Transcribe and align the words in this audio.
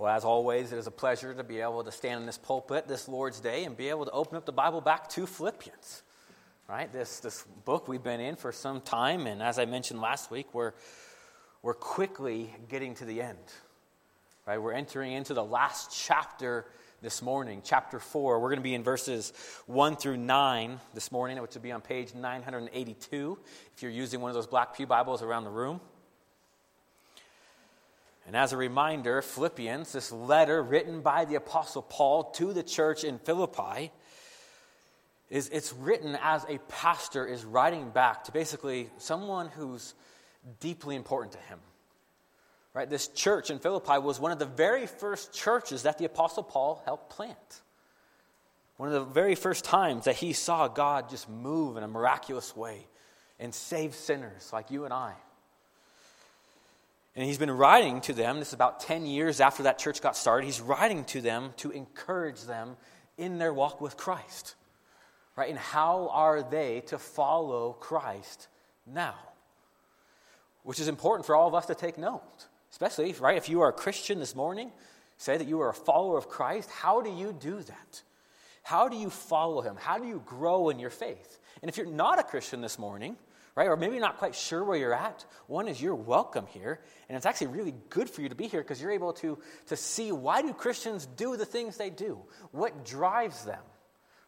Well, 0.00 0.16
as 0.16 0.24
always, 0.24 0.72
it 0.72 0.78
is 0.78 0.86
a 0.86 0.90
pleasure 0.90 1.34
to 1.34 1.44
be 1.44 1.60
able 1.60 1.84
to 1.84 1.92
stand 1.92 2.20
in 2.20 2.26
this 2.26 2.38
pulpit 2.38 2.88
this 2.88 3.06
Lord's 3.06 3.38
Day 3.38 3.64
and 3.64 3.76
be 3.76 3.90
able 3.90 4.06
to 4.06 4.10
open 4.12 4.38
up 4.38 4.46
the 4.46 4.52
Bible 4.52 4.80
back 4.80 5.10
to 5.10 5.26
Philippians. 5.26 6.02
Right? 6.66 6.90
This, 6.90 7.20
this 7.20 7.44
book 7.66 7.86
we've 7.86 8.02
been 8.02 8.18
in 8.18 8.36
for 8.36 8.50
some 8.50 8.80
time, 8.80 9.26
and 9.26 9.42
as 9.42 9.58
I 9.58 9.66
mentioned 9.66 10.00
last 10.00 10.30
week, 10.30 10.54
we're, 10.54 10.72
we're 11.60 11.74
quickly 11.74 12.50
getting 12.70 12.94
to 12.94 13.04
the 13.04 13.20
end. 13.20 13.36
Right? 14.46 14.56
We're 14.56 14.72
entering 14.72 15.12
into 15.12 15.34
the 15.34 15.44
last 15.44 15.94
chapter 15.94 16.64
this 17.02 17.20
morning, 17.20 17.60
chapter 17.62 17.98
4. 17.98 18.40
We're 18.40 18.48
going 18.48 18.58
to 18.58 18.62
be 18.62 18.74
in 18.74 18.82
verses 18.82 19.34
1 19.66 19.96
through 19.96 20.16
9 20.16 20.80
this 20.94 21.12
morning, 21.12 21.42
which 21.42 21.52
will 21.52 21.60
be 21.60 21.72
on 21.72 21.82
page 21.82 22.14
982 22.14 23.38
if 23.76 23.82
you're 23.82 23.92
using 23.92 24.22
one 24.22 24.30
of 24.30 24.34
those 24.34 24.46
Black 24.46 24.74
Pew 24.74 24.86
Bibles 24.86 25.22
around 25.22 25.44
the 25.44 25.50
room. 25.50 25.78
And 28.26 28.36
as 28.36 28.52
a 28.52 28.56
reminder, 28.56 29.22
Philippians, 29.22 29.92
this 29.92 30.12
letter 30.12 30.62
written 30.62 31.00
by 31.00 31.24
the 31.24 31.36
Apostle 31.36 31.82
Paul 31.82 32.24
to 32.32 32.52
the 32.52 32.62
church 32.62 33.02
in 33.02 33.18
Philippi, 33.18 33.90
is 35.30 35.48
it's 35.48 35.72
written 35.72 36.18
as 36.22 36.44
a 36.48 36.58
pastor 36.68 37.26
is 37.26 37.44
writing 37.44 37.90
back 37.90 38.24
to 38.24 38.32
basically 38.32 38.90
someone 38.98 39.48
who's 39.48 39.94
deeply 40.58 40.96
important 40.96 41.32
to 41.32 41.38
him. 41.38 41.58
Right? 42.74 42.88
This 42.88 43.08
church 43.08 43.50
in 43.50 43.58
Philippi 43.58 43.98
was 43.98 44.20
one 44.20 44.32
of 44.32 44.38
the 44.38 44.46
very 44.46 44.86
first 44.86 45.32
churches 45.32 45.82
that 45.82 45.98
the 45.98 46.04
Apostle 46.04 46.42
Paul 46.42 46.82
helped 46.84 47.10
plant. 47.10 47.60
One 48.76 48.88
of 48.88 48.94
the 48.94 49.12
very 49.12 49.34
first 49.34 49.64
times 49.64 50.04
that 50.04 50.16
he 50.16 50.32
saw 50.32 50.68
God 50.68 51.10
just 51.10 51.28
move 51.28 51.76
in 51.76 51.82
a 51.82 51.88
miraculous 51.88 52.56
way 52.56 52.86
and 53.38 53.54
save 53.54 53.94
sinners 53.94 54.50
like 54.52 54.70
you 54.70 54.84
and 54.84 54.94
I. 54.94 55.14
And 57.16 57.24
he's 57.24 57.38
been 57.38 57.50
writing 57.50 58.00
to 58.02 58.12
them, 58.12 58.38
this 58.38 58.48
is 58.48 58.54
about 58.54 58.80
10 58.80 59.04
years 59.04 59.40
after 59.40 59.64
that 59.64 59.78
church 59.78 60.00
got 60.00 60.16
started, 60.16 60.46
he's 60.46 60.60
writing 60.60 61.04
to 61.06 61.20
them 61.20 61.52
to 61.58 61.70
encourage 61.70 62.42
them 62.42 62.76
in 63.18 63.38
their 63.38 63.52
walk 63.52 63.80
with 63.80 63.96
Christ. 63.96 64.54
Right? 65.36 65.50
And 65.50 65.58
how 65.58 66.08
are 66.12 66.42
they 66.42 66.80
to 66.86 66.98
follow 66.98 67.72
Christ 67.72 68.48
now? 68.86 69.14
Which 70.62 70.78
is 70.78 70.88
important 70.88 71.26
for 71.26 71.34
all 71.34 71.48
of 71.48 71.54
us 71.54 71.66
to 71.66 71.74
take 71.74 71.98
note. 71.98 72.46
Especially, 72.70 73.12
right, 73.14 73.36
if 73.36 73.48
you 73.48 73.62
are 73.62 73.70
a 73.70 73.72
Christian 73.72 74.20
this 74.20 74.36
morning, 74.36 74.70
say 75.16 75.36
that 75.36 75.48
you 75.48 75.60
are 75.60 75.70
a 75.70 75.74
follower 75.74 76.16
of 76.16 76.28
Christ, 76.28 76.70
how 76.70 77.00
do 77.00 77.10
you 77.10 77.32
do 77.32 77.60
that? 77.60 78.02
How 78.62 78.88
do 78.88 78.96
you 78.96 79.10
follow 79.10 79.62
him? 79.62 79.76
How 79.76 79.98
do 79.98 80.06
you 80.06 80.22
grow 80.24 80.68
in 80.68 80.78
your 80.78 80.90
faith? 80.90 81.38
And 81.62 81.68
if 81.68 81.76
you're 81.76 81.86
not 81.86 82.18
a 82.20 82.22
Christian 82.22 82.60
this 82.60 82.78
morning, 82.78 83.16
right? 83.56 83.68
Or 83.68 83.76
maybe 83.76 83.98
not 83.98 84.18
quite 84.18 84.34
sure 84.34 84.64
where 84.64 84.78
you're 84.78 84.94
at. 84.94 85.24
One 85.46 85.68
is 85.68 85.80
you're 85.80 85.94
welcome 85.94 86.46
here, 86.46 86.80
and 87.08 87.16
it's 87.16 87.26
actually 87.26 87.48
really 87.48 87.74
good 87.88 88.08
for 88.08 88.22
you 88.22 88.28
to 88.28 88.34
be 88.34 88.46
here 88.46 88.62
because 88.62 88.80
you're 88.80 88.92
able 88.92 89.12
to, 89.14 89.38
to 89.66 89.76
see 89.76 90.12
why 90.12 90.42
do 90.42 90.52
Christians 90.52 91.06
do 91.16 91.36
the 91.36 91.44
things 91.44 91.76
they 91.76 91.90
do? 91.90 92.18
What 92.52 92.84
drives 92.84 93.44
them? 93.44 93.62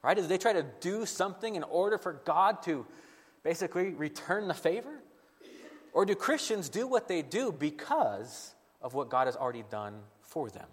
Right? 0.03 0.17
Do 0.17 0.27
they 0.27 0.39
try 0.39 0.53
to 0.53 0.67
do 0.81 1.07
something 1.07 1.55
in 1.55 1.63
order 1.63 1.97
for 1.97 2.15
God 2.25 2.63
to 2.65 2.87
basically 3.45 3.91
return 3.91 4.49
the 4.49 4.55
favor? 4.55 5.01
Or 5.93 6.07
do 6.07 6.15
Christians 6.15 6.69
do 6.69 6.87
what 6.87 7.07
they 7.07 7.23
do 7.23 7.53
because 7.53 8.55
of 8.81 8.95
what 8.95 9.11
God 9.11 9.27
has 9.27 9.37
already 9.37 9.65
done 9.71 9.95
for 10.23 10.49
them? 10.51 10.67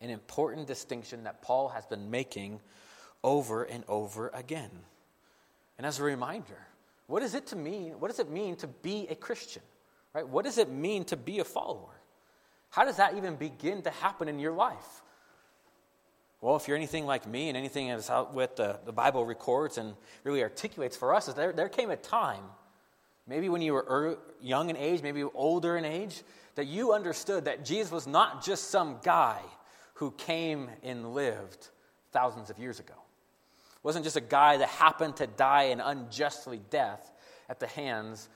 An 0.00 0.10
important 0.10 0.66
distinction 0.66 1.24
that 1.24 1.42
Paul 1.42 1.68
has 1.70 1.84
been 1.86 2.10
making 2.10 2.60
over 3.24 3.64
and 3.64 3.84
over 3.88 4.28
again. 4.28 4.70
And 5.76 5.86
as 5.86 5.98
a 5.98 6.04
reminder, 6.04 6.66
what 7.06 7.20
does 7.20 7.34
it 7.34 7.46
to 7.48 7.56
mean? 7.56 7.92
What 8.00 8.08
does 8.08 8.18
it 8.18 8.30
mean 8.30 8.56
to 8.56 8.66
be 8.66 9.06
a 9.08 9.14
Christian? 9.14 9.62
Right? 10.12 10.26
What 10.26 10.44
does 10.44 10.58
it 10.58 10.70
mean 10.70 11.04
to 11.04 11.16
be 11.16 11.38
a 11.38 11.44
follower? 11.44 12.00
How 12.70 12.84
does 12.84 12.96
that 12.96 13.16
even 13.16 13.36
begin 13.36 13.82
to 13.82 13.90
happen 13.90 14.28
in 14.28 14.38
your 14.38 14.52
life? 14.52 15.02
Well, 16.40 16.56
if 16.56 16.68
you're 16.68 16.76
anything 16.76 17.06
like 17.06 17.26
me 17.26 17.48
and 17.48 17.56
anything 17.56 17.90
out 17.90 18.34
with 18.34 18.56
the, 18.56 18.78
the 18.84 18.92
Bible 18.92 19.24
records 19.24 19.78
and 19.78 19.94
really 20.24 20.42
articulates 20.42 20.96
for 20.96 21.14
us, 21.14 21.28
is 21.28 21.34
there, 21.34 21.52
there 21.52 21.68
came 21.68 21.90
a 21.90 21.96
time, 21.96 22.42
maybe 23.26 23.48
when 23.48 23.62
you 23.62 23.72
were 23.72 23.86
er, 23.88 24.18
young 24.42 24.68
in 24.68 24.76
age, 24.76 25.02
maybe 25.02 25.22
older 25.22 25.76
in 25.76 25.84
age, 25.84 26.22
that 26.56 26.66
you 26.66 26.92
understood 26.92 27.44
that 27.46 27.64
Jesus 27.64 27.90
was 27.90 28.06
not 28.06 28.44
just 28.44 28.70
some 28.70 28.98
guy 29.02 29.40
who 29.94 30.10
came 30.10 30.68
and 30.82 31.14
lived 31.14 31.68
thousands 32.12 32.50
of 32.50 32.58
years 32.58 32.80
ago 32.80 32.94
wasn't 33.86 34.04
just 34.04 34.16
a 34.16 34.20
guy 34.20 34.56
that 34.56 34.68
happened 34.68 35.14
to 35.14 35.28
die 35.28 35.64
an 35.64 35.80
unjustly 35.80 36.60
death 36.70 37.12
at 37.48 37.60
the 37.60 37.68
hands 37.68 38.28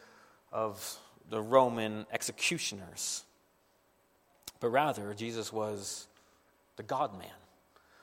of 0.52 0.96
the 1.28 1.40
Roman 1.42 2.06
executioners. 2.12 3.24
But 4.60 4.68
rather, 4.68 5.12
Jesus 5.12 5.52
was 5.52 6.06
the 6.76 6.84
God 6.84 7.18
man, 7.18 7.32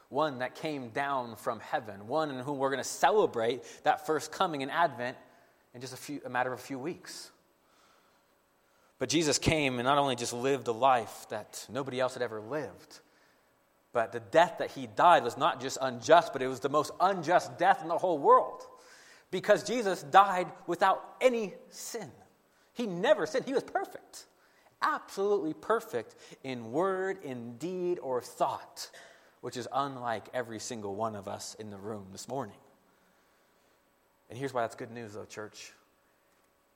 one 0.09 0.39
that 0.39 0.55
came 0.55 0.89
down 0.89 1.37
from 1.37 1.61
heaven, 1.61 2.09
one 2.09 2.31
in 2.31 2.39
whom 2.39 2.57
we're 2.57 2.69
going 2.69 2.83
to 2.83 2.89
celebrate 2.89 3.63
that 3.83 4.05
first 4.05 4.29
coming 4.29 4.59
in 4.59 4.69
Advent 4.69 5.15
in 5.73 5.79
just 5.79 5.93
a, 5.93 5.97
few, 5.97 6.19
a 6.25 6.29
matter 6.29 6.51
of 6.51 6.59
a 6.59 6.61
few 6.61 6.77
weeks. 6.77 7.31
But 8.99 9.07
Jesus 9.07 9.39
came 9.39 9.79
and 9.79 9.85
not 9.85 9.97
only 9.97 10.17
just 10.17 10.33
lived 10.33 10.67
a 10.67 10.73
life 10.73 11.27
that 11.29 11.65
nobody 11.71 12.01
else 12.01 12.13
had 12.13 12.23
ever 12.23 12.41
lived, 12.41 12.99
but 13.97 14.11
the 14.11 14.19
death 14.19 14.59
that 14.59 14.69
he 14.69 14.85
died 14.85 15.23
was 15.23 15.39
not 15.39 15.59
just 15.59 15.79
unjust, 15.81 16.31
but 16.31 16.43
it 16.43 16.47
was 16.47 16.59
the 16.59 16.69
most 16.69 16.91
unjust 16.99 17.57
death 17.57 17.81
in 17.81 17.87
the 17.87 17.97
whole 17.97 18.19
world. 18.19 18.61
Because 19.31 19.63
Jesus 19.63 20.03
died 20.03 20.45
without 20.67 21.15
any 21.19 21.55
sin. 21.69 22.11
He 22.73 22.85
never 22.85 23.25
sinned. 23.25 23.45
He 23.45 23.55
was 23.55 23.63
perfect. 23.63 24.27
Absolutely 24.83 25.55
perfect 25.55 26.13
in 26.43 26.71
word, 26.71 27.23
in 27.23 27.57
deed, 27.57 27.97
or 27.97 28.21
thought, 28.21 28.91
which 29.41 29.57
is 29.57 29.67
unlike 29.73 30.27
every 30.31 30.59
single 30.59 30.93
one 30.93 31.15
of 31.15 31.27
us 31.27 31.55
in 31.55 31.71
the 31.71 31.77
room 31.77 32.05
this 32.11 32.27
morning. 32.27 32.57
And 34.29 34.37
here's 34.37 34.53
why 34.53 34.61
that's 34.61 34.75
good 34.75 34.91
news, 34.91 35.15
though, 35.15 35.25
church. 35.25 35.73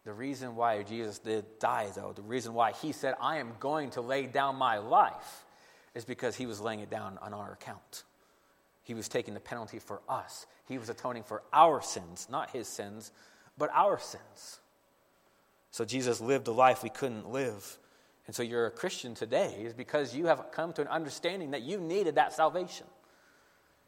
The 0.06 0.14
reason 0.14 0.56
why 0.56 0.82
Jesus 0.82 1.20
did 1.20 1.46
die, 1.60 1.90
though, 1.96 2.14
the 2.16 2.24
reason 2.24 2.56
why 2.56 2.72
he 2.72 2.92
said, 2.92 3.14
I 3.22 3.38
am 3.38 3.52
going 3.60 3.92
to 3.92 4.02
lay 4.02 4.26
down 4.26 4.56
my 4.56 4.80
life, 4.80 5.46
is 5.94 6.06
because 6.06 6.36
he 6.36 6.46
was 6.46 6.62
laying 6.62 6.80
it 6.80 6.90
down 6.90 7.18
on 7.22 7.34
our 7.34 7.54
account. 7.54 8.04
He 8.84 8.94
was 8.94 9.08
taking 9.08 9.34
the 9.34 9.40
penalty 9.40 9.80
for 9.80 10.02
us. 10.10 10.46
He 10.68 10.78
was 10.78 10.90
atoning 10.90 11.24
for 11.24 11.44
our 11.54 11.82
sins, 11.82 12.28
not 12.30 12.52
his 12.52 12.68
sins, 12.68 13.12
but 13.58 13.70
our 13.74 14.00
sins. 14.00 14.60
So 15.72 15.86
Jesus 15.86 16.20
lived 16.20 16.48
a 16.48 16.52
life 16.52 16.84
we 16.84 16.90
couldn't 16.90 17.30
live. 17.30 17.78
And 18.28 18.36
so 18.36 18.44
you're 18.44 18.66
a 18.66 18.72
Christian 18.72 19.16
today 19.16 19.62
is 19.64 19.74
because 19.74 20.16
you 20.16 20.28
have 20.28 20.52
come 20.52 20.74
to 20.74 20.82
an 20.82 20.88
understanding 20.88 21.52
that 21.52 21.62
you 21.62 21.80
needed 21.80 22.16
that 22.16 22.34
salvation. 22.34 22.88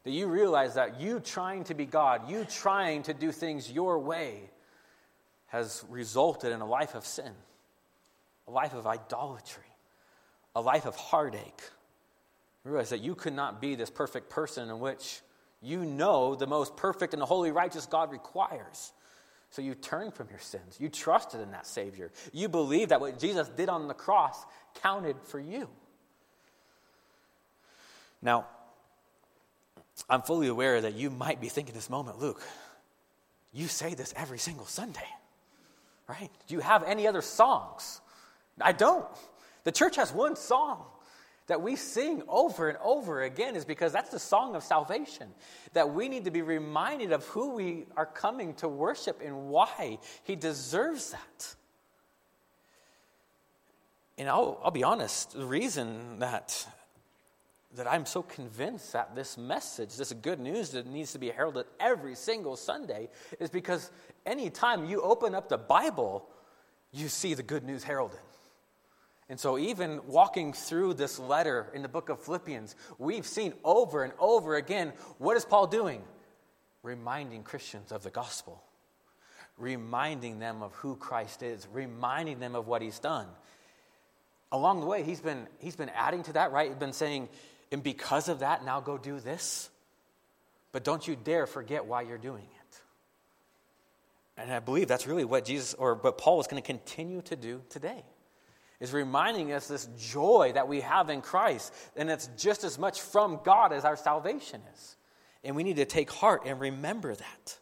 That 0.04 0.10
you 0.10 0.26
realize 0.26 0.74
that 0.74 1.00
you 1.00 1.20
trying 1.20 1.64
to 1.64 1.74
be 1.74 1.86
God, 1.86 2.30
you 2.30 2.44
trying 2.44 3.02
to 3.04 3.14
do 3.14 3.32
things 3.32 3.70
your 3.70 3.98
way, 3.98 4.50
has 5.46 5.84
resulted 5.88 6.52
in 6.52 6.60
a 6.60 6.66
life 6.66 6.94
of 6.94 7.06
sin, 7.06 7.32
a 8.48 8.50
life 8.50 8.74
of 8.74 8.86
idolatry, 8.86 9.62
a 10.54 10.60
life 10.60 10.84
of 10.84 10.96
heartache, 10.96 11.62
realize 12.64 12.90
that 12.90 13.00
you 13.00 13.14
could 13.14 13.34
not 13.34 13.60
be 13.60 13.74
this 13.74 13.90
perfect 13.90 14.30
person 14.30 14.70
in 14.70 14.80
which 14.80 15.20
you 15.60 15.84
know 15.84 16.34
the 16.34 16.46
most 16.46 16.76
perfect 16.76 17.12
and 17.12 17.20
the 17.20 17.26
holy, 17.26 17.50
righteous 17.50 17.86
God 17.86 18.10
requires. 18.10 18.92
So 19.50 19.62
you 19.62 19.74
turn 19.74 20.10
from 20.10 20.28
your 20.30 20.40
sins. 20.40 20.76
You 20.80 20.88
trusted 20.88 21.40
in 21.40 21.52
that 21.52 21.66
Savior. 21.66 22.10
You 22.32 22.48
believe 22.48 22.88
that 22.88 23.00
what 23.00 23.18
Jesus 23.18 23.48
did 23.48 23.68
on 23.68 23.86
the 23.86 23.94
cross 23.94 24.44
counted 24.82 25.16
for 25.24 25.38
you. 25.38 25.68
Now, 28.20 28.46
I'm 30.08 30.22
fully 30.22 30.48
aware 30.48 30.80
that 30.80 30.94
you 30.94 31.10
might 31.10 31.40
be 31.40 31.48
thinking 31.48 31.74
this 31.74 31.88
moment, 31.88 32.18
Luke, 32.18 32.42
you 33.52 33.68
say 33.68 33.94
this 33.94 34.12
every 34.16 34.38
single 34.38 34.66
Sunday, 34.66 35.06
right? 36.08 36.30
Do 36.48 36.54
you 36.54 36.60
have 36.60 36.82
any 36.82 37.06
other 37.06 37.22
songs? 37.22 38.00
I 38.60 38.72
don't. 38.72 39.06
The 39.62 39.72
church 39.72 39.96
has 39.96 40.12
one 40.12 40.36
song 40.36 40.84
that 41.46 41.60
we 41.60 41.76
sing 41.76 42.22
over 42.28 42.68
and 42.68 42.78
over 42.82 43.22
again 43.22 43.54
is 43.54 43.64
because 43.64 43.92
that's 43.92 44.10
the 44.10 44.18
song 44.18 44.56
of 44.56 44.62
salvation. 44.62 45.28
That 45.74 45.92
we 45.92 46.08
need 46.08 46.24
to 46.24 46.30
be 46.30 46.42
reminded 46.42 47.12
of 47.12 47.24
who 47.26 47.50
we 47.50 47.86
are 47.96 48.06
coming 48.06 48.54
to 48.54 48.68
worship 48.68 49.20
and 49.22 49.48
why 49.48 49.98
He 50.22 50.36
deserves 50.36 51.10
that. 51.10 51.54
And 54.16 54.28
I'll, 54.28 54.60
I'll 54.62 54.70
be 54.70 54.84
honest, 54.84 55.32
the 55.32 55.44
reason 55.44 56.20
that, 56.20 56.66
that 57.74 57.86
I'm 57.86 58.06
so 58.06 58.22
convinced 58.22 58.92
that 58.92 59.14
this 59.14 59.36
message, 59.36 59.96
this 59.96 60.12
good 60.12 60.40
news 60.40 60.70
that 60.70 60.86
needs 60.86 61.12
to 61.12 61.18
be 61.18 61.30
heralded 61.30 61.66
every 61.80 62.14
single 62.14 62.56
Sunday, 62.56 63.10
is 63.40 63.50
because 63.50 63.90
anytime 64.24 64.86
you 64.86 65.02
open 65.02 65.34
up 65.34 65.48
the 65.48 65.58
Bible, 65.58 66.26
you 66.92 67.08
see 67.08 67.34
the 67.34 67.42
good 67.42 67.64
news 67.64 67.82
heralded. 67.82 68.18
And 69.28 69.40
so, 69.40 69.56
even 69.58 70.00
walking 70.06 70.52
through 70.52 70.94
this 70.94 71.18
letter 71.18 71.70
in 71.72 71.82
the 71.82 71.88
book 71.88 72.10
of 72.10 72.20
Philippians, 72.20 72.76
we've 72.98 73.26
seen 73.26 73.54
over 73.64 74.04
and 74.04 74.12
over 74.18 74.56
again 74.56 74.92
what 75.18 75.36
is 75.36 75.44
Paul 75.44 75.66
doing? 75.66 76.02
Reminding 76.82 77.42
Christians 77.42 77.90
of 77.90 78.02
the 78.02 78.10
gospel, 78.10 78.62
reminding 79.56 80.40
them 80.40 80.62
of 80.62 80.74
who 80.74 80.96
Christ 80.96 81.42
is, 81.42 81.66
reminding 81.72 82.38
them 82.38 82.54
of 82.54 82.66
what 82.66 82.82
he's 82.82 82.98
done. 82.98 83.26
along 84.52 84.80
the 84.80 84.86
way, 84.86 85.02
he's 85.02 85.20
been, 85.20 85.48
he's 85.58 85.74
been 85.74 85.88
adding 85.88 86.22
to 86.22 86.34
that, 86.34 86.52
right? 86.52 86.68
He's 86.68 86.78
been 86.78 86.92
saying, 86.92 87.28
and 87.72 87.82
because 87.82 88.28
of 88.28 88.40
that, 88.40 88.64
now 88.64 88.80
go 88.80 88.98
do 88.98 89.18
this. 89.18 89.68
But 90.70 90.84
don't 90.84 91.06
you 91.08 91.16
dare 91.16 91.46
forget 91.46 91.86
why 91.86 92.02
you're 92.02 92.18
doing 92.18 92.44
it. 92.44 92.80
And 94.36 94.52
I 94.52 94.60
believe 94.60 94.86
that's 94.86 95.06
really 95.06 95.24
what 95.24 95.44
Jesus 95.44 95.74
or 95.74 95.94
what 95.94 96.18
Paul 96.18 96.40
is 96.40 96.46
going 96.46 96.62
to 96.62 96.66
continue 96.66 97.22
to 97.22 97.36
do 97.36 97.62
today. 97.68 98.04
Is 98.84 98.92
reminding 98.92 99.50
us 99.50 99.66
this 99.66 99.88
joy 99.98 100.52
that 100.52 100.68
we 100.68 100.82
have 100.82 101.08
in 101.08 101.22
Christ, 101.22 101.72
and 101.96 102.10
it's 102.10 102.28
just 102.36 102.64
as 102.64 102.78
much 102.78 103.00
from 103.00 103.40
God 103.42 103.72
as 103.72 103.82
our 103.82 103.96
salvation 103.96 104.60
is. 104.74 104.96
And 105.42 105.56
we 105.56 105.62
need 105.62 105.76
to 105.76 105.86
take 105.86 106.10
heart 106.10 106.42
and 106.44 106.60
remember 106.60 107.14
that. 107.14 107.58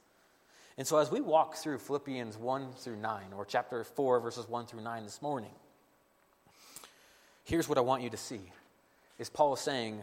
And 0.76 0.84
so, 0.84 0.98
as 0.98 1.12
we 1.12 1.20
walk 1.20 1.54
through 1.54 1.78
Philippians 1.78 2.36
1 2.36 2.72
through 2.72 2.96
9, 2.96 3.22
or 3.36 3.44
chapter 3.44 3.84
4, 3.84 4.18
verses 4.18 4.48
1 4.48 4.66
through 4.66 4.82
9 4.82 5.04
this 5.04 5.22
morning, 5.22 5.52
here's 7.44 7.68
what 7.68 7.78
I 7.78 7.82
want 7.82 8.02
you 8.02 8.10
to 8.10 8.16
see. 8.16 8.40
Is 9.20 9.30
Paul 9.30 9.54
saying, 9.54 10.02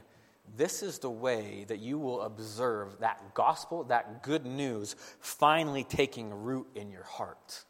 this 0.56 0.82
is 0.82 1.00
the 1.00 1.10
way 1.10 1.66
that 1.68 1.80
you 1.80 2.00
will 2.00 2.22
observe 2.22 2.98
that 3.02 3.34
gospel, 3.34 3.84
that 3.84 4.24
good 4.24 4.46
news, 4.46 4.96
finally 5.20 5.84
taking 5.84 6.44
root 6.46 6.68
in 6.76 6.90
your 6.90 7.04
heart. 7.04 7.66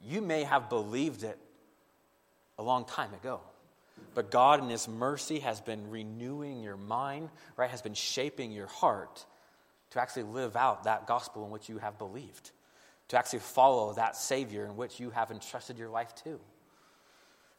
You 0.00 0.22
may 0.22 0.44
have 0.44 0.68
believed 0.68 1.24
it 1.24 1.36
a 2.58 2.62
long 2.62 2.84
time 2.84 3.12
ago, 3.14 3.40
but 4.14 4.30
God, 4.30 4.62
in 4.62 4.68
His 4.68 4.88
mercy, 4.88 5.40
has 5.40 5.60
been 5.60 5.90
renewing 5.90 6.62
your 6.62 6.76
mind, 6.76 7.28
right? 7.56 7.70
Has 7.70 7.82
been 7.82 7.94
shaping 7.94 8.50
your 8.50 8.66
heart 8.66 9.24
to 9.90 10.00
actually 10.00 10.24
live 10.24 10.56
out 10.56 10.84
that 10.84 11.06
gospel 11.06 11.44
in 11.44 11.50
which 11.50 11.68
you 11.68 11.78
have 11.78 11.98
believed, 11.98 12.50
to 13.08 13.18
actually 13.18 13.40
follow 13.40 13.92
that 13.94 14.16
Savior 14.16 14.64
in 14.64 14.76
which 14.76 14.98
you 15.00 15.10
have 15.10 15.30
entrusted 15.30 15.78
your 15.78 15.88
life 15.88 16.14
to. 16.24 16.40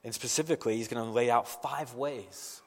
And 0.04 0.14
specifically, 0.14 0.78
He's 0.78 0.88
going 0.88 1.06
to 1.06 1.12
lay 1.12 1.30
out 1.30 1.48
five 1.48 1.94
ways 1.94 2.62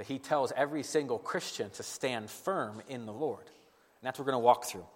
that 0.00 0.06
he 0.06 0.18
tells 0.18 0.50
every 0.56 0.82
single 0.82 1.18
Christian 1.18 1.68
to 1.72 1.82
stand 1.82 2.30
firm 2.30 2.80
in 2.88 3.04
the 3.04 3.12
Lord. 3.12 3.44
And 3.44 4.02
that's 4.02 4.18
what 4.18 4.24
we're 4.24 4.32
going 4.32 4.42
to 4.42 4.46
walk 4.46 4.64
through. 4.64 4.86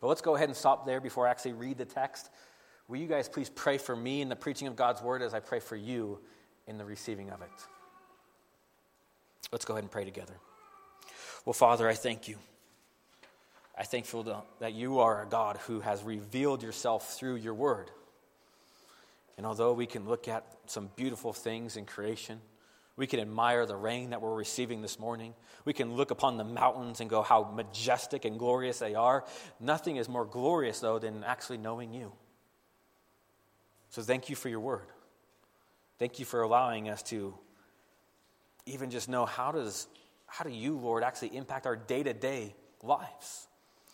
But 0.00 0.06
let's 0.06 0.20
go 0.20 0.36
ahead 0.36 0.48
and 0.48 0.56
stop 0.56 0.86
there 0.86 1.00
before 1.00 1.26
I 1.26 1.32
actually 1.32 1.54
read 1.54 1.78
the 1.78 1.84
text. 1.84 2.30
Will 2.92 2.98
you 2.98 3.06
guys 3.06 3.26
please 3.26 3.48
pray 3.48 3.78
for 3.78 3.96
me 3.96 4.20
in 4.20 4.28
the 4.28 4.36
preaching 4.36 4.68
of 4.68 4.76
God's 4.76 5.00
word 5.00 5.22
as 5.22 5.32
I 5.32 5.40
pray 5.40 5.60
for 5.60 5.76
you 5.76 6.18
in 6.66 6.76
the 6.76 6.84
receiving 6.84 7.30
of 7.30 7.40
it? 7.40 7.48
Let's 9.50 9.64
go 9.64 9.72
ahead 9.72 9.84
and 9.84 9.90
pray 9.90 10.04
together. 10.04 10.34
Well, 11.46 11.54
Father, 11.54 11.88
I 11.88 11.94
thank 11.94 12.28
you. 12.28 12.36
I 13.78 13.84
thankful 13.84 14.44
that 14.60 14.74
you 14.74 14.98
are 14.98 15.22
a 15.22 15.26
God 15.26 15.56
who 15.66 15.80
has 15.80 16.02
revealed 16.02 16.62
yourself 16.62 17.14
through 17.14 17.36
your 17.36 17.54
word. 17.54 17.90
And 19.38 19.46
although 19.46 19.72
we 19.72 19.86
can 19.86 20.06
look 20.06 20.28
at 20.28 20.44
some 20.66 20.90
beautiful 20.94 21.32
things 21.32 21.78
in 21.78 21.86
creation, 21.86 22.42
we 22.96 23.06
can 23.06 23.20
admire 23.20 23.64
the 23.64 23.74
rain 23.74 24.10
that 24.10 24.20
we're 24.20 24.34
receiving 24.34 24.82
this 24.82 24.98
morning. 24.98 25.32
We 25.64 25.72
can 25.72 25.94
look 25.94 26.10
upon 26.10 26.36
the 26.36 26.44
mountains 26.44 27.00
and 27.00 27.08
go 27.08 27.22
how 27.22 27.44
majestic 27.44 28.26
and 28.26 28.38
glorious 28.38 28.80
they 28.80 28.94
are. 28.94 29.24
Nothing 29.58 29.96
is 29.96 30.10
more 30.10 30.26
glorious, 30.26 30.80
though, 30.80 30.98
than 30.98 31.24
actually 31.24 31.56
knowing 31.56 31.94
you. 31.94 32.12
So 33.92 34.00
thank 34.00 34.30
you 34.30 34.36
for 34.36 34.48
your 34.48 34.60
word. 34.60 34.86
Thank 35.98 36.18
you 36.18 36.24
for 36.24 36.40
allowing 36.40 36.88
us 36.88 37.02
to 37.04 37.34
even 38.64 38.90
just 38.90 39.06
know 39.06 39.26
how 39.26 39.52
does 39.52 39.86
how 40.26 40.44
do 40.44 40.50
you, 40.50 40.78
Lord, 40.78 41.04
actually 41.04 41.36
impact 41.36 41.66
our 41.66 41.76
day-to-day 41.76 42.54
lives? 42.82 43.46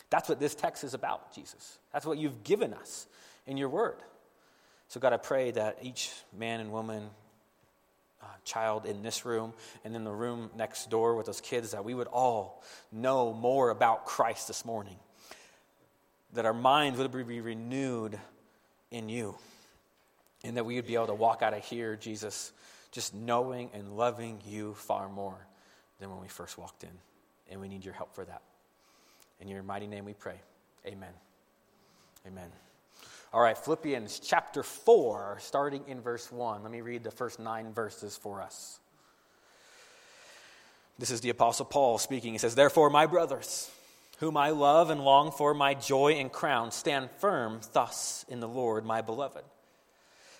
That's 0.08 0.28
what 0.28 0.38
this 0.38 0.54
text 0.54 0.84
is 0.84 0.94
about, 0.94 1.34
Jesus. 1.34 1.80
That's 1.92 2.06
what 2.06 2.16
you've 2.16 2.44
given 2.44 2.72
us 2.74 3.08
in 3.44 3.56
your 3.56 3.68
word. 3.68 3.96
So, 4.86 5.00
God, 5.00 5.12
I 5.12 5.16
pray 5.16 5.50
that 5.50 5.78
each 5.82 6.12
man 6.38 6.60
and 6.60 6.70
woman 6.70 7.10
uh, 8.22 8.26
child 8.44 8.86
in 8.86 9.02
this 9.02 9.24
room 9.24 9.52
and 9.84 9.96
in 9.96 10.04
the 10.04 10.12
room 10.12 10.50
next 10.56 10.90
door 10.90 11.16
with 11.16 11.26
those 11.26 11.40
kids 11.40 11.72
that 11.72 11.84
we 11.84 11.92
would 11.92 12.06
all 12.06 12.62
know 12.92 13.32
more 13.32 13.70
about 13.70 14.06
Christ 14.06 14.46
this 14.46 14.64
morning. 14.64 14.96
That 16.34 16.46
our 16.46 16.54
minds 16.54 17.00
would 17.00 17.10
be 17.10 17.40
renewed 17.40 18.16
in 18.92 19.08
you. 19.08 19.34
And 20.44 20.56
that 20.56 20.64
we 20.64 20.76
would 20.76 20.86
be 20.86 20.94
able 20.94 21.08
to 21.08 21.14
walk 21.14 21.42
out 21.42 21.52
of 21.52 21.64
here, 21.64 21.96
Jesus, 21.96 22.52
just 22.92 23.14
knowing 23.14 23.70
and 23.74 23.96
loving 23.96 24.40
you 24.46 24.74
far 24.74 25.08
more 25.08 25.46
than 25.98 26.10
when 26.10 26.20
we 26.20 26.28
first 26.28 26.56
walked 26.56 26.84
in. 26.84 26.90
And 27.50 27.60
we 27.60 27.68
need 27.68 27.84
your 27.84 27.94
help 27.94 28.14
for 28.14 28.24
that. 28.24 28.42
In 29.40 29.48
your 29.48 29.62
mighty 29.62 29.86
name 29.86 30.04
we 30.04 30.14
pray. 30.14 30.40
Amen. 30.86 31.12
Amen. 32.26 32.50
All 33.32 33.40
right, 33.40 33.58
Philippians 33.58 34.20
chapter 34.20 34.62
4, 34.62 35.38
starting 35.40 35.84
in 35.86 36.00
verse 36.00 36.32
1. 36.32 36.62
Let 36.62 36.72
me 36.72 36.80
read 36.80 37.04
the 37.04 37.10
first 37.10 37.38
nine 37.38 37.72
verses 37.72 38.16
for 38.16 38.40
us. 38.40 38.80
This 40.98 41.10
is 41.10 41.20
the 41.20 41.30
Apostle 41.30 41.66
Paul 41.66 41.98
speaking. 41.98 42.32
He 42.32 42.38
says, 42.38 42.54
Therefore, 42.54 42.90
my 42.90 43.06
brothers, 43.06 43.70
whom 44.18 44.36
I 44.36 44.50
love 44.50 44.90
and 44.90 45.04
long 45.04 45.30
for, 45.30 45.54
my 45.54 45.74
joy 45.74 46.12
and 46.14 46.32
crown, 46.32 46.72
stand 46.72 47.10
firm 47.18 47.60
thus 47.72 48.24
in 48.28 48.40
the 48.40 48.48
Lord, 48.48 48.84
my 48.84 49.02
beloved. 49.02 49.44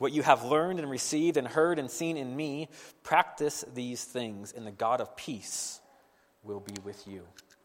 What 0.00 0.12
you 0.12 0.22
have 0.22 0.44
learned 0.44 0.78
and 0.78 0.90
received 0.90 1.36
and 1.36 1.46
heard 1.46 1.78
and 1.78 1.90
seen 1.90 2.16
in 2.16 2.34
me, 2.34 2.70
practice 3.02 3.66
these 3.74 4.02
things, 4.02 4.54
and 4.56 4.66
the 4.66 4.70
God 4.70 5.02
of 5.02 5.14
peace 5.14 5.78
will 6.42 6.58
be 6.58 6.72
with 6.82 7.06
you. 7.06 7.22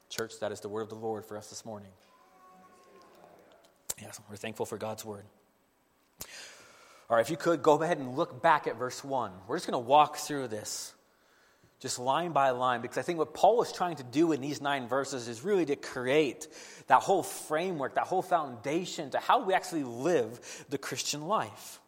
Church, 0.09 0.33
that 0.41 0.51
is 0.51 0.59
the 0.59 0.67
word 0.67 0.81
of 0.81 0.89
the 0.89 0.95
Lord 0.95 1.23
for 1.23 1.37
us 1.37 1.49
this 1.49 1.63
morning. 1.63 1.91
Yes, 4.01 4.19
we're 4.29 4.35
thankful 4.35 4.65
for 4.65 4.77
God's 4.77 5.05
word. 5.05 5.23
All 7.09 7.15
right, 7.15 7.21
if 7.21 7.29
you 7.29 7.37
could 7.37 7.63
go 7.63 7.81
ahead 7.81 7.99
and 7.99 8.17
look 8.17 8.41
back 8.41 8.67
at 8.67 8.77
verse 8.77 9.01
1. 9.01 9.31
We're 9.47 9.55
just 9.55 9.65
going 9.65 9.81
to 9.81 9.87
walk 9.87 10.17
through 10.17 10.49
this 10.49 10.93
just 11.79 11.99
line 11.99 12.33
by 12.33 12.49
line 12.49 12.81
because 12.81 12.97
I 12.97 13.01
think 13.01 13.17
what 13.17 13.33
Paul 13.33 13.61
is 13.61 13.71
trying 13.71 13.95
to 13.95 14.03
do 14.03 14.33
in 14.33 14.41
these 14.41 14.59
nine 14.59 14.89
verses 14.89 15.29
is 15.29 15.41
really 15.41 15.65
to 15.67 15.77
create 15.77 16.49
that 16.87 17.01
whole 17.01 17.23
framework, 17.23 17.95
that 17.95 18.07
whole 18.07 18.21
foundation 18.21 19.11
to 19.11 19.19
how 19.19 19.45
we 19.45 19.53
actually 19.53 19.85
live 19.85 20.65
the 20.67 20.77
Christian 20.77 21.27
life. 21.27 21.79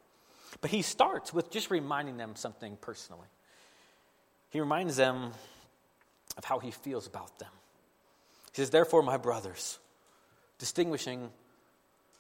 But 0.62 0.72
he 0.72 0.82
starts 0.82 1.34
with 1.34 1.52
just 1.52 1.70
reminding 1.70 2.18
them 2.18 2.36
something 2.36 2.78
personally. 2.82 3.28
He 4.50 4.60
reminds 4.60 4.96
them 4.96 5.32
of 6.38 6.46
how 6.46 6.60
he 6.60 6.72
feels 6.72 7.08
about 7.08 7.38
them. 7.40 7.52
He 8.52 8.62
says, 8.62 8.70
Therefore, 8.70 9.04
my 9.04 9.18
brothers, 9.18 9.80
distinguishing 10.58 11.30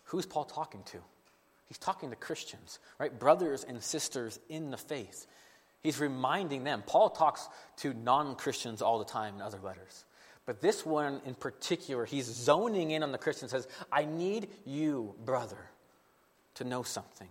who's 0.05 0.25
Paul 0.25 0.45
talking 0.45 0.83
to? 0.87 0.97
He's 1.67 1.77
talking 1.77 2.09
to 2.09 2.15
Christians, 2.15 2.79
right? 2.97 3.17
Brothers 3.17 3.65
and 3.67 3.81
sisters 3.83 4.39
in 4.49 4.71
the 4.71 4.77
faith. 4.77 5.27
He's 5.81 5.99
reminding 5.99 6.63
them. 6.63 6.83
Paul 6.85 7.09
talks 7.09 7.47
to 7.77 7.93
non 7.93 8.35
Christians 8.35 8.81
all 8.81 8.99
the 8.99 9.05
time 9.05 9.35
in 9.35 9.41
other 9.41 9.59
letters. 9.63 10.05
But 10.45 10.61
this 10.61 10.85
one 10.85 11.21
in 11.25 11.35
particular, 11.35 12.05
he's 12.05 12.25
zoning 12.25 12.91
in 12.91 13.03
on 13.03 13.11
the 13.11 13.17
Christian 13.17 13.49
says, 13.49 13.67
I 13.91 14.05
need 14.05 14.47
you, 14.65 15.13
brother, 15.25 15.57
to 16.55 16.63
know 16.63 16.83
something. 16.83 17.27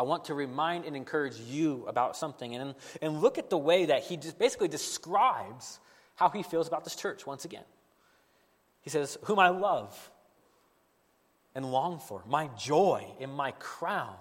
I 0.00 0.02
want 0.02 0.24
to 0.24 0.34
remind 0.34 0.86
and 0.86 0.96
encourage 0.96 1.36
you 1.36 1.84
about 1.86 2.16
something. 2.16 2.54
And, 2.54 2.74
and 3.02 3.20
look 3.20 3.36
at 3.36 3.50
the 3.50 3.58
way 3.58 3.84
that 3.84 4.02
he 4.02 4.16
just 4.16 4.38
basically 4.38 4.68
describes 4.68 5.78
how 6.14 6.30
he 6.30 6.42
feels 6.42 6.66
about 6.66 6.84
this 6.84 6.96
church 6.96 7.26
once 7.26 7.44
again. 7.44 7.64
He 8.80 8.88
says, 8.88 9.18
Whom 9.24 9.38
I 9.38 9.50
love 9.50 10.10
and 11.54 11.70
long 11.70 11.98
for, 11.98 12.22
my 12.26 12.48
joy 12.58 13.04
and 13.20 13.30
my 13.30 13.50
crown. 13.58 14.16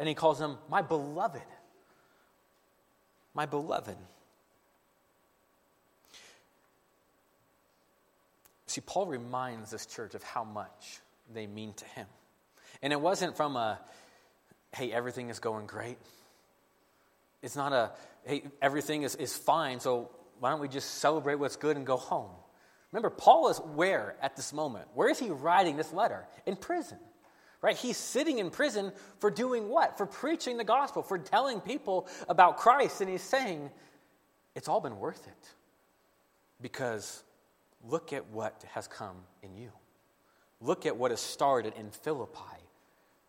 And 0.00 0.08
he 0.08 0.16
calls 0.16 0.40
them 0.40 0.58
my 0.68 0.82
beloved. 0.82 1.42
My 3.34 3.46
beloved. 3.46 3.96
See, 8.66 8.80
Paul 8.80 9.06
reminds 9.06 9.70
this 9.70 9.86
church 9.86 10.16
of 10.16 10.24
how 10.24 10.42
much 10.42 10.98
they 11.32 11.46
mean 11.46 11.72
to 11.74 11.84
him. 11.84 12.08
And 12.82 12.92
it 12.92 13.00
wasn't 13.00 13.36
from 13.36 13.54
a, 13.54 13.78
hey, 14.74 14.92
everything 14.92 15.30
is 15.30 15.38
going 15.38 15.66
great. 15.66 15.98
It's 17.42 17.56
not 17.56 17.72
a, 17.72 17.90
hey, 18.24 18.44
everything 18.60 19.02
is, 19.02 19.14
is 19.14 19.36
fine, 19.36 19.80
so 19.80 20.10
why 20.40 20.50
don't 20.50 20.60
we 20.60 20.68
just 20.68 20.96
celebrate 20.96 21.36
what's 21.36 21.56
good 21.56 21.76
and 21.76 21.86
go 21.86 21.96
home? 21.96 22.30
Remember, 22.92 23.10
Paul 23.10 23.48
is 23.48 23.58
where 23.58 24.16
at 24.22 24.36
this 24.36 24.52
moment? 24.52 24.86
Where 24.94 25.08
is 25.08 25.18
he 25.18 25.30
writing 25.30 25.76
this 25.76 25.92
letter? 25.92 26.26
In 26.46 26.56
prison. 26.56 26.98
Right? 27.60 27.76
He's 27.76 27.96
sitting 27.96 28.38
in 28.38 28.50
prison 28.50 28.92
for 29.20 29.30
doing 29.30 29.68
what? 29.68 29.96
For 29.96 30.06
preaching 30.06 30.58
the 30.58 30.64
gospel, 30.64 31.02
for 31.02 31.18
telling 31.18 31.60
people 31.60 32.08
about 32.28 32.58
Christ. 32.58 33.00
And 33.00 33.08
he's 33.08 33.22
saying, 33.22 33.70
it's 34.54 34.68
all 34.68 34.80
been 34.80 34.98
worth 34.98 35.26
it. 35.26 35.48
Because 36.60 37.22
look 37.88 38.12
at 38.12 38.26
what 38.30 38.64
has 38.72 38.86
come 38.86 39.16
in 39.42 39.56
you. 39.56 39.70
Look 40.60 40.84
at 40.86 40.96
what 40.96 41.10
has 41.10 41.20
started 41.20 41.72
in 41.76 41.90
Philippi 41.90 42.63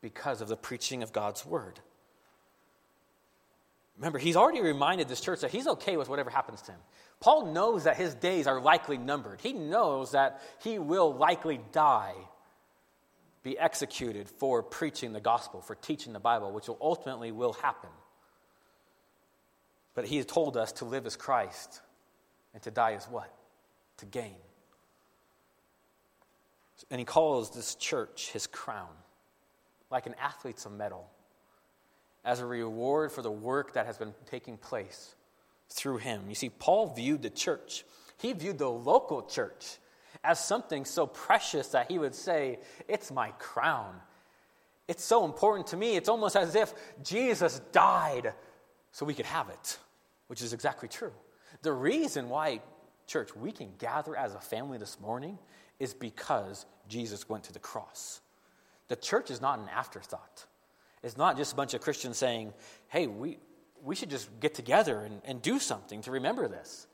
because 0.06 0.40
of 0.40 0.48
the 0.48 0.56
preaching 0.56 1.02
of 1.02 1.12
God's 1.12 1.44
word. 1.44 1.80
Remember, 3.98 4.20
he's 4.20 4.36
already 4.36 4.62
reminded 4.62 5.08
this 5.08 5.20
church 5.20 5.42
that 5.42 5.50
he's 5.50 5.66
okay 5.66 5.98
with 5.98 6.10
whatever 6.10 6.30
happens 6.30 6.62
to 6.62 6.74
him. 6.74 6.80
Paul 7.20 7.48
knows 7.52 7.86
that 7.86 7.98
his 7.98 8.14
days 8.14 8.46
are 8.46 8.62
likely 8.62 9.00
numbered. 9.00 9.42
He 9.42 9.52
knows 9.52 10.12
that 10.12 10.44
he 10.62 10.78
will 10.78 11.12
likely 11.12 11.60
die 11.72 12.14
be 13.42 13.58
executed 13.58 14.30
for 14.30 14.62
preaching 14.62 15.12
the 15.12 15.20
gospel, 15.20 15.60
for 15.60 15.74
teaching 15.74 16.14
the 16.14 16.20
Bible, 16.20 16.52
which 16.52 16.68
will 16.68 16.78
ultimately 16.80 17.32
will 17.32 17.54
happen. 17.54 17.90
But 19.96 20.06
he 20.06 20.18
has 20.18 20.28
told 20.28 20.56
us 20.56 20.72
to 20.74 20.86
live 20.86 21.08
as 21.08 21.16
Christ 21.16 21.82
and 22.54 22.62
to 22.62 22.70
die 22.70 22.94
as 22.94 23.06
what? 23.06 23.34
To 23.98 24.06
gain. 24.06 24.36
And 26.92 27.00
he 27.00 27.06
calls 27.06 27.56
this 27.56 27.74
church 27.74 28.30
his 28.34 28.46
crown, 28.46 28.94
like 29.92 30.06
an 30.06 30.16
athlete's 30.22 30.68
medal, 30.70 31.10
as 32.24 32.40
a 32.40 32.46
reward 32.46 33.12
for 33.12 33.22
the 33.22 33.32
work 33.32 33.74
that 33.74 33.86
has 33.86 33.98
been 33.98 34.14
taking 34.26 34.58
place 34.58 35.16
through 35.70 35.98
him. 35.98 36.24
You 36.28 36.36
see, 36.36 36.50
Paul 36.50 36.94
viewed 36.94 37.22
the 37.22 37.30
church, 37.30 37.86
he 38.18 38.34
viewed 38.34 38.58
the 38.58 38.70
local 38.70 39.24
church 39.24 39.78
as 40.24 40.44
something 40.44 40.86
so 40.86 41.06
precious 41.06 41.68
that 41.70 41.90
he 41.90 42.00
would 42.00 42.16
say, 42.16 42.60
It's 42.88 43.12
my 43.12 43.30
crown. 43.38 43.96
It's 44.88 45.04
so 45.04 45.26
important 45.26 45.68
to 45.68 45.78
me. 45.78 45.96
It's 45.96 46.10
almost 46.10 46.36
as 46.36 46.56
if 46.56 46.74
Jesus 47.04 47.60
died 47.72 48.34
so 48.92 49.06
we 49.06 49.14
could 49.16 49.26
have 49.26 49.50
it, 49.50 49.78
which 50.28 50.42
is 50.42 50.54
exactly 50.54 50.88
true. 50.88 51.12
The 51.64 51.74
reason 51.74 52.30
why, 52.30 52.62
church, 53.08 53.36
we 53.36 53.52
can 53.52 53.72
gather 53.80 54.16
as 54.16 54.36
a 54.36 54.40
family 54.40 54.78
this 54.78 55.00
morning 55.00 55.40
is 55.80 55.94
because 55.94 56.66
Jesus 56.88 57.28
went 57.28 57.44
to 57.46 57.54
the 57.54 57.60
cross. 57.60 58.22
The 58.88 58.96
church 58.96 59.32
is 59.32 59.42
not 59.42 59.60
an 59.60 59.68
afterthought. 59.70 60.46
It's 61.04 61.18
not 61.18 61.38
just 61.38 61.54
a 61.54 61.56
bunch 61.56 61.74
of 61.74 61.82
Christians 61.82 62.18
saying, 62.18 62.54
hey, 62.88 63.08
we, 63.08 63.38
we 63.84 63.96
should 63.96 64.10
just 64.10 64.30
get 64.40 64.54
together 64.54 65.00
and, 65.00 65.22
and 65.26 65.42
do 65.42 65.60
something 65.60 66.02
to 66.02 66.12
remember 66.12 66.48
this. 66.48 66.88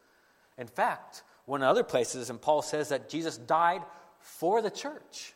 In 0.57 0.67
fact, 0.67 1.23
one 1.45 1.61
of 1.61 1.65
the 1.65 1.69
other 1.69 1.83
places, 1.83 2.29
and 2.29 2.41
Paul 2.41 2.61
says 2.61 2.89
that 2.89 3.09
Jesus 3.09 3.37
died 3.37 3.81
for 4.19 4.61
the 4.61 4.69
church, 4.69 5.33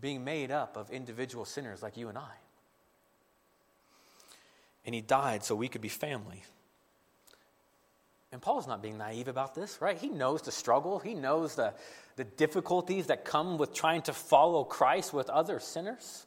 being 0.00 0.24
made 0.24 0.50
up 0.50 0.76
of 0.76 0.90
individual 0.90 1.44
sinners 1.44 1.82
like 1.82 1.96
you 1.96 2.08
and 2.08 2.18
I. 2.18 2.32
And 4.86 4.94
he 4.94 5.00
died 5.00 5.44
so 5.44 5.54
we 5.54 5.68
could 5.68 5.80
be 5.80 5.88
family. 5.88 6.42
And 8.34 8.42
Paul's 8.42 8.66
not 8.66 8.82
being 8.82 8.98
naive 8.98 9.28
about 9.28 9.54
this, 9.54 9.80
right? 9.80 9.96
He 9.96 10.08
knows 10.08 10.42
the 10.42 10.50
struggle, 10.50 10.98
he 10.98 11.14
knows 11.14 11.54
the, 11.54 11.72
the 12.16 12.24
difficulties 12.24 13.06
that 13.06 13.24
come 13.24 13.58
with 13.58 13.72
trying 13.72 14.02
to 14.02 14.12
follow 14.12 14.64
Christ 14.64 15.14
with 15.14 15.30
other 15.30 15.60
sinners. 15.60 16.26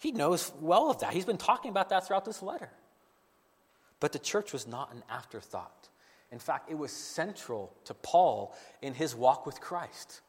He 0.00 0.10
knows 0.10 0.50
well 0.60 0.90
of 0.90 0.98
that. 1.00 1.12
He's 1.12 1.24
been 1.24 1.38
talking 1.38 1.70
about 1.70 1.90
that 1.90 2.04
throughout 2.04 2.24
this 2.24 2.42
letter. 2.42 2.68
But 4.00 4.10
the 4.10 4.18
church 4.18 4.52
was 4.52 4.66
not 4.66 4.92
an 4.92 5.04
afterthought. 5.08 5.88
In 6.32 6.40
fact, 6.40 6.68
it 6.68 6.76
was 6.76 6.90
central 6.90 7.72
to 7.84 7.94
Paul 7.94 8.52
in 8.82 8.92
his 8.92 9.14
walk 9.14 9.46
with 9.46 9.60
Christ. 9.60 10.22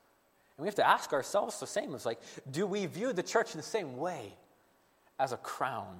And 0.55 0.61
we 0.61 0.67
have 0.67 0.75
to 0.75 0.87
ask 0.87 1.13
ourselves 1.13 1.59
the 1.59 1.65
same. 1.65 1.95
It's 1.95 2.05
like, 2.05 2.19
do 2.51 2.67
we 2.67 2.85
view 2.85 3.11
the 3.11 3.23
church 3.23 3.55
in 3.55 3.57
the 3.57 3.65
same 3.65 3.97
way 3.97 4.35
as 5.19 5.31
a 5.31 5.37
crown, 5.37 5.99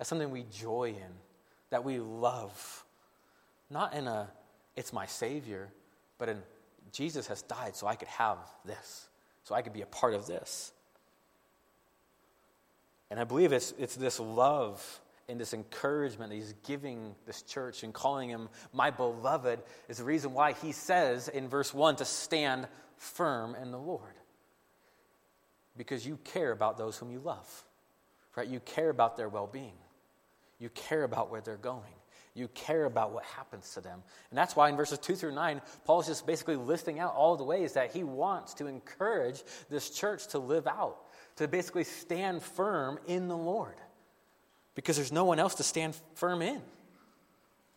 as 0.00 0.08
something 0.08 0.30
we 0.30 0.46
joy 0.50 0.94
in, 0.96 1.12
that 1.68 1.84
we 1.84 1.98
love? 1.98 2.86
Not 3.70 3.92
in 3.92 4.06
a, 4.08 4.30
it's 4.78 4.92
my 4.92 5.06
Savior, 5.06 5.72
but 6.18 6.28
in 6.28 6.40
Jesus 6.92 7.26
has 7.26 7.42
died 7.42 7.74
so 7.74 7.88
I 7.88 7.96
could 7.96 8.06
have 8.06 8.38
this, 8.64 9.08
so 9.42 9.56
I 9.56 9.60
could 9.60 9.72
be 9.72 9.82
a 9.82 9.86
part 9.86 10.14
of 10.14 10.28
this. 10.28 10.72
And 13.10 13.18
I 13.18 13.24
believe 13.24 13.52
it's, 13.52 13.74
it's 13.76 13.96
this 13.96 14.20
love 14.20 15.00
and 15.28 15.40
this 15.40 15.52
encouragement 15.52 16.30
that 16.30 16.36
he's 16.36 16.54
giving 16.64 17.16
this 17.26 17.42
church 17.42 17.82
and 17.82 17.92
calling 17.92 18.30
him 18.30 18.48
my 18.72 18.90
beloved 18.90 19.58
is 19.88 19.98
the 19.98 20.04
reason 20.04 20.32
why 20.32 20.52
he 20.52 20.70
says 20.70 21.26
in 21.26 21.48
verse 21.48 21.74
1 21.74 21.96
to 21.96 22.04
stand 22.04 22.68
firm 22.96 23.56
in 23.60 23.72
the 23.72 23.78
Lord. 23.78 24.14
Because 25.76 26.06
you 26.06 26.20
care 26.22 26.52
about 26.52 26.78
those 26.78 26.96
whom 26.96 27.10
you 27.10 27.18
love, 27.18 27.64
right? 28.36 28.46
You 28.46 28.60
care 28.60 28.90
about 28.90 29.16
their 29.16 29.28
well 29.28 29.48
being, 29.48 29.76
you 30.60 30.68
care 30.68 31.02
about 31.02 31.32
where 31.32 31.40
they're 31.40 31.56
going. 31.56 31.97
You 32.34 32.48
care 32.48 32.84
about 32.84 33.12
what 33.12 33.24
happens 33.24 33.74
to 33.74 33.80
them. 33.80 34.02
And 34.30 34.38
that's 34.38 34.54
why 34.54 34.68
in 34.68 34.76
verses 34.76 34.98
2 34.98 35.16
through 35.16 35.34
9, 35.34 35.60
Paul 35.84 36.00
is 36.00 36.06
just 36.06 36.26
basically 36.26 36.56
listing 36.56 36.98
out 36.98 37.14
all 37.14 37.36
the 37.36 37.44
ways 37.44 37.72
that 37.74 37.92
he 37.92 38.04
wants 38.04 38.54
to 38.54 38.66
encourage 38.66 39.42
this 39.70 39.90
church 39.90 40.28
to 40.28 40.38
live 40.38 40.66
out, 40.66 40.98
to 41.36 41.48
basically 41.48 41.84
stand 41.84 42.42
firm 42.42 42.98
in 43.06 43.28
the 43.28 43.36
Lord 43.36 43.76
because 44.78 44.94
there's 44.94 45.10
no 45.10 45.24
one 45.24 45.40
else 45.40 45.56
to 45.56 45.64
stand 45.64 45.96
firm 46.14 46.40
in. 46.40 46.62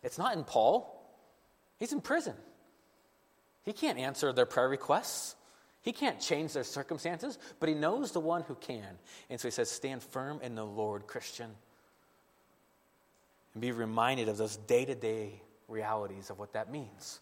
It's 0.04 0.20
not 0.20 0.36
in 0.36 0.44
Paul, 0.44 1.04
he's 1.80 1.94
in 1.94 2.00
prison. 2.00 2.36
He 3.64 3.74
can't 3.74 3.98
answer 3.98 4.32
their 4.32 4.46
prayer 4.46 4.70
requests. 4.70 5.36
He 5.82 5.94
can't 5.94 6.20
change 6.20 6.54
their 6.54 6.64
circumstances, 6.64 7.40
but 7.60 7.70
he 7.70 7.76
knows 7.76 8.12
the 8.12 8.20
one 8.20 8.44
who 8.44 8.54
can. 8.54 9.00
And 9.32 9.40
so 9.40 9.48
he 9.48 9.52
says, 9.52 9.72
Stand 9.72 10.04
firm 10.04 10.40
in 10.44 10.54
the 10.54 10.64
Lord, 10.64 11.08
Christian. 11.08 11.50
And 13.54 13.62
be 13.62 13.72
reminded 13.72 14.30
of 14.30 14.38
those 14.38 14.58
day 14.58 14.86
to 14.86 14.96
day 14.96 15.42
realities 15.68 16.30
of 16.30 16.40
what 16.40 16.54
that 16.54 16.72
means. 16.72 17.20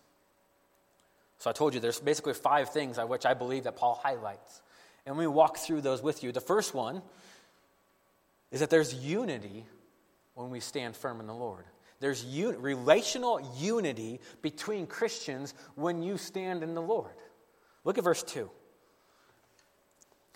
So 1.38 1.50
I 1.50 1.54
told 1.54 1.74
you 1.74 1.80
there's 1.80 2.00
basically 2.00 2.34
five 2.34 2.70
things 2.72 2.98
which 2.98 3.26
I 3.26 3.34
believe 3.34 3.64
that 3.64 3.78
Paul 3.78 4.00
highlights. 4.04 4.62
And 5.06 5.18
we 5.18 5.26
walk 5.26 5.58
through 5.58 5.82
those 5.82 6.04
with 6.04 6.24
you. 6.24 6.32
The 6.32 6.42
first 6.42 6.74
one 6.74 7.02
is 8.52 8.60
that 8.60 8.70
there's 8.70 8.94
unity 8.94 9.66
when 10.36 10.50
we 10.50 10.60
stand 10.60 10.96
firm 10.96 11.20
in 11.20 11.28
the 11.28 11.34
Lord. 11.34 11.66
There's 12.00 12.24
un- 12.24 12.62
relational 12.62 13.40
unity 13.58 14.20
between 14.42 14.88
Christians 14.88 15.54
when 15.76 16.02
you 16.02 16.18
stand 16.18 16.64
in 16.64 16.74
the 16.74 16.82
Lord. 16.82 17.16
Look 17.84 17.98
at 17.98 18.04
verse 18.04 18.24
2. 18.24 18.50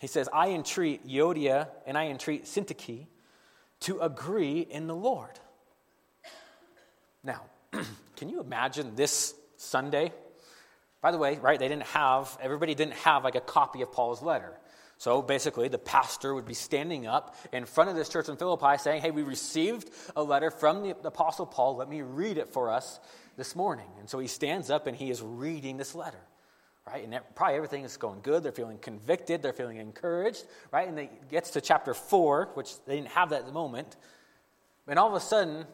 He 0.02 0.08
says, 0.08 0.28
I 0.34 0.50
entreat 0.50 1.08
Euodia 1.08 1.70
and 1.86 1.98
I 1.98 2.08
entreat 2.08 2.46
Syntyche 2.46 3.08
to 3.82 4.00
agree 4.00 4.60
in 4.60 4.88
the 4.88 4.96
Lord. 4.96 5.40
Now, 7.24 7.42
can 8.16 8.30
you 8.30 8.42
imagine 8.42 8.96
this 8.96 9.34
Sunday? 9.58 10.12
By 11.02 11.12
the 11.12 11.18
way, 11.18 11.38
right, 11.38 11.60
they 11.60 11.68
didn't 11.68 11.88
have, 11.88 12.38
everybody 12.42 12.76
didn't 12.76 12.96
have 12.96 13.24
like 13.24 13.36
a 13.36 13.42
copy 13.42 13.82
of 13.82 13.92
Paul's 13.92 14.22
letter. 14.22 14.60
So 14.98 15.22
basically, 15.22 15.68
the 15.68 15.78
pastor 15.78 16.34
would 16.34 16.46
be 16.46 16.54
standing 16.54 17.08
up 17.08 17.36
in 17.52 17.66
front 17.66 17.90
of 17.90 17.96
this 17.96 18.08
church 18.08 18.30
in 18.30 18.38
Philippi 18.38 18.78
saying, 18.78 19.02
Hey, 19.02 19.12
we 19.12 19.24
received 19.24 19.90
a 20.16 20.24
letter 20.24 20.50
from 20.50 20.84
the 20.84 20.92
Apostle 20.92 21.46
Paul. 21.46 21.76
Let 21.76 21.90
me 21.90 22.02
read 22.02 22.38
it 22.38 22.50
for 22.54 22.70
us 22.70 23.00
this 23.36 23.56
morning. 23.56 23.88
And 24.00 24.10
so 24.10 24.20
he 24.20 24.28
stands 24.28 24.70
up 24.70 24.88
and 24.88 24.96
he 24.96 25.10
is 25.10 25.22
reading 25.22 25.76
this 25.76 25.94
letter, 25.94 26.22
right? 26.88 27.04
And 27.04 27.20
probably 27.36 27.56
everything 27.56 27.84
is 27.84 27.98
going 27.98 28.22
good. 28.22 28.44
They're 28.44 28.54
feeling 28.54 28.78
convicted. 28.78 29.42
They're 29.42 29.52
feeling 29.52 29.78
encouraged, 29.78 30.46
right? 30.72 30.88
And 30.88 30.98
it 30.98 31.30
gets 31.30 31.50
to 31.52 31.62
chapter 31.62 31.94
four, 31.94 32.52
which 32.54 32.72
they 32.86 32.96
didn't 32.96 33.10
have 33.10 33.32
that 33.32 33.42
at 33.42 33.46
the 33.46 33.52
moment. 33.52 33.98
And 34.88 34.98
all 34.98 35.10
of 35.10 35.16
a 35.16 35.20
sudden, 35.20 35.66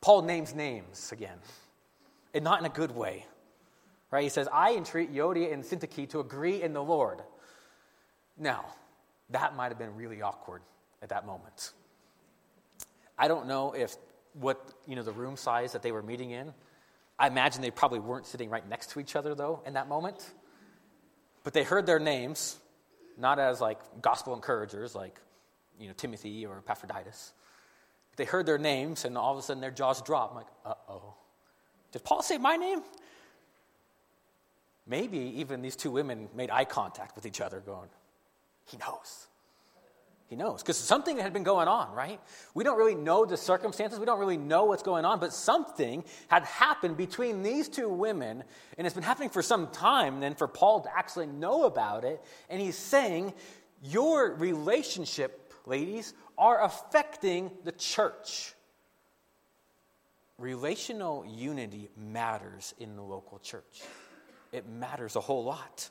Paul 0.00 0.22
names 0.22 0.54
names 0.54 1.12
again, 1.12 1.38
and 2.32 2.42
not 2.44 2.60
in 2.60 2.66
a 2.66 2.70
good 2.70 2.94
way, 2.94 3.26
right? 4.10 4.22
He 4.22 4.28
says, 4.30 4.48
I 4.52 4.74
entreat 4.74 5.12
Euodia 5.12 5.52
and 5.52 5.62
Syntyche 5.62 6.08
to 6.10 6.20
agree 6.20 6.62
in 6.62 6.72
the 6.72 6.82
Lord. 6.82 7.20
Now, 8.38 8.64
that 9.30 9.54
might 9.54 9.68
have 9.68 9.78
been 9.78 9.94
really 9.96 10.22
awkward 10.22 10.62
at 11.02 11.10
that 11.10 11.26
moment. 11.26 11.72
I 13.18 13.28
don't 13.28 13.46
know 13.46 13.72
if 13.72 13.94
what, 14.32 14.72
you 14.86 14.96
know, 14.96 15.02
the 15.02 15.12
room 15.12 15.36
size 15.36 15.72
that 15.72 15.82
they 15.82 15.92
were 15.92 16.02
meeting 16.02 16.30
in. 16.30 16.54
I 17.18 17.26
imagine 17.26 17.60
they 17.60 17.70
probably 17.70 17.98
weren't 17.98 18.26
sitting 18.26 18.48
right 18.48 18.66
next 18.66 18.90
to 18.92 19.00
each 19.00 19.14
other, 19.14 19.34
though, 19.34 19.62
in 19.66 19.74
that 19.74 19.88
moment. 19.88 20.24
But 21.44 21.52
they 21.52 21.62
heard 21.62 21.84
their 21.84 21.98
names, 21.98 22.58
not 23.18 23.38
as 23.38 23.60
like 23.60 23.78
gospel 24.00 24.34
encouragers, 24.34 24.94
like, 24.94 25.20
you 25.78 25.88
know, 25.88 25.94
Timothy 25.94 26.46
or 26.46 26.58
Epaphroditus. 26.58 27.32
They 28.16 28.24
heard 28.24 28.46
their 28.46 28.58
names, 28.58 29.04
and 29.04 29.16
all 29.16 29.32
of 29.32 29.38
a 29.38 29.42
sudden 29.42 29.60
their 29.60 29.70
jaws 29.70 30.02
drop. 30.02 30.30
I'm 30.30 30.36
like, 30.36 30.46
uh 30.64 30.74
oh. 30.88 31.14
Did 31.92 32.04
Paul 32.04 32.22
say 32.22 32.38
my 32.38 32.56
name? 32.56 32.82
maybe 34.90 35.18
even 35.18 35.62
these 35.62 35.76
two 35.76 35.90
women 35.90 36.28
made 36.34 36.50
eye 36.50 36.64
contact 36.64 37.14
with 37.14 37.24
each 37.24 37.40
other, 37.40 37.60
going, 37.60 37.88
He 38.66 38.76
knows. 38.76 39.28
He 40.26 40.36
knows. 40.36 40.62
Because 40.62 40.76
something 40.76 41.16
had 41.18 41.32
been 41.32 41.42
going 41.42 41.66
on, 41.66 41.92
right? 41.92 42.20
We 42.54 42.62
don't 42.62 42.78
really 42.78 42.94
know 42.94 43.24
the 43.24 43.36
circumstances. 43.36 43.98
We 43.98 44.06
don't 44.06 44.20
really 44.20 44.36
know 44.36 44.66
what's 44.66 44.82
going 44.82 45.04
on, 45.04 45.18
but 45.18 45.32
something 45.32 46.04
had 46.28 46.44
happened 46.44 46.96
between 46.96 47.42
these 47.42 47.68
two 47.68 47.88
women, 47.88 48.44
and 48.78 48.86
it's 48.86 48.94
been 48.94 49.02
happening 49.02 49.30
for 49.30 49.42
some 49.42 49.68
time 49.68 50.20
then 50.20 50.34
for 50.34 50.46
Paul 50.46 50.82
to 50.82 50.96
actually 50.96 51.26
know 51.26 51.64
about 51.64 52.04
it. 52.04 52.20
And 52.48 52.60
he's 52.60 52.76
saying, 52.76 53.32
Your 53.82 54.34
relationship, 54.34 55.52
ladies, 55.66 56.14
are 56.40 56.64
affecting 56.64 57.50
the 57.64 57.72
church. 57.72 58.54
Relational 60.38 61.24
unity 61.26 61.90
matters 61.96 62.74
in 62.78 62.96
the 62.96 63.02
local 63.02 63.38
church, 63.38 63.82
it 64.50 64.66
matters 64.68 65.14
a 65.14 65.20
whole 65.20 65.44
lot. 65.44 65.88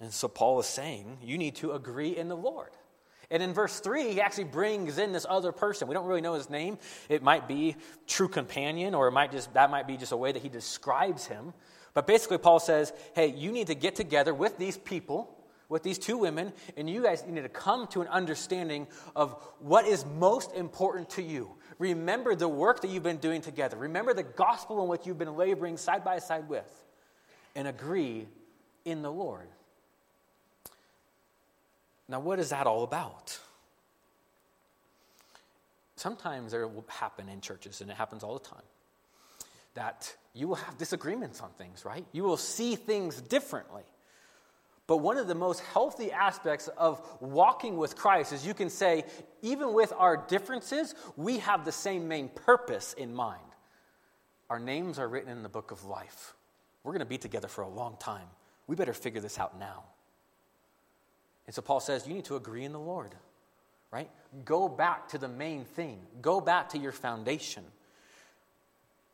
And 0.00 0.12
so 0.12 0.28
Paul 0.28 0.60
is 0.60 0.66
saying, 0.66 1.18
You 1.22 1.38
need 1.38 1.56
to 1.56 1.72
agree 1.72 2.16
in 2.16 2.28
the 2.28 2.36
Lord. 2.36 2.70
And 3.30 3.42
in 3.42 3.52
verse 3.52 3.80
3, 3.80 4.12
he 4.12 4.20
actually 4.22 4.44
brings 4.44 4.96
in 4.96 5.12
this 5.12 5.26
other 5.28 5.52
person. 5.52 5.86
We 5.86 5.92
don't 5.92 6.06
really 6.06 6.22
know 6.22 6.32
his 6.32 6.48
name. 6.48 6.78
It 7.10 7.22
might 7.22 7.46
be 7.46 7.76
true 8.06 8.28
companion, 8.28 8.94
or 8.94 9.08
it 9.08 9.12
might 9.12 9.32
just 9.32 9.52
that 9.52 9.70
might 9.70 9.86
be 9.86 9.98
just 9.98 10.12
a 10.12 10.16
way 10.16 10.32
that 10.32 10.40
he 10.40 10.48
describes 10.48 11.26
him. 11.26 11.52
But 11.92 12.06
basically, 12.06 12.38
Paul 12.38 12.60
says, 12.60 12.92
hey, 13.14 13.26
you 13.26 13.52
need 13.52 13.66
to 13.66 13.74
get 13.74 13.96
together 13.96 14.32
with 14.32 14.56
these 14.56 14.78
people, 14.78 15.37
with 15.68 15.82
these 15.82 15.98
two 15.98 16.16
women, 16.16 16.52
and 16.76 16.88
you 16.88 17.02
guys 17.02 17.24
need 17.26 17.42
to 17.42 17.48
come 17.48 17.86
to 17.88 18.00
an 18.00 18.08
understanding 18.08 18.86
of 19.14 19.32
what 19.58 19.86
is 19.86 20.04
most 20.06 20.54
important 20.54 21.10
to 21.10 21.22
you. 21.22 21.50
Remember 21.78 22.34
the 22.34 22.48
work 22.48 22.80
that 22.80 22.88
you've 22.88 23.02
been 23.02 23.18
doing 23.18 23.42
together. 23.42 23.76
Remember 23.76 24.14
the 24.14 24.22
gospel 24.22 24.82
in 24.82 24.88
which 24.88 25.06
you've 25.06 25.18
been 25.18 25.36
laboring 25.36 25.76
side 25.76 26.04
by 26.04 26.18
side 26.18 26.48
with, 26.48 26.70
and 27.54 27.68
agree 27.68 28.26
in 28.84 29.02
the 29.02 29.12
Lord. 29.12 29.48
Now, 32.08 32.20
what 32.20 32.38
is 32.38 32.50
that 32.50 32.66
all 32.66 32.84
about? 32.84 33.38
Sometimes 35.96 36.52
there 36.52 36.66
will 36.66 36.86
happen 36.88 37.28
in 37.28 37.40
churches, 37.40 37.80
and 37.82 37.90
it 37.90 37.96
happens 37.96 38.22
all 38.22 38.38
the 38.38 38.48
time, 38.48 38.62
that 39.74 40.16
you 40.32 40.48
will 40.48 40.54
have 40.54 40.78
disagreements 40.78 41.42
on 41.42 41.50
things, 41.58 41.84
right? 41.84 42.06
You 42.12 42.22
will 42.22 42.36
see 42.38 42.76
things 42.76 43.20
differently. 43.20 43.82
But 44.88 44.96
one 44.96 45.18
of 45.18 45.28
the 45.28 45.34
most 45.34 45.60
healthy 45.60 46.10
aspects 46.10 46.66
of 46.78 47.00
walking 47.20 47.76
with 47.76 47.94
Christ 47.94 48.32
is 48.32 48.44
you 48.44 48.54
can 48.54 48.70
say, 48.70 49.04
even 49.42 49.74
with 49.74 49.92
our 49.96 50.16
differences, 50.16 50.94
we 51.14 51.38
have 51.38 51.66
the 51.66 51.72
same 51.72 52.08
main 52.08 52.28
purpose 52.30 52.94
in 52.94 53.14
mind. 53.14 53.42
Our 54.48 54.58
names 54.58 54.98
are 54.98 55.06
written 55.06 55.30
in 55.30 55.42
the 55.42 55.48
book 55.50 55.72
of 55.72 55.84
life. 55.84 56.34
We're 56.82 56.92
going 56.92 57.00
to 57.00 57.06
be 57.06 57.18
together 57.18 57.48
for 57.48 57.62
a 57.62 57.68
long 57.68 57.98
time. 58.00 58.26
We 58.66 58.76
better 58.76 58.94
figure 58.94 59.20
this 59.20 59.38
out 59.38 59.58
now. 59.60 59.84
And 61.46 61.54
so 61.54 61.60
Paul 61.60 61.80
says, 61.80 62.06
you 62.06 62.14
need 62.14 62.24
to 62.24 62.36
agree 62.36 62.64
in 62.64 62.72
the 62.72 62.80
Lord, 62.80 63.14
right? 63.90 64.08
Go 64.46 64.70
back 64.70 65.08
to 65.08 65.18
the 65.18 65.28
main 65.28 65.66
thing, 65.66 65.98
go 66.22 66.40
back 66.40 66.70
to 66.70 66.78
your 66.78 66.92
foundation. 66.92 67.64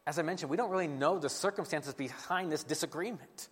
As 0.06 0.20
I 0.20 0.22
mentioned, 0.22 0.50
we 0.50 0.56
don't 0.56 0.70
really 0.70 0.86
know 0.86 1.18
the 1.18 1.28
circumstances 1.28 1.94
behind 1.94 2.52
this 2.52 2.62
disagreement. 2.62 3.48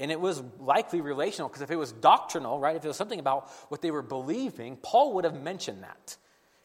And 0.00 0.10
it 0.10 0.20
was 0.20 0.42
likely 0.58 1.00
relational 1.00 1.48
because 1.48 1.62
if 1.62 1.70
it 1.70 1.76
was 1.76 1.92
doctrinal, 1.92 2.58
right, 2.58 2.74
if 2.74 2.84
it 2.84 2.88
was 2.88 2.96
something 2.96 3.20
about 3.20 3.48
what 3.68 3.82
they 3.82 3.90
were 3.90 4.02
believing, 4.02 4.76
Paul 4.76 5.14
would 5.14 5.24
have 5.24 5.40
mentioned 5.40 5.82
that 5.82 6.16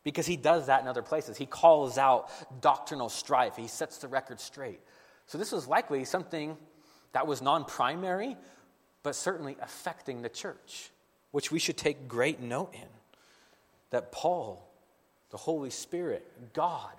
because 0.04 0.26
he 0.26 0.38
does 0.38 0.68
that 0.68 0.82
in 0.82 0.88
other 0.88 1.04
places. 1.04 1.38
He 1.38 1.46
calls 1.46 1.98
out 1.98 2.32
doctrinal 2.62 3.10
strife, 3.10 3.56
he 3.56 3.68
sets 3.68 3.98
the 3.98 4.08
record 4.08 4.40
straight. 4.40 4.80
So 5.28 5.38
this 5.38 5.52
was 5.52 5.68
likely 5.68 6.06
something 6.06 6.58
that 7.12 7.28
was 7.28 7.42
non 7.42 7.66
primary, 7.66 8.38
but 9.04 9.16
certainly 9.16 9.58
affecting 9.62 10.22
the 10.22 10.30
church 10.30 10.92
which 11.36 11.52
we 11.52 11.60
should 11.60 11.76
take 11.76 12.08
great 12.08 12.40
note 12.40 12.74
in. 12.74 12.88
That 13.90 14.14
Paul, 14.14 14.66
the 15.32 15.38
Holy 15.38 15.70
Spirit, 15.70 16.26
God, 16.54 16.94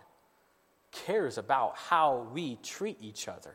cares 0.93 1.39
about 1.39 1.75
how 1.75 2.29
we 2.35 2.57
treat 2.57 2.99
each 3.01 3.29
other, 3.29 3.55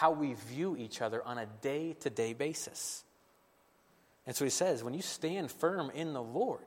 how 0.00 0.12
we 0.12 0.32
view 0.32 0.76
each 0.78 1.02
other 1.02 1.22
on 1.26 1.36
a 1.36 1.44
day 1.60 1.94
to 2.00 2.08
day 2.08 2.32
basis. 2.32 3.04
And 4.26 4.34
so 4.34 4.46
he 4.46 4.50
says, 4.50 4.82
when 4.82 4.94
you 4.94 5.02
stand 5.02 5.50
firm 5.50 5.90
in 5.94 6.14
the 6.14 6.22
Lord, 6.22 6.64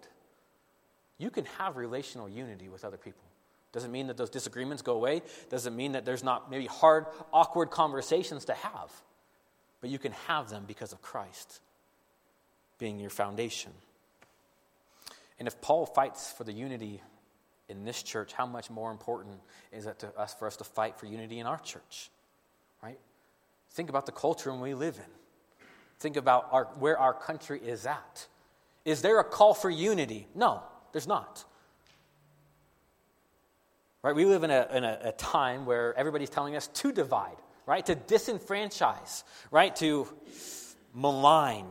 you 1.18 1.32
can 1.32 1.46
have 1.58 1.76
relational 1.76 2.30
unity 2.30 2.70
with 2.70 2.86
other 2.86 2.98
people. 2.98 3.24
Doesn't 3.72 3.92
mean 3.92 4.06
that 4.06 4.18
those 4.18 4.30
disagreements 4.30 4.84
go 4.84 4.94
away. 4.94 5.24
Doesn't 5.50 5.76
mean 5.76 5.94
that 5.94 6.06
there's 6.06 6.24
not 6.24 6.52
maybe 6.52 6.68
hard, 6.68 7.08
awkward 7.32 7.72
conversations 7.72 8.46
to 8.46 8.54
have. 8.54 8.92
But 9.82 9.90
you 9.90 9.98
can 9.98 10.12
have 10.28 10.52
them 10.52 10.66
because 10.68 10.94
of 10.94 11.02
Christ 11.02 11.60
being 12.78 13.00
your 13.00 13.10
foundation. 13.10 13.72
And 15.40 15.48
if 15.48 15.60
Paul 15.60 15.88
fights 15.88 16.32
for 16.32 16.44
the 16.44 16.54
unity 16.54 17.02
in 17.68 17.84
this 17.84 18.04
church, 18.04 18.32
how 18.32 18.46
much 18.46 18.70
more 18.70 18.92
important 18.92 19.40
is 19.72 19.88
it 19.88 19.98
to 20.00 20.16
us 20.20 20.36
for 20.36 20.46
us 20.46 20.58
to 20.58 20.64
fight 20.64 21.00
for 21.00 21.08
unity 21.08 21.40
in 21.40 21.48
our 21.48 21.58
church? 21.58 22.12
Right? 22.84 23.00
Think 23.74 23.90
about 23.90 24.06
the 24.06 24.12
culture 24.12 24.54
we 24.54 24.74
live 24.74 24.98
in. 24.98 25.12
Think 26.00 26.18
about 26.18 26.48
our, 26.52 26.66
where 26.80 26.98
our 26.98 27.14
country 27.14 27.60
is 27.60 27.86
at. 27.86 28.28
Is 28.86 29.02
there 29.02 29.20
a 29.20 29.24
call 29.24 29.54
for 29.54 29.70
unity? 29.70 30.28
No, 30.36 30.62
there's 30.92 31.08
not. 31.08 31.44
Right? 34.04 34.16
We 34.16 34.26
live 34.26 34.44
in 34.44 34.52
a, 34.52 34.68
in 34.74 34.84
a, 34.84 35.00
a 35.06 35.12
time 35.14 35.66
where 35.66 35.98
everybody's 35.98 36.30
telling 36.30 36.56
us 36.56 36.68
to 36.68 36.92
divide, 36.92 37.38
right? 37.66 37.86
To 37.86 37.96
disenfranchise, 37.96 39.24
right? 39.50 39.76
To 39.78 40.08
malign, 40.94 41.66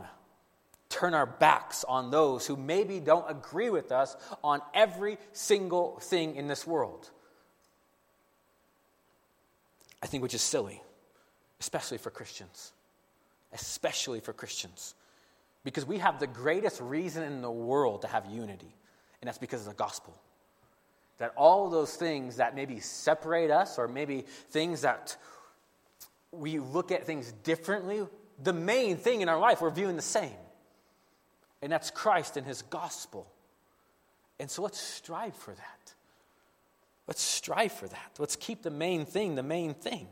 turn 0.89 1.13
our 1.13 1.27
backs 1.27 1.83
on 1.83 2.11
those 2.11 2.47
who 2.47 2.57
maybe 2.57 2.99
don't 2.99 3.29
agree 3.29 3.69
with 3.69 3.91
us 3.91 4.17
on 4.43 4.61
every 4.73 5.17
single 5.31 5.99
thing 5.99 6.35
in 6.35 6.47
this 6.47 6.67
world. 6.67 7.09
I 10.01 10.07
think 10.07 10.23
which 10.23 10.33
is 10.33 10.41
silly, 10.41 10.81
especially 11.63 11.97
for 11.97 12.09
Christians. 12.09 12.73
Especially 13.53 14.19
for 14.19 14.33
Christians. 14.33 14.95
Because 15.63 15.85
we 15.85 15.97
have 15.99 16.19
the 16.19 16.27
greatest 16.27 16.81
reason 16.81 17.23
in 17.23 17.41
the 17.41 17.51
world 17.51 18.01
to 18.01 18.07
have 18.07 18.25
unity, 18.25 18.75
and 19.21 19.27
that's 19.27 19.37
because 19.37 19.61
of 19.61 19.67
the 19.67 19.73
gospel. 19.73 20.13
That 21.19 21.33
all 21.37 21.69
those 21.69 21.95
things 21.95 22.37
that 22.37 22.55
maybe 22.55 22.79
separate 22.79 23.49
us, 23.49 23.79
or 23.79 23.87
maybe 23.87 24.25
things 24.49 24.81
that 24.81 25.15
we 26.31 26.59
look 26.59 26.91
at 26.91 27.05
things 27.05 27.31
differently, 27.43 28.05
the 28.41 28.53
main 28.53 28.97
thing 28.97 29.21
in 29.21 29.29
our 29.29 29.39
life 29.39 29.61
we're 29.61 29.69
viewing 29.69 29.95
the 29.95 30.01
same 30.01 30.31
and 31.63 31.71
that's 31.71 31.89
Christ 31.89 32.35
and 32.35 32.45
his 32.45 32.61
gospel. 32.63 33.25
And 34.37 34.51
so 34.51 34.61
let's 34.63 34.77
strive 34.77 35.33
for 35.33 35.53
that. 35.53 35.93
Let's 37.07 37.21
strive 37.21 37.71
for 37.71 37.87
that. 37.87 38.11
Let's 38.19 38.35
keep 38.35 38.63
the 38.63 38.69
main 38.69 39.05
thing 39.05 39.35
the 39.35 39.43
main 39.43 39.73
thing. 39.73 40.07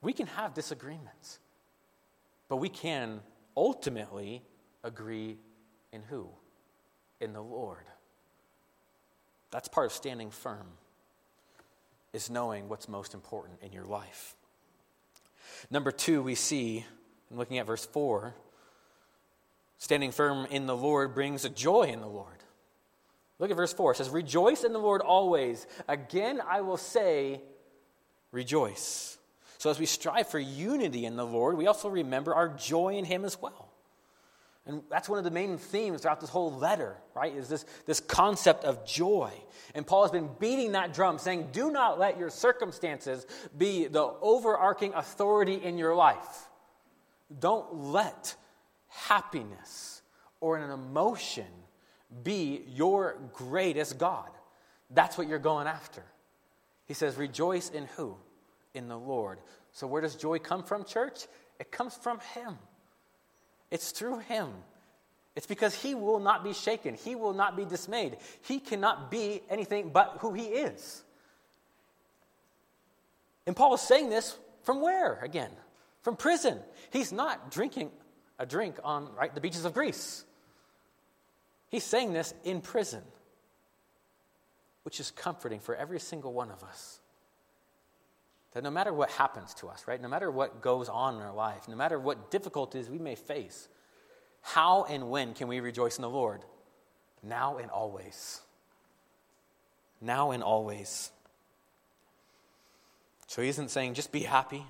We 0.00 0.12
can 0.12 0.26
have 0.28 0.54
disagreements, 0.54 1.40
but 2.48 2.56
we 2.56 2.68
can 2.68 3.20
ultimately 3.56 4.42
agree 4.84 5.36
in 5.92 6.02
who? 6.02 6.28
In 7.20 7.32
the 7.32 7.42
Lord. 7.42 7.84
That's 9.50 9.68
part 9.68 9.86
of 9.86 9.92
standing 9.92 10.30
firm, 10.30 10.66
is 12.12 12.30
knowing 12.30 12.68
what's 12.68 12.88
most 12.88 13.14
important 13.14 13.60
in 13.62 13.72
your 13.72 13.84
life. 13.84 14.36
Number 15.70 15.90
two, 15.90 16.22
we 16.22 16.34
see, 16.34 16.84
in 17.30 17.36
looking 17.36 17.58
at 17.58 17.66
verse 17.66 17.86
4, 17.86 18.34
Standing 19.78 20.10
firm 20.10 20.46
in 20.50 20.66
the 20.66 20.76
Lord 20.76 21.14
brings 21.14 21.44
a 21.44 21.48
joy 21.48 21.84
in 21.84 22.00
the 22.00 22.08
Lord. 22.08 22.26
Look 23.38 23.52
at 23.52 23.56
verse 23.56 23.72
4. 23.72 23.92
It 23.92 23.96
says, 23.96 24.10
Rejoice 24.10 24.64
in 24.64 24.72
the 24.72 24.80
Lord 24.80 25.00
always. 25.00 25.66
Again, 25.86 26.40
I 26.46 26.62
will 26.62 26.76
say, 26.76 27.40
Rejoice. 28.32 29.17
So, 29.58 29.70
as 29.70 29.78
we 29.78 29.86
strive 29.86 30.28
for 30.28 30.38
unity 30.38 31.04
in 31.04 31.16
the 31.16 31.26
Lord, 31.26 31.56
we 31.56 31.66
also 31.66 31.88
remember 31.88 32.34
our 32.34 32.48
joy 32.48 32.96
in 32.96 33.04
Him 33.04 33.24
as 33.24 33.40
well. 33.40 33.68
And 34.66 34.82
that's 34.90 35.08
one 35.08 35.18
of 35.18 35.24
the 35.24 35.30
main 35.30 35.58
themes 35.58 36.02
throughout 36.02 36.20
this 36.20 36.30
whole 36.30 36.52
letter, 36.52 36.96
right? 37.14 37.34
Is 37.34 37.48
this, 37.48 37.64
this 37.86 38.00
concept 38.00 38.64
of 38.64 38.86
joy. 38.86 39.32
And 39.74 39.86
Paul 39.86 40.02
has 40.02 40.12
been 40.12 40.28
beating 40.38 40.72
that 40.72 40.92
drum, 40.92 41.18
saying, 41.18 41.48
Do 41.52 41.72
not 41.72 41.98
let 41.98 42.18
your 42.18 42.30
circumstances 42.30 43.26
be 43.56 43.86
the 43.86 44.12
overarching 44.20 44.92
authority 44.94 45.54
in 45.54 45.78
your 45.78 45.94
life. 45.94 46.48
Don't 47.40 47.74
let 47.74 48.36
happiness 48.88 50.02
or 50.40 50.58
an 50.58 50.70
emotion 50.70 51.46
be 52.22 52.62
your 52.68 53.18
greatest 53.32 53.98
God. 53.98 54.28
That's 54.90 55.18
what 55.18 55.28
you're 55.28 55.38
going 55.38 55.66
after. 55.66 56.04
He 56.86 56.94
says, 56.94 57.16
Rejoice 57.16 57.70
in 57.70 57.86
who? 57.96 58.16
In 58.74 58.88
the 58.88 58.98
Lord. 58.98 59.38
So, 59.72 59.86
where 59.86 60.02
does 60.02 60.14
joy 60.14 60.38
come 60.38 60.62
from, 60.62 60.84
church? 60.84 61.26
It 61.58 61.70
comes 61.70 61.94
from 61.94 62.20
Him. 62.34 62.58
It's 63.70 63.90
through 63.90 64.18
Him. 64.20 64.48
It's 65.34 65.46
because 65.46 65.74
He 65.74 65.94
will 65.94 66.20
not 66.20 66.44
be 66.44 66.52
shaken, 66.52 66.94
He 66.94 67.14
will 67.14 67.34
not 67.34 67.56
be 67.56 67.64
dismayed. 67.64 68.18
He 68.42 68.60
cannot 68.60 69.10
be 69.10 69.42
anything 69.50 69.90
but 69.90 70.18
who 70.20 70.32
He 70.32 70.44
is. 70.44 71.02
And 73.46 73.56
Paul 73.56 73.74
is 73.74 73.80
saying 73.80 74.10
this 74.10 74.36
from 74.62 74.80
where 74.80 75.18
again? 75.20 75.50
from 76.08 76.16
prison. 76.16 76.58
He's 76.90 77.12
not 77.12 77.50
drinking 77.50 77.90
a 78.38 78.46
drink 78.46 78.76
on 78.82 79.14
right, 79.14 79.34
the 79.34 79.42
beaches 79.42 79.66
of 79.66 79.74
Greece. 79.74 80.24
He's 81.68 81.84
saying 81.84 82.14
this 82.14 82.32
in 82.44 82.62
prison, 82.62 83.02
which 84.84 85.00
is 85.00 85.10
comforting 85.10 85.60
for 85.60 85.74
every 85.74 86.00
single 86.00 86.32
one 86.32 86.50
of 86.50 86.64
us. 86.64 87.00
That 88.52 88.64
no 88.64 88.70
matter 88.70 88.92
what 88.92 89.10
happens 89.10 89.54
to 89.54 89.68
us, 89.68 89.84
right, 89.86 90.00
no 90.00 90.08
matter 90.08 90.30
what 90.30 90.62
goes 90.62 90.88
on 90.88 91.16
in 91.16 91.20
our 91.20 91.34
life, 91.34 91.68
no 91.68 91.76
matter 91.76 91.98
what 91.98 92.30
difficulties 92.30 92.88
we 92.88 92.98
may 92.98 93.14
face, 93.14 93.68
how 94.40 94.84
and 94.84 95.10
when 95.10 95.34
can 95.34 95.48
we 95.48 95.60
rejoice 95.60 95.98
in 95.98 96.02
the 96.02 96.10
Lord? 96.10 96.42
Now 97.22 97.58
and 97.58 97.70
always. 97.70 98.40
Now 100.00 100.30
and 100.30 100.42
always. 100.42 101.10
So 103.26 103.42
he 103.42 103.48
isn't 103.48 103.70
saying 103.70 103.94
just 103.94 104.12
be 104.12 104.20
happy. 104.20 104.64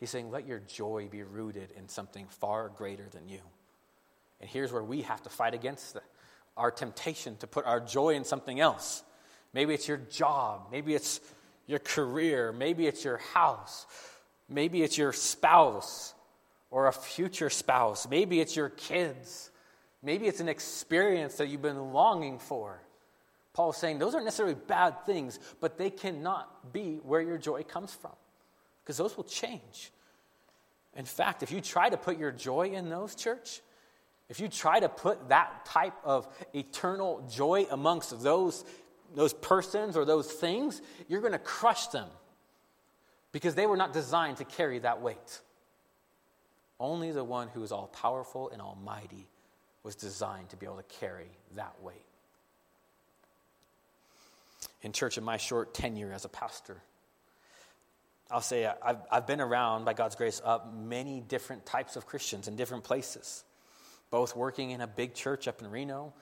He's 0.00 0.10
saying 0.10 0.30
let 0.30 0.46
your 0.46 0.58
joy 0.58 1.08
be 1.10 1.22
rooted 1.22 1.70
in 1.76 1.88
something 1.88 2.26
far 2.26 2.68
greater 2.68 3.06
than 3.10 3.28
you. 3.28 3.40
And 4.40 4.50
here's 4.50 4.72
where 4.72 4.82
we 4.82 5.02
have 5.02 5.22
to 5.22 5.30
fight 5.30 5.54
against 5.54 5.94
the, 5.94 6.02
our 6.56 6.70
temptation 6.70 7.36
to 7.38 7.46
put 7.46 7.64
our 7.66 7.80
joy 7.80 8.14
in 8.14 8.24
something 8.24 8.58
else. 8.58 9.02
Maybe 9.52 9.72
it's 9.72 9.86
your 9.86 9.98
job, 9.98 10.68
maybe 10.72 10.94
it's 10.94 11.20
your 11.66 11.78
career, 11.78 12.52
maybe 12.52 12.86
it's 12.86 13.04
your 13.04 13.18
house, 13.18 13.86
maybe 14.48 14.82
it's 14.82 14.98
your 14.98 15.12
spouse 15.12 16.14
or 16.70 16.88
a 16.88 16.92
future 16.92 17.50
spouse, 17.50 18.08
maybe 18.08 18.40
it's 18.40 18.56
your 18.56 18.68
kids, 18.68 19.50
maybe 20.02 20.26
it's 20.26 20.40
an 20.40 20.48
experience 20.48 21.36
that 21.36 21.48
you've 21.48 21.62
been 21.62 21.92
longing 21.92 22.38
for. 22.38 22.80
Paul's 23.52 23.76
saying 23.76 23.98
those 23.98 24.14
aren't 24.14 24.26
necessarily 24.26 24.56
bad 24.56 25.06
things, 25.06 25.38
but 25.60 25.78
they 25.78 25.90
cannot 25.90 26.72
be 26.72 26.96
where 27.04 27.20
your 27.20 27.38
joy 27.38 27.62
comes 27.62 27.92
from 27.94 28.12
because 28.82 28.96
those 28.96 29.16
will 29.16 29.24
change. 29.24 29.92
In 30.96 31.04
fact, 31.04 31.42
if 31.42 31.50
you 31.50 31.60
try 31.60 31.88
to 31.88 31.96
put 31.96 32.18
your 32.18 32.32
joy 32.32 32.68
in 32.68 32.88
those, 32.88 33.14
church, 33.14 33.60
if 34.28 34.40
you 34.40 34.48
try 34.48 34.80
to 34.80 34.88
put 34.88 35.28
that 35.28 35.64
type 35.64 35.94
of 36.04 36.26
eternal 36.54 37.26
joy 37.30 37.66
amongst 37.70 38.22
those, 38.22 38.64
those 39.14 39.32
persons 39.32 39.96
or 39.96 40.04
those 40.04 40.30
things, 40.30 40.82
you're 41.08 41.20
going 41.20 41.32
to 41.32 41.38
crush 41.38 41.88
them 41.88 42.08
because 43.32 43.54
they 43.54 43.66
were 43.66 43.76
not 43.76 43.92
designed 43.92 44.38
to 44.38 44.44
carry 44.44 44.78
that 44.80 45.00
weight. 45.00 45.40
Only 46.78 47.12
the 47.12 47.24
one 47.24 47.48
who 47.48 47.62
is 47.62 47.72
all 47.72 47.88
powerful 47.88 48.50
and 48.50 48.60
almighty 48.60 49.26
was 49.82 49.94
designed 49.94 50.50
to 50.50 50.56
be 50.56 50.66
able 50.66 50.76
to 50.76 50.96
carry 51.00 51.30
that 51.56 51.74
weight. 51.82 52.06
In 54.82 54.92
church, 54.92 55.16
in 55.18 55.24
my 55.24 55.36
short 55.36 55.74
tenure 55.74 56.12
as 56.12 56.24
a 56.24 56.28
pastor, 56.28 56.82
I'll 58.30 58.40
say 58.40 58.66
I've, 58.66 58.98
I've 59.10 59.26
been 59.26 59.40
around, 59.40 59.84
by 59.84 59.94
God's 59.94 60.16
grace, 60.16 60.40
up 60.44 60.74
many 60.74 61.20
different 61.20 61.64
types 61.66 61.96
of 61.96 62.06
Christians 62.06 62.48
in 62.48 62.56
different 62.56 62.84
places, 62.84 63.44
both 64.10 64.34
working 64.34 64.70
in 64.70 64.80
a 64.80 64.86
big 64.86 65.14
church 65.14 65.46
up 65.46 65.60
in 65.60 65.70
Reno, 65.70 66.12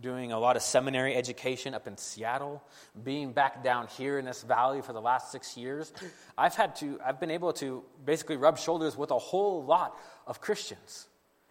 doing 0.00 0.32
a 0.32 0.38
lot 0.38 0.56
of 0.56 0.62
seminary 0.62 1.14
education 1.14 1.74
up 1.74 1.86
in 1.86 1.96
Seattle, 1.96 2.62
being 3.04 3.32
back 3.32 3.62
down 3.62 3.86
here 3.86 4.18
in 4.18 4.24
this 4.24 4.42
valley 4.42 4.82
for 4.82 4.92
the 4.92 5.00
last 5.00 5.32
six 5.32 5.56
years. 5.56 5.92
I've 6.38 6.54
had 6.54 6.76
to, 6.76 6.98
I've 7.04 7.20
been 7.20 7.30
able 7.30 7.52
to 7.54 7.82
basically 8.04 8.36
rub 8.36 8.58
shoulders 8.58 8.96
with 8.96 9.10
a 9.10 9.18
whole 9.18 9.64
lot 9.64 9.98
of 10.26 10.40
Christians. 10.40 11.08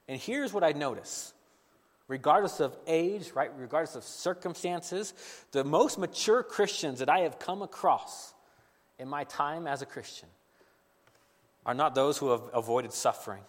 And 0.07 0.19
here's 0.19 0.53
what 0.53 0.63
I 0.63 0.71
notice 0.71 1.33
regardless 2.07 2.59
of 2.59 2.75
age, 2.85 3.31
right, 3.33 3.49
regardless 3.57 3.95
of 3.95 4.03
circumstances, 4.03 5.13
the 5.51 5.63
most 5.63 5.97
mature 5.97 6.43
Christians 6.43 6.99
that 6.99 7.09
I 7.09 7.19
have 7.19 7.39
come 7.39 7.61
across 7.61 8.33
in 8.99 9.07
my 9.07 9.23
time 9.23 9.67
as 9.67 9.81
a 9.81 9.85
Christian 9.85 10.29
are 11.65 11.73
not 11.73 11.95
those 11.95 12.17
who 12.17 12.29
have 12.31 12.41
avoided 12.53 12.93
suffering, 12.93 13.41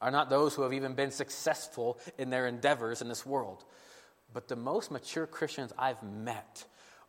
are 0.00 0.10
not 0.10 0.30
those 0.30 0.54
who 0.54 0.62
have 0.62 0.72
even 0.72 0.94
been 0.94 1.10
successful 1.10 1.98
in 2.18 2.30
their 2.30 2.46
endeavors 2.46 3.00
in 3.00 3.08
this 3.08 3.24
world. 3.24 3.64
But 4.32 4.48
the 4.48 4.56
most 4.56 4.90
mature 4.90 5.26
Christians 5.26 5.72
I've 5.78 6.02
met 6.02 6.64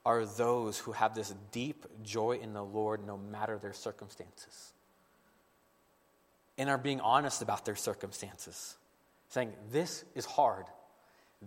are 0.05 0.25
those 0.25 0.77
who 0.77 0.93
have 0.93 1.13
this 1.13 1.33
deep 1.51 1.85
joy 2.01 2.39
in 2.41 2.53
the 2.53 2.63
Lord 2.63 3.05
no 3.05 3.17
matter 3.17 3.57
their 3.57 3.73
circumstances. 3.73 4.71
And 6.57 6.69
are 6.69 6.77
being 6.77 7.01
honest 7.01 7.41
about 7.41 7.65
their 7.65 7.75
circumstances, 7.75 8.77
saying, 9.27 9.51
This 9.69 10.05
is 10.15 10.25
hard, 10.25 10.65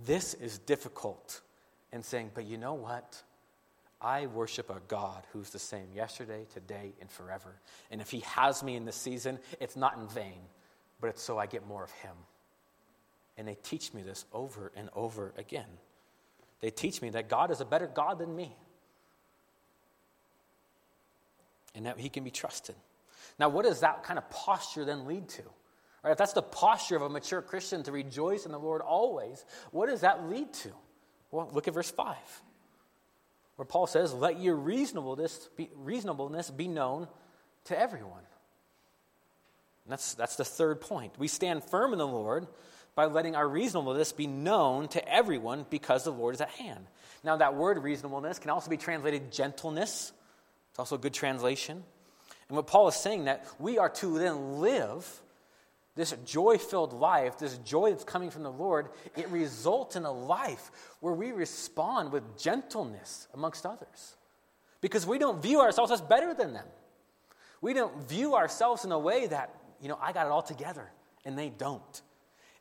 this 0.05 0.35
is 0.35 0.59
difficult, 0.59 1.41
and 1.91 2.05
saying, 2.05 2.33
But 2.35 2.45
you 2.45 2.59
know 2.59 2.75
what? 2.75 3.23
I 4.01 4.27
worship 4.27 4.71
a 4.71 4.81
God 4.89 5.25
who's 5.33 5.51
the 5.51 5.59
same 5.59 5.89
yesterday, 5.95 6.47
today, 6.53 6.93
and 7.01 7.11
forever. 7.11 7.55
And 7.91 8.01
if 8.01 8.11
He 8.11 8.21
has 8.21 8.63
me 8.63 8.77
in 8.77 8.85
this 8.85 8.97
season, 8.97 9.39
it's 9.59 9.77
not 9.77 9.97
in 9.97 10.07
vain, 10.09 10.41
but 11.01 11.09
it's 11.09 11.23
so 11.23 11.39
I 11.39 11.47
get 11.47 11.67
more 11.67 11.85
of 11.85 11.91
Him. 11.91 12.15
And 13.37 13.49
they 13.49 13.57
teach 13.63 13.95
me 13.95 14.03
this 14.03 14.25
over 14.33 14.71
and 14.77 14.91
over 14.95 15.33
again. 15.39 15.69
They 16.61 16.71
teach 16.71 17.01
me 17.01 17.11
that 17.11 17.29
God 17.29 17.51
is 17.51 17.61
a 17.61 17.65
better 17.65 17.87
God 17.87 18.19
than 18.19 18.35
me, 18.35 18.55
and 21.75 21.87
that 21.87 21.99
He 21.99 22.09
can 22.09 22.25
be 22.25 22.31
trusted. 22.31 22.75
Now, 23.39 23.49
what 23.49 23.65
does 23.65 23.81
that 23.81 24.03
kind 24.03 24.19
of 24.19 24.29
posture 24.31 24.85
then 24.85 25.07
lead 25.07 25.29
to? 25.31 25.43
Right, 26.03 26.13
if 26.13 26.19
that's 26.19 26.33
the 26.33 26.43
posture 26.43 26.97
of 26.97 27.03
a 27.03 27.09
mature 27.09 27.43
Christian 27.43 27.83
to 27.85 27.93
rejoice 27.93 28.47
in 28.47 28.53
the 28.53 28.59
Lord 28.59 28.81
always, 28.81 29.45
what 29.71 29.89
does 29.89 30.01
that 30.01 30.29
lead 30.29 30.53
to? 30.55 30.71
Well, 31.31 31.51
look 31.53 31.69
at 31.69 31.75
verse 31.75 31.91
5 31.91 32.17
where 33.61 33.67
Paul 33.67 33.87
says, 33.87 34.15
Let 34.15 34.41
your 34.41 34.57
reasonableness 34.57 35.51
be, 35.55 35.69
reasonableness 35.77 36.51
be 36.51 36.67
known 36.67 37.09
to 37.65 37.79
everyone. 37.79 38.23
That's, 39.87 40.15
that's 40.15 40.37
the 40.37 40.45
third 40.45 40.81
point. 40.81 41.15
We 41.19 41.29
stand 41.29 41.65
firm 41.65 41.93
in 41.93 41.99
the 41.99 42.07
Lord 42.07 42.47
by 42.95 43.07
letting 43.07 43.37
our 43.37 43.49
reasonableness 43.49 44.13
be 44.13 44.27
known 44.27 44.89
to 44.89 45.13
everyone 45.13 45.67
because 45.71 46.05
the 46.05 46.13
Lord 46.13 46.35
is 46.35 46.41
at 46.41 46.51
hand. 46.51 46.87
Now, 47.23 47.37
that 47.37 47.55
word 47.55 47.83
reasonableness 47.83 48.39
can 48.39 48.51
also 48.51 48.71
be 48.71 48.77
translated 48.77 49.33
gentleness. 49.33 50.13
It's 50.71 50.79
also 50.79 50.97
a 50.97 50.99
good 50.99 51.15
translation. 51.15 51.83
And 52.49 52.57
what 52.57 52.67
Paul 52.67 52.89
is 52.89 52.97
saying 52.97 53.25
that 53.25 53.47
we 53.59 53.79
are 53.79 53.89
to 53.91 54.19
then 54.19 54.61
live 54.61 55.23
this 55.97 56.15
joy 56.25 56.57
filled 56.57 56.93
life, 56.93 57.39
this 57.39 57.59
joy 57.59 57.91
that's 57.91 58.05
coming 58.05 58.31
from 58.31 58.43
the 58.43 58.51
Lord, 58.51 58.89
it 59.17 59.29
results 59.29 59.97
in 59.97 60.05
a 60.05 60.13
life 60.13 60.71
where 61.01 61.13
we 61.13 61.33
respond 61.33 62.13
with 62.13 62.39
gentleness 62.39 63.29
amongst 63.35 63.67
others. 63.67 64.17
Because 64.81 65.07
we 65.07 65.19
don't 65.19 65.43
view 65.43 65.61
ourselves 65.61 65.93
as 65.93 66.01
better 66.01 66.33
than 66.33 66.55
them. 66.55 66.65
We 67.61 67.75
don't 67.75 68.09
view 68.09 68.35
ourselves 68.35 68.85
in 68.85 68.93
a 68.93 68.99
way 68.99 69.27
that, 69.27 69.55
you 69.81 69.89
know, 69.89 69.99
I 70.01 70.13
got 70.13 70.27
it 70.27 70.33
all 70.33 70.43
together 70.43 70.91
and 71.25 71.39
they 71.39 71.51
don't. 71.51 72.03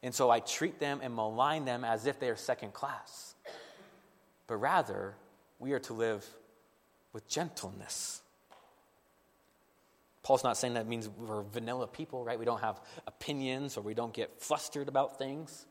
And 0.02 0.14
so 0.14 0.30
I 0.30 0.40
treat 0.40 0.80
them 0.80 1.00
and 1.04 1.14
malign 1.14 1.66
them 1.66 1.84
as 1.84 2.06
if 2.06 2.20
they 2.20 2.30
are 2.30 2.36
second 2.36 2.74
class. 2.74 3.36
But 4.48 4.58
rather, 4.58 5.16
we 5.60 5.74
are 5.74 5.80
to 5.80 5.94
live 5.94 6.26
with 7.14 7.28
gentleness 7.28 8.22
Paul's 10.30 10.44
not 10.44 10.58
saying 10.58 10.76
that 10.76 10.88
means 10.88 11.10
we're 11.10 11.42
vanilla 11.42 11.88
people, 11.88 12.24
right? 12.24 12.38
We 12.38 12.46
don't 12.46 12.62
have 12.62 12.80
opinions 13.08 13.78
or 13.78 13.82
we 13.82 13.96
don't 13.96 14.14
get 14.14 14.40
flustered 14.40 14.88
about 14.88 15.18
things. 15.18 15.66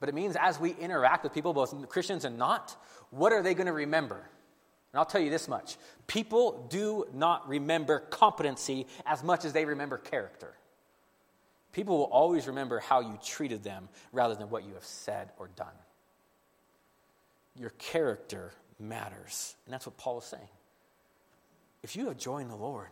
But 0.00 0.10
it 0.10 0.14
means 0.14 0.36
as 0.38 0.60
we 0.60 0.72
interact 0.72 1.24
with 1.24 1.32
people, 1.32 1.54
both 1.54 1.88
Christians 1.88 2.26
and 2.26 2.36
not, 2.36 2.76
what 3.08 3.32
are 3.32 3.42
they 3.42 3.54
going 3.54 3.68
to 3.68 3.72
remember? 3.72 4.16
And 4.16 4.98
I'll 4.98 5.06
tell 5.06 5.22
you 5.22 5.30
this 5.30 5.48
much 5.48 5.78
people 6.06 6.66
do 6.68 7.06
not 7.14 7.48
remember 7.48 8.00
competency 8.00 8.86
as 9.06 9.24
much 9.24 9.46
as 9.46 9.54
they 9.54 9.64
remember 9.64 9.96
character. 9.96 10.52
People 11.72 11.98
will 11.98 12.04
always 12.04 12.46
remember 12.46 12.80
how 12.80 13.00
you 13.00 13.18
treated 13.22 13.62
them 13.62 13.88
rather 14.12 14.34
than 14.34 14.50
what 14.50 14.64
you 14.64 14.74
have 14.74 14.84
said 14.84 15.30
or 15.38 15.48
done. 15.54 15.66
Your 17.54 17.70
character 17.70 18.52
matters. 18.78 19.54
And 19.66 19.72
that's 19.72 19.86
what 19.86 19.96
Paul 19.96 20.18
is 20.18 20.24
saying. 20.24 20.48
If 21.82 21.96
you 21.96 22.06
have 22.06 22.18
joined 22.18 22.50
the 22.50 22.56
Lord, 22.56 22.88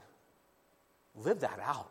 live 1.14 1.40
that 1.40 1.60
out. 1.62 1.90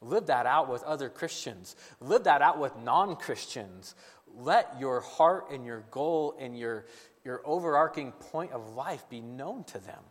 Live 0.00 0.26
that 0.26 0.46
out 0.46 0.68
with 0.68 0.82
other 0.82 1.08
Christians. 1.08 1.76
Live 2.00 2.24
that 2.24 2.42
out 2.42 2.58
with 2.58 2.76
non 2.76 3.16
Christians. 3.16 3.94
Let 4.36 4.76
your 4.80 5.00
heart 5.00 5.50
and 5.50 5.64
your 5.64 5.84
goal 5.90 6.36
and 6.38 6.58
your, 6.58 6.86
your 7.24 7.40
overarching 7.44 8.12
point 8.12 8.52
of 8.52 8.74
life 8.74 9.08
be 9.08 9.20
known 9.20 9.64
to 9.64 9.78
them. 9.78 10.02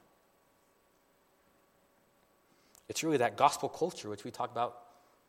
It's 2.90 3.04
really 3.04 3.18
that 3.18 3.38
gospel 3.38 3.70
culture, 3.70 4.10
which 4.10 4.24
we 4.24 4.32
talk 4.32 4.52
about 4.52 4.78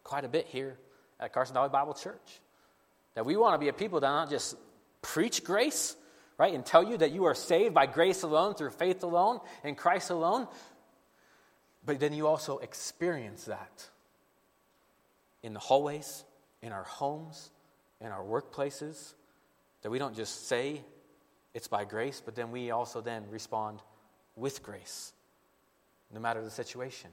quite 0.04 0.24
a 0.24 0.28
bit 0.28 0.46
here 0.46 0.78
at 1.18 1.32
Carson 1.32 1.54
Valley 1.54 1.70
Bible 1.70 1.94
Church. 1.94 2.40
That 3.14 3.26
we 3.26 3.36
want 3.36 3.54
to 3.54 3.58
be 3.58 3.68
a 3.68 3.72
people 3.72 4.00
that 4.00 4.06
not 4.06 4.30
just 4.30 4.56
preach 5.02 5.42
grace, 5.42 5.96
right, 6.38 6.54
and 6.54 6.64
tell 6.64 6.84
you 6.84 6.96
that 6.98 7.10
you 7.10 7.24
are 7.24 7.34
saved 7.34 7.74
by 7.74 7.86
grace 7.86 8.22
alone, 8.22 8.54
through 8.54 8.70
faith 8.70 9.02
alone, 9.02 9.40
in 9.64 9.74
Christ 9.74 10.10
alone, 10.10 10.46
but 11.84 12.00
then 12.00 12.12
you 12.12 12.26
also 12.26 12.58
experience 12.58 13.44
that 13.44 13.88
in 15.42 15.52
the 15.52 15.60
hallways, 15.60 16.24
in 16.62 16.72
our 16.72 16.84
homes, 16.84 17.50
in 18.00 18.08
our 18.08 18.24
workplaces, 18.24 19.14
that 19.82 19.90
we 19.90 19.98
don't 19.98 20.16
just 20.16 20.48
say 20.48 20.80
it's 21.52 21.68
by 21.68 21.84
grace, 21.84 22.22
but 22.24 22.34
then 22.34 22.50
we 22.50 22.70
also 22.70 23.00
then 23.00 23.24
respond 23.30 23.80
with 24.34 24.62
grace, 24.62 25.12
no 26.12 26.20
matter 26.20 26.42
the 26.42 26.50
situation. 26.50 27.10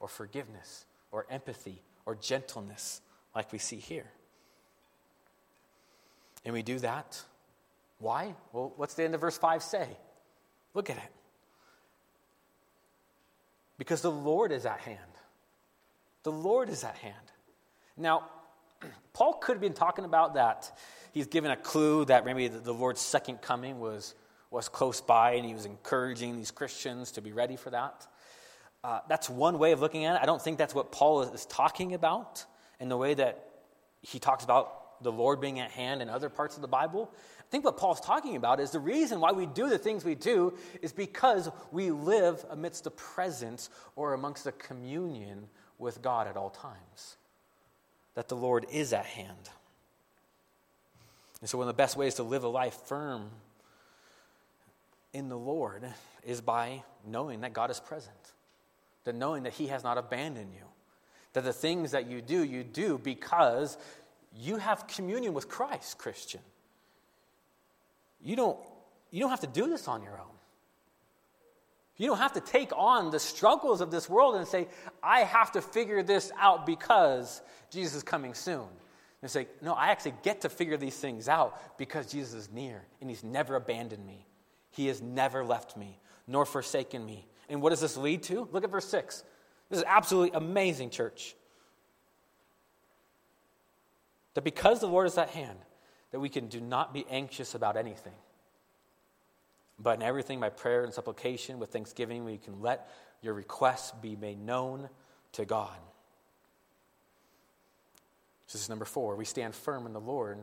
or 0.00 0.08
forgiveness 0.08 0.84
or 1.10 1.26
empathy 1.30 1.82
or 2.06 2.14
gentleness, 2.14 3.02
like 3.34 3.52
we 3.52 3.58
see 3.58 3.76
here. 3.76 4.06
And 6.44 6.54
we 6.54 6.62
do 6.62 6.78
that. 6.78 7.20
Why? 7.98 8.34
Well, 8.52 8.72
what's 8.76 8.94
the 8.94 9.02
end 9.02 9.14
of 9.14 9.20
verse 9.20 9.36
5 9.36 9.62
say? 9.62 9.88
Look 10.72 10.88
at 10.88 10.96
it. 10.96 11.12
Because 13.78 14.00
the 14.00 14.10
Lord 14.10 14.52
is 14.52 14.64
at 14.64 14.78
hand. 14.80 15.00
The 16.22 16.32
Lord 16.32 16.68
is 16.68 16.84
at 16.84 16.96
hand. 16.96 17.14
Now, 17.96 18.24
Paul 19.12 19.34
could 19.34 19.54
have 19.54 19.60
been 19.60 19.74
talking 19.74 20.04
about 20.04 20.34
that. 20.34 20.70
He's 21.12 21.26
given 21.26 21.50
a 21.50 21.56
clue 21.56 22.04
that 22.06 22.24
maybe 22.24 22.48
the 22.48 22.72
Lord's 22.72 23.00
second 23.00 23.40
coming 23.40 23.80
was, 23.80 24.14
was 24.50 24.68
close 24.68 25.00
by, 25.00 25.32
and 25.32 25.46
he 25.46 25.54
was 25.54 25.64
encouraging 25.64 26.36
these 26.36 26.50
Christians 26.50 27.12
to 27.12 27.22
be 27.22 27.32
ready 27.32 27.56
for 27.56 27.70
that. 27.70 28.06
Uh, 28.86 29.00
that's 29.08 29.28
one 29.28 29.58
way 29.58 29.72
of 29.72 29.80
looking 29.80 30.04
at 30.04 30.14
it. 30.14 30.22
I 30.22 30.26
don't 30.26 30.40
think 30.40 30.58
that's 30.58 30.72
what 30.72 30.92
Paul 30.92 31.22
is, 31.22 31.44
talking 31.46 31.92
about 31.92 32.44
in 32.78 32.88
the 32.88 32.96
way 32.96 33.14
that 33.14 33.48
he 34.00 34.20
talks 34.20 34.44
about 34.44 35.02
the 35.02 35.10
Lord 35.10 35.40
being 35.40 35.58
at 35.58 35.72
hand 35.72 36.02
in 36.02 36.08
other 36.08 36.28
parts 36.28 36.54
of 36.54 36.62
the 36.62 36.68
Bible. 36.68 37.10
I 37.40 37.42
think 37.50 37.64
what 37.64 37.78
Paul's 37.78 38.00
talking 38.00 38.36
about 38.36 38.60
is 38.60 38.70
the 38.70 38.78
reason 38.78 39.18
why 39.18 39.32
we 39.32 39.46
do 39.46 39.68
the 39.68 39.76
things 39.76 40.04
we 40.04 40.14
do 40.14 40.54
is 40.82 40.92
because 40.92 41.50
we 41.72 41.90
live 41.90 42.44
amidst 42.48 42.84
the 42.84 42.92
presence 42.92 43.70
or 43.96 44.14
amongst 44.14 44.44
the 44.44 44.52
communion 44.52 45.48
with 45.78 46.00
God 46.00 46.28
at 46.28 46.36
all 46.36 46.50
times. 46.50 47.16
That 48.14 48.28
the 48.28 48.36
Lord 48.36 48.66
is 48.70 48.92
at 48.92 49.04
hand. 49.04 49.50
And 51.40 51.50
so, 51.50 51.58
one 51.58 51.66
of 51.66 51.74
the 51.74 51.82
best 51.82 51.96
ways 51.96 52.14
to 52.14 52.22
live 52.22 52.44
a 52.44 52.48
life 52.48 52.78
firm 52.86 53.30
in 55.12 55.28
the 55.28 55.36
Lord 55.36 55.84
is 56.24 56.40
by 56.40 56.84
knowing 57.04 57.40
that 57.40 57.52
God 57.52 57.72
is 57.72 57.80
present, 57.80 58.14
that 59.06 59.14
knowing 59.14 59.44
that 59.44 59.54
He 59.54 59.68
has 59.68 59.82
not 59.82 59.96
abandoned 59.96 60.52
you, 60.52 60.66
that 61.32 61.44
the 61.44 61.52
things 61.52 61.92
that 61.92 62.06
you 62.06 62.20
do, 62.20 62.44
you 62.44 62.62
do 62.62 62.98
because 62.98 63.78
you 64.36 64.58
have 64.58 64.86
communion 64.86 65.32
with 65.32 65.48
Christ, 65.48 65.96
Christian. 65.96 66.40
You 68.22 68.36
don't, 68.36 68.58
you 69.10 69.20
don't 69.20 69.30
have 69.30 69.40
to 69.40 69.46
do 69.46 69.68
this 69.68 69.88
on 69.88 70.02
your 70.02 70.18
own. 70.18 70.36
You 71.96 72.08
don't 72.08 72.18
have 72.18 72.34
to 72.34 72.40
take 72.40 72.72
on 72.76 73.10
the 73.10 73.18
struggles 73.18 73.80
of 73.80 73.90
this 73.90 74.08
world 74.08 74.36
and 74.36 74.46
say, 74.46 74.68
I 75.02 75.20
have 75.20 75.52
to 75.52 75.62
figure 75.62 76.02
this 76.02 76.30
out 76.38 76.66
because 76.66 77.40
Jesus 77.70 77.96
is 77.96 78.02
coming 78.02 78.34
soon. 78.34 78.66
And 79.22 79.30
say, 79.30 79.48
no, 79.62 79.72
I 79.72 79.88
actually 79.88 80.14
get 80.22 80.42
to 80.42 80.50
figure 80.50 80.76
these 80.76 80.96
things 80.96 81.26
out 81.26 81.78
because 81.78 82.12
Jesus 82.12 82.34
is 82.34 82.52
near 82.52 82.82
and 83.00 83.08
he's 83.08 83.24
never 83.24 83.56
abandoned 83.56 84.06
me. 84.06 84.26
He 84.70 84.88
has 84.88 85.00
never 85.00 85.42
left 85.44 85.76
me 85.76 85.98
nor 86.26 86.44
forsaken 86.44 87.04
me. 87.04 87.26
And 87.48 87.62
what 87.62 87.70
does 87.70 87.80
this 87.80 87.96
lead 87.96 88.22
to? 88.24 88.48
Look 88.52 88.64
at 88.64 88.70
verse 88.70 88.88
6. 88.88 89.24
This 89.70 89.78
is 89.78 89.84
absolutely 89.86 90.36
amazing, 90.36 90.90
church. 90.90 91.34
That 94.34 94.44
because 94.44 94.80
the 94.80 94.86
Lord 94.86 95.06
is 95.06 95.16
at 95.18 95.30
hand, 95.30 95.58
that 96.10 96.20
we 96.20 96.28
can 96.28 96.48
do 96.48 96.60
not 96.60 96.92
be 96.92 97.06
anxious 97.10 97.54
about 97.54 97.76
anything. 97.76 98.12
But 99.78 99.98
in 99.98 100.02
everything, 100.02 100.40
by 100.40 100.50
prayer 100.50 100.84
and 100.84 100.92
supplication, 100.92 101.58
with 101.58 101.70
thanksgiving, 101.70 102.24
we 102.24 102.38
can 102.38 102.60
let 102.60 102.88
your 103.22 103.34
requests 103.34 103.92
be 104.00 104.16
made 104.16 104.40
known 104.40 104.88
to 105.32 105.44
God. 105.44 105.76
This 108.46 108.62
is 108.62 108.68
number 108.68 108.84
four. 108.84 109.16
We 109.16 109.24
stand 109.24 109.54
firm 109.54 109.86
in 109.86 109.92
the 109.92 110.00
Lord 110.00 110.38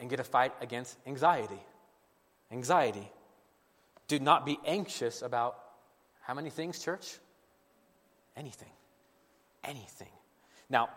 and 0.00 0.10
get 0.10 0.20
a 0.20 0.24
fight 0.24 0.52
against 0.60 0.96
anxiety. 1.06 1.60
Anxiety. 2.50 3.10
Do 4.08 4.18
not 4.18 4.46
be 4.46 4.58
anxious 4.66 5.22
about 5.22 5.58
how 6.22 6.34
many 6.34 6.50
things, 6.50 6.78
church? 6.82 7.18
Anything. 8.36 8.70
Anything. 9.64 10.08
Now, 10.70 10.88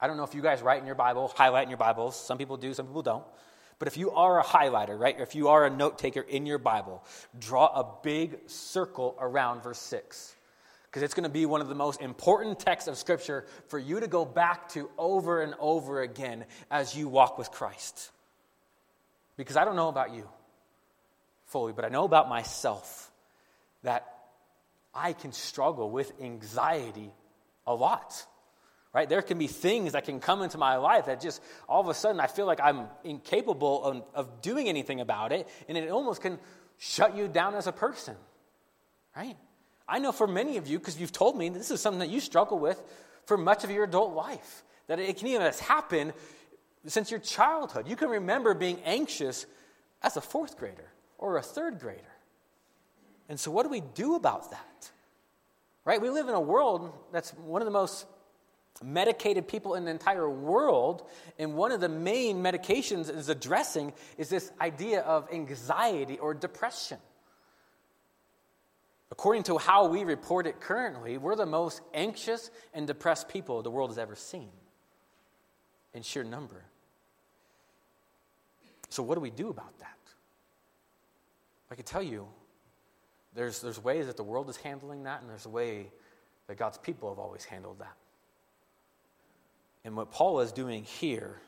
I 0.00 0.06
don't 0.06 0.16
know 0.16 0.24
if 0.24 0.34
you 0.34 0.42
guys 0.42 0.62
write 0.62 0.80
in 0.80 0.86
your 0.86 0.94
Bible, 0.94 1.32
highlight 1.36 1.64
in 1.64 1.70
your 1.70 1.78
Bibles. 1.78 2.18
Some 2.18 2.38
people 2.38 2.56
do, 2.56 2.72
some 2.72 2.86
people 2.86 3.02
don't. 3.02 3.24
But 3.78 3.88
if 3.88 3.96
you 3.96 4.12
are 4.12 4.40
a 4.40 4.44
highlighter, 4.44 4.98
right, 4.98 5.18
if 5.18 5.34
you 5.34 5.48
are 5.48 5.66
a 5.66 5.70
note 5.70 5.98
taker 5.98 6.20
in 6.20 6.46
your 6.46 6.58
Bible, 6.58 7.04
draw 7.38 7.66
a 7.66 7.86
big 8.02 8.38
circle 8.46 9.16
around 9.20 9.62
verse 9.62 9.78
6. 9.78 10.34
Because 10.84 11.02
it's 11.02 11.14
going 11.14 11.24
to 11.24 11.30
be 11.30 11.44
one 11.44 11.60
of 11.60 11.68
the 11.68 11.74
most 11.74 12.00
important 12.00 12.58
texts 12.58 12.88
of 12.88 12.96
Scripture 12.96 13.44
for 13.68 13.78
you 13.78 14.00
to 14.00 14.06
go 14.06 14.24
back 14.24 14.68
to 14.70 14.88
over 14.96 15.42
and 15.42 15.54
over 15.58 16.00
again 16.00 16.44
as 16.70 16.96
you 16.96 17.08
walk 17.08 17.36
with 17.36 17.50
Christ. 17.50 18.12
Because 19.36 19.56
I 19.56 19.64
don't 19.64 19.76
know 19.76 19.88
about 19.88 20.14
you 20.14 20.26
fully, 21.46 21.72
but 21.72 21.84
I 21.84 21.88
know 21.88 22.04
about 22.04 22.28
myself 22.28 23.10
that 23.82 24.06
I 24.94 25.12
can 25.12 25.32
struggle 25.32 25.90
with 25.90 26.12
anxiety 26.20 27.12
a 27.66 27.74
lot 27.74 28.26
right? 28.96 29.10
There 29.10 29.20
can 29.20 29.36
be 29.36 29.46
things 29.46 29.92
that 29.92 30.06
can 30.06 30.20
come 30.20 30.40
into 30.40 30.56
my 30.56 30.76
life 30.76 31.04
that 31.04 31.20
just 31.20 31.42
all 31.68 31.82
of 31.82 31.88
a 31.88 31.92
sudden 31.92 32.18
I 32.18 32.28
feel 32.28 32.46
like 32.46 32.60
I'm 32.62 32.86
incapable 33.04 33.84
of, 33.84 34.02
of 34.14 34.40
doing 34.40 34.70
anything 34.70 35.00
about 35.00 35.32
it, 35.32 35.46
and 35.68 35.76
it 35.76 35.90
almost 35.90 36.22
can 36.22 36.38
shut 36.78 37.14
you 37.14 37.28
down 37.28 37.54
as 37.54 37.66
a 37.66 37.72
person, 37.72 38.16
right? 39.14 39.36
I 39.86 39.98
know 39.98 40.12
for 40.12 40.26
many 40.26 40.56
of 40.56 40.66
you, 40.66 40.78
because 40.78 40.98
you've 40.98 41.12
told 41.12 41.36
me 41.36 41.50
this 41.50 41.70
is 41.70 41.78
something 41.78 41.98
that 41.98 42.08
you 42.08 42.20
struggle 42.20 42.58
with 42.58 42.82
for 43.26 43.36
much 43.36 43.64
of 43.64 43.70
your 43.70 43.84
adult 43.84 44.14
life, 44.14 44.64
that 44.86 44.98
it 44.98 45.18
can 45.18 45.28
even 45.28 45.42
have 45.42 45.60
happened 45.60 46.14
since 46.86 47.10
your 47.10 47.20
childhood. 47.20 47.86
You 47.86 47.96
can 47.96 48.08
remember 48.08 48.54
being 48.54 48.80
anxious 48.82 49.44
as 50.00 50.16
a 50.16 50.22
fourth 50.22 50.56
grader 50.56 50.90
or 51.18 51.36
a 51.36 51.42
third 51.42 51.80
grader. 51.80 52.02
And 53.28 53.38
so, 53.38 53.50
what 53.50 53.64
do 53.64 53.68
we 53.68 53.80
do 53.80 54.14
about 54.14 54.50
that? 54.50 54.90
Right? 55.84 56.00
We 56.00 56.10
live 56.10 56.28
in 56.28 56.34
a 56.34 56.40
world 56.40 56.92
that's 57.12 57.30
one 57.30 57.62
of 57.62 57.66
the 57.66 57.72
most 57.72 58.06
medicated 58.82 59.48
people 59.48 59.74
in 59.74 59.84
the 59.84 59.90
entire 59.90 60.28
world. 60.28 61.08
And 61.38 61.54
one 61.54 61.72
of 61.72 61.80
the 61.80 61.88
main 61.88 62.42
medications 62.42 63.14
is 63.14 63.28
addressing 63.28 63.92
is 64.18 64.28
this 64.28 64.50
idea 64.60 65.00
of 65.00 65.28
anxiety 65.32 66.18
or 66.18 66.34
depression. 66.34 66.98
According 69.10 69.44
to 69.44 69.58
how 69.58 69.86
we 69.86 70.04
report 70.04 70.46
it 70.46 70.60
currently, 70.60 71.16
we're 71.16 71.36
the 71.36 71.46
most 71.46 71.80
anxious 71.94 72.50
and 72.74 72.86
depressed 72.86 73.28
people 73.28 73.62
the 73.62 73.70
world 73.70 73.90
has 73.90 73.98
ever 73.98 74.16
seen 74.16 74.50
in 75.94 76.02
sheer 76.02 76.24
number. 76.24 76.64
So, 78.88 79.02
what 79.02 79.14
do 79.14 79.20
we 79.20 79.30
do 79.30 79.48
about 79.48 79.78
that? 79.78 79.95
I 81.70 81.74
can 81.74 81.84
tell 81.84 82.02
you, 82.02 82.28
there's, 83.34 83.60
there's 83.60 83.82
ways 83.82 84.06
that 84.06 84.16
the 84.16 84.24
world 84.24 84.48
is 84.48 84.56
handling 84.56 85.04
that, 85.04 85.20
and 85.20 85.30
there's 85.30 85.46
a 85.46 85.50
way 85.50 85.88
that 86.46 86.56
God's 86.56 86.78
people 86.78 87.08
have 87.08 87.18
always 87.18 87.44
handled 87.44 87.80
that. 87.80 87.96
And 89.84 89.96
what 89.96 90.10
Paul 90.10 90.40
is 90.40 90.52
doing 90.52 90.84
here, 90.84 91.40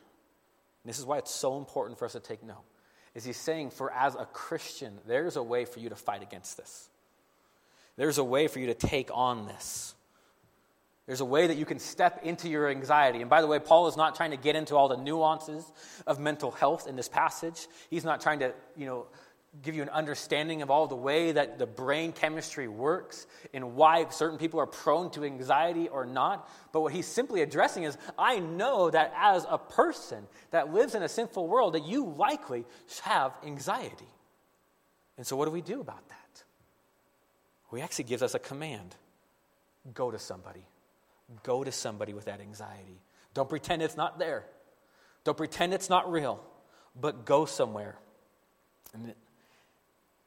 this 0.84 0.98
is 0.98 1.04
why 1.04 1.18
it's 1.18 1.30
so 1.30 1.58
important 1.58 1.98
for 1.98 2.04
us 2.04 2.12
to 2.12 2.20
take 2.20 2.42
note, 2.42 2.64
is 3.14 3.24
he's 3.24 3.36
saying, 3.36 3.70
for 3.70 3.92
as 3.92 4.14
a 4.14 4.26
Christian, 4.26 4.98
there's 5.06 5.36
a 5.36 5.42
way 5.42 5.64
for 5.64 5.80
you 5.80 5.88
to 5.88 5.96
fight 5.96 6.22
against 6.22 6.56
this. 6.56 6.88
There's 7.96 8.18
a 8.18 8.24
way 8.24 8.46
for 8.46 8.60
you 8.60 8.66
to 8.66 8.74
take 8.74 9.10
on 9.12 9.46
this. 9.46 9.94
There's 11.06 11.20
a 11.20 11.24
way 11.24 11.46
that 11.46 11.56
you 11.56 11.64
can 11.64 11.78
step 11.78 12.20
into 12.22 12.50
your 12.50 12.68
anxiety. 12.68 13.22
And 13.22 13.30
by 13.30 13.40
the 13.40 13.46
way, 13.46 13.58
Paul 13.58 13.88
is 13.88 13.96
not 13.96 14.14
trying 14.14 14.30
to 14.32 14.36
get 14.36 14.56
into 14.56 14.76
all 14.76 14.88
the 14.88 14.96
nuances 14.98 15.64
of 16.06 16.20
mental 16.20 16.50
health 16.50 16.86
in 16.86 16.96
this 16.96 17.08
passage. 17.08 17.66
He's 17.88 18.04
not 18.04 18.20
trying 18.20 18.40
to, 18.40 18.52
you 18.76 18.84
know, 18.84 19.06
give 19.62 19.74
you 19.74 19.82
an 19.82 19.88
understanding 19.88 20.62
of 20.62 20.70
all 20.70 20.86
the 20.86 20.96
way 20.96 21.32
that 21.32 21.58
the 21.58 21.66
brain 21.66 22.12
chemistry 22.12 22.68
works 22.68 23.26
and 23.52 23.74
why 23.74 24.08
certain 24.10 24.38
people 24.38 24.60
are 24.60 24.66
prone 24.66 25.10
to 25.10 25.24
anxiety 25.24 25.88
or 25.88 26.06
not. 26.06 26.48
But 26.72 26.80
what 26.80 26.92
he's 26.92 27.06
simply 27.06 27.42
addressing 27.42 27.84
is 27.84 27.98
I 28.18 28.38
know 28.38 28.90
that 28.90 29.12
as 29.16 29.46
a 29.48 29.58
person 29.58 30.26
that 30.50 30.72
lives 30.72 30.94
in 30.94 31.02
a 31.02 31.08
sinful 31.08 31.48
world, 31.48 31.74
that 31.74 31.84
you 31.84 32.06
likely 32.06 32.64
have 33.02 33.32
anxiety. 33.44 34.08
And 35.16 35.26
so, 35.26 35.36
what 35.36 35.46
do 35.46 35.50
we 35.50 35.62
do 35.62 35.80
about 35.80 36.08
that? 36.08 36.44
Well, 37.70 37.78
he 37.78 37.82
actually 37.82 38.04
gives 38.04 38.22
us 38.22 38.34
a 38.34 38.38
command 38.38 38.94
go 39.94 40.10
to 40.10 40.18
somebody. 40.18 40.64
Go 41.42 41.64
to 41.64 41.72
somebody 41.72 42.14
with 42.14 42.26
that 42.26 42.40
anxiety. 42.40 43.00
Don't 43.34 43.48
pretend 43.48 43.82
it's 43.82 43.96
not 43.96 44.18
there. 44.18 44.44
Don't 45.24 45.36
pretend 45.36 45.74
it's 45.74 45.90
not 45.90 46.10
real, 46.10 46.42
but 46.98 47.24
go 47.24 47.44
somewhere. 47.44 47.98
And 48.94 49.14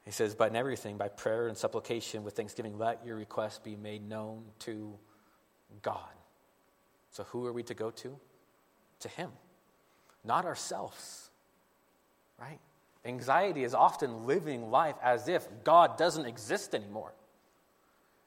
he 0.04 0.10
says, 0.10 0.34
But 0.34 0.50
in 0.50 0.56
everything, 0.56 0.96
by 0.96 1.08
prayer 1.08 1.48
and 1.48 1.56
supplication 1.56 2.24
with 2.24 2.34
thanksgiving, 2.34 2.78
let 2.78 3.04
your 3.06 3.16
requests 3.16 3.58
be 3.58 3.76
made 3.76 4.08
known 4.08 4.44
to 4.60 4.98
God. 5.82 5.98
So 7.10 7.24
who 7.24 7.46
are 7.46 7.52
we 7.52 7.62
to 7.64 7.74
go 7.74 7.90
to? 7.90 8.18
To 9.00 9.08
Him, 9.08 9.30
not 10.24 10.44
ourselves, 10.44 11.30
right? 12.40 12.58
Anxiety 13.04 13.64
is 13.64 13.74
often 13.74 14.26
living 14.26 14.70
life 14.70 14.94
as 15.02 15.28
if 15.28 15.46
God 15.64 15.98
doesn't 15.98 16.26
exist 16.26 16.74
anymore. 16.74 17.12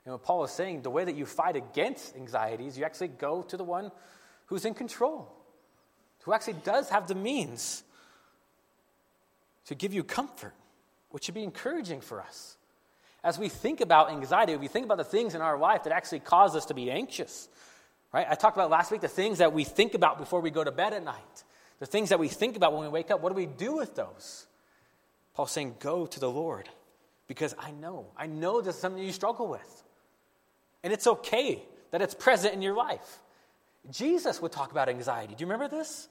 And 0.04 0.14
what 0.14 0.24
Paul 0.24 0.44
is 0.44 0.52
saying, 0.52 0.82
the 0.82 0.90
way 0.90 1.04
that 1.04 1.16
you 1.16 1.26
fight 1.26 1.56
against 1.56 2.16
anxiety 2.16 2.68
is 2.68 2.78
you 2.78 2.84
actually 2.84 3.08
go 3.08 3.42
to 3.44 3.58
the 3.58 3.64
one 3.64 3.92
who's 4.48 4.66
in 4.66 4.74
control, 4.74 5.32
who 6.24 6.34
actually 6.34 6.58
does 6.64 6.90
have 6.90 7.08
the 7.08 7.16
means 7.16 7.84
to 9.66 9.76
give 9.76 9.94
you 9.94 10.04
comfort 10.04 10.54
which 11.16 11.24
should 11.24 11.34
be 11.34 11.46
encouraging 11.46 12.02
for 12.02 12.20
us. 12.22 12.58
as 13.24 13.40
we 13.40 13.48
think 13.48 13.80
about 13.80 14.12
anxiety, 14.12 14.52
if 14.52 14.60
we 14.60 14.68
think 14.68 14.84
about 14.84 14.98
the 14.98 15.04
things 15.06 15.34
in 15.34 15.40
our 15.40 15.58
life 15.58 15.86
that 15.86 15.94
actually 15.94 16.20
cause 16.20 16.58
us 16.58 16.66
to 16.66 16.74
be 16.74 16.92
anxious. 16.92 17.48
Right? 18.14 18.28
I 18.30 18.36
talked 18.36 18.58
about 18.58 18.70
last 18.70 18.92
week 18.92 19.00
the 19.00 19.08
things 19.08 19.38
that 19.38 19.54
we 19.54 19.64
think 19.64 19.94
about 19.94 20.18
before 20.18 20.42
we 20.42 20.52
go 20.52 20.62
to 20.62 20.74
bed 20.74 20.92
at 20.92 21.06
night. 21.06 21.44
The 21.80 21.86
things 21.86 22.10
that 22.10 22.20
we 22.20 22.28
think 22.28 22.58
about 22.58 22.74
when 22.74 22.82
we 22.82 22.90
wake 22.90 23.12
up. 23.12 23.22
What 23.22 23.30
do 23.30 23.36
we 23.36 23.46
do 23.46 23.78
with 23.78 23.96
those? 23.96 24.46
Paul's 25.34 25.54
saying, 25.54 25.78
go 25.80 26.06
to 26.06 26.20
the 26.20 26.30
Lord 26.30 26.68
because 27.28 27.56
I 27.58 27.72
know. 27.72 28.08
I 28.18 28.28
know 28.28 28.60
this 28.60 28.76
is 28.76 28.82
something 28.82 29.02
you 29.02 29.14
struggle 29.14 29.48
with. 29.48 29.84
And 30.84 30.92
it's 30.92 31.08
okay 31.08 31.64
that 31.92 32.02
it's 32.02 32.14
present 32.14 32.54
in 32.54 32.62
your 32.62 32.76
life. 32.76 33.22
Jesus 33.90 34.42
would 34.42 34.52
talk 34.52 34.72
about 34.72 34.90
anxiety. 34.90 35.34
Do 35.34 35.46
you 35.46 35.50
remember 35.50 35.74
this? 35.74 36.10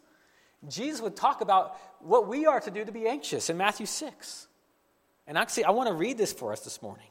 Jesus 0.66 1.02
would 1.02 1.14
talk 1.14 1.42
about 1.42 1.76
what 2.00 2.26
we 2.26 2.46
are 2.46 2.60
to 2.60 2.70
do 2.70 2.86
to 2.86 2.90
be 2.90 3.06
anxious 3.06 3.50
in 3.50 3.58
Matthew 3.58 3.84
6. 3.84 4.48
And 5.26 5.38
actually, 5.38 5.64
I 5.64 5.70
want 5.70 5.88
to 5.88 5.94
read 5.94 6.18
this 6.18 6.32
for 6.32 6.52
us 6.52 6.60
this 6.60 6.82
morning. 6.82 7.06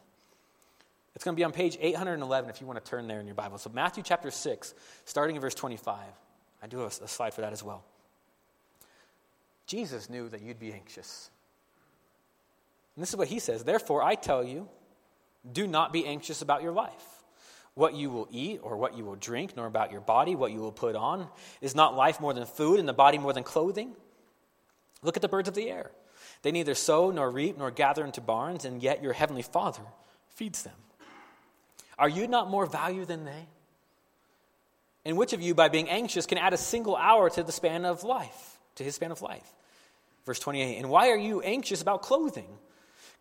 It's 1.15 1.23
going 1.23 1.35
to 1.35 1.39
be 1.39 1.43
on 1.43 1.51
page 1.51 1.77
811 1.79 2.49
if 2.49 2.61
you 2.61 2.67
want 2.67 2.83
to 2.83 2.89
turn 2.89 3.07
there 3.07 3.19
in 3.19 3.25
your 3.25 3.35
Bible. 3.35 3.57
So, 3.57 3.69
Matthew 3.73 4.03
chapter 4.03 4.31
6, 4.31 4.73
starting 5.05 5.35
in 5.35 5.41
verse 5.41 5.55
25. 5.55 5.97
I 6.61 6.67
do 6.67 6.79
have 6.79 6.97
a 7.01 7.07
slide 7.07 7.33
for 7.33 7.41
that 7.41 7.53
as 7.53 7.63
well. 7.63 7.83
Jesus 9.65 10.09
knew 10.09 10.29
that 10.29 10.41
you'd 10.41 10.59
be 10.59 10.73
anxious. 10.73 11.29
And 12.95 13.01
this 13.01 13.09
is 13.09 13.15
what 13.15 13.27
he 13.27 13.39
says 13.39 13.63
Therefore, 13.63 14.03
I 14.03 14.15
tell 14.15 14.43
you, 14.43 14.67
do 15.51 15.67
not 15.67 15.91
be 15.91 16.05
anxious 16.05 16.41
about 16.41 16.63
your 16.63 16.71
life 16.71 17.23
what 17.75 17.95
you 17.95 18.09
will 18.09 18.27
eat 18.31 18.59
or 18.61 18.77
what 18.77 18.95
you 18.95 19.03
will 19.03 19.15
drink, 19.15 19.55
nor 19.55 19.65
about 19.65 19.91
your 19.91 20.01
body, 20.01 20.35
what 20.35 20.51
you 20.51 20.59
will 20.59 20.71
put 20.71 20.95
on. 20.95 21.27
Is 21.61 21.75
not 21.75 21.95
life 21.95 22.21
more 22.21 22.33
than 22.33 22.45
food, 22.45 22.79
and 22.79 22.87
the 22.87 22.93
body 22.93 23.17
more 23.17 23.33
than 23.33 23.43
clothing? 23.43 23.93
Look 25.01 25.15
at 25.15 25.21
the 25.21 25.27
birds 25.27 25.47
of 25.49 25.55
the 25.55 25.69
air. 25.69 25.91
They 26.43 26.51
neither 26.51 26.75
sow 26.75 27.09
nor 27.09 27.31
reap 27.31 27.57
nor 27.57 27.71
gather 27.71 28.05
into 28.05 28.21
barns, 28.21 28.65
and 28.65 28.83
yet 28.83 29.01
your 29.01 29.13
heavenly 29.13 29.41
Father 29.41 29.81
feeds 30.35 30.63
them. 30.63 30.75
Are 31.97 32.09
you 32.09 32.27
not 32.27 32.49
more 32.49 32.65
value 32.65 33.05
than 33.05 33.23
they? 33.25 33.47
And 35.05 35.17
which 35.17 35.33
of 35.33 35.41
you, 35.41 35.55
by 35.55 35.69
being 35.69 35.89
anxious, 35.89 36.25
can 36.25 36.37
add 36.37 36.53
a 36.53 36.57
single 36.57 36.95
hour 36.95 37.29
to 37.29 37.43
the 37.43 37.51
span 37.51 37.85
of 37.85 38.03
life, 38.03 38.59
to 38.75 38.83
his 38.83 38.95
span 38.95 39.11
of 39.11 39.21
life? 39.21 39.53
Verse 40.25 40.39
28 40.39 40.77
And 40.77 40.89
why 40.89 41.09
are 41.09 41.17
you 41.17 41.41
anxious 41.41 41.81
about 41.81 42.01
clothing? 42.01 42.57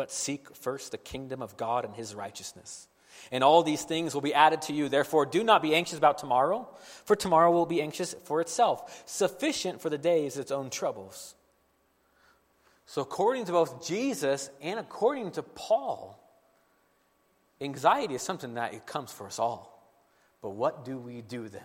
But 0.00 0.10
seek 0.10 0.56
first 0.56 0.92
the 0.92 0.96
kingdom 0.96 1.42
of 1.42 1.58
God 1.58 1.84
and 1.84 1.94
his 1.94 2.14
righteousness. 2.14 2.88
And 3.30 3.44
all 3.44 3.62
these 3.62 3.82
things 3.82 4.14
will 4.14 4.22
be 4.22 4.32
added 4.32 4.62
to 4.62 4.72
you. 4.72 4.88
Therefore, 4.88 5.26
do 5.26 5.44
not 5.44 5.60
be 5.60 5.74
anxious 5.74 5.98
about 5.98 6.16
tomorrow, 6.16 6.66
for 7.04 7.14
tomorrow 7.14 7.50
will 7.50 7.66
be 7.66 7.82
anxious 7.82 8.14
for 8.24 8.40
itself. 8.40 9.02
Sufficient 9.04 9.82
for 9.82 9.90
the 9.90 9.98
day 9.98 10.24
is 10.24 10.38
its 10.38 10.50
own 10.50 10.70
troubles. 10.70 11.34
So, 12.86 13.02
according 13.02 13.44
to 13.44 13.52
both 13.52 13.86
Jesus 13.86 14.48
and 14.62 14.80
according 14.80 15.32
to 15.32 15.42
Paul, 15.42 16.18
anxiety 17.60 18.14
is 18.14 18.22
something 18.22 18.54
that 18.54 18.72
it 18.72 18.86
comes 18.86 19.12
for 19.12 19.26
us 19.26 19.38
all. 19.38 19.86
But 20.40 20.52
what 20.52 20.82
do 20.82 20.96
we 20.96 21.20
do 21.20 21.50
then? 21.50 21.60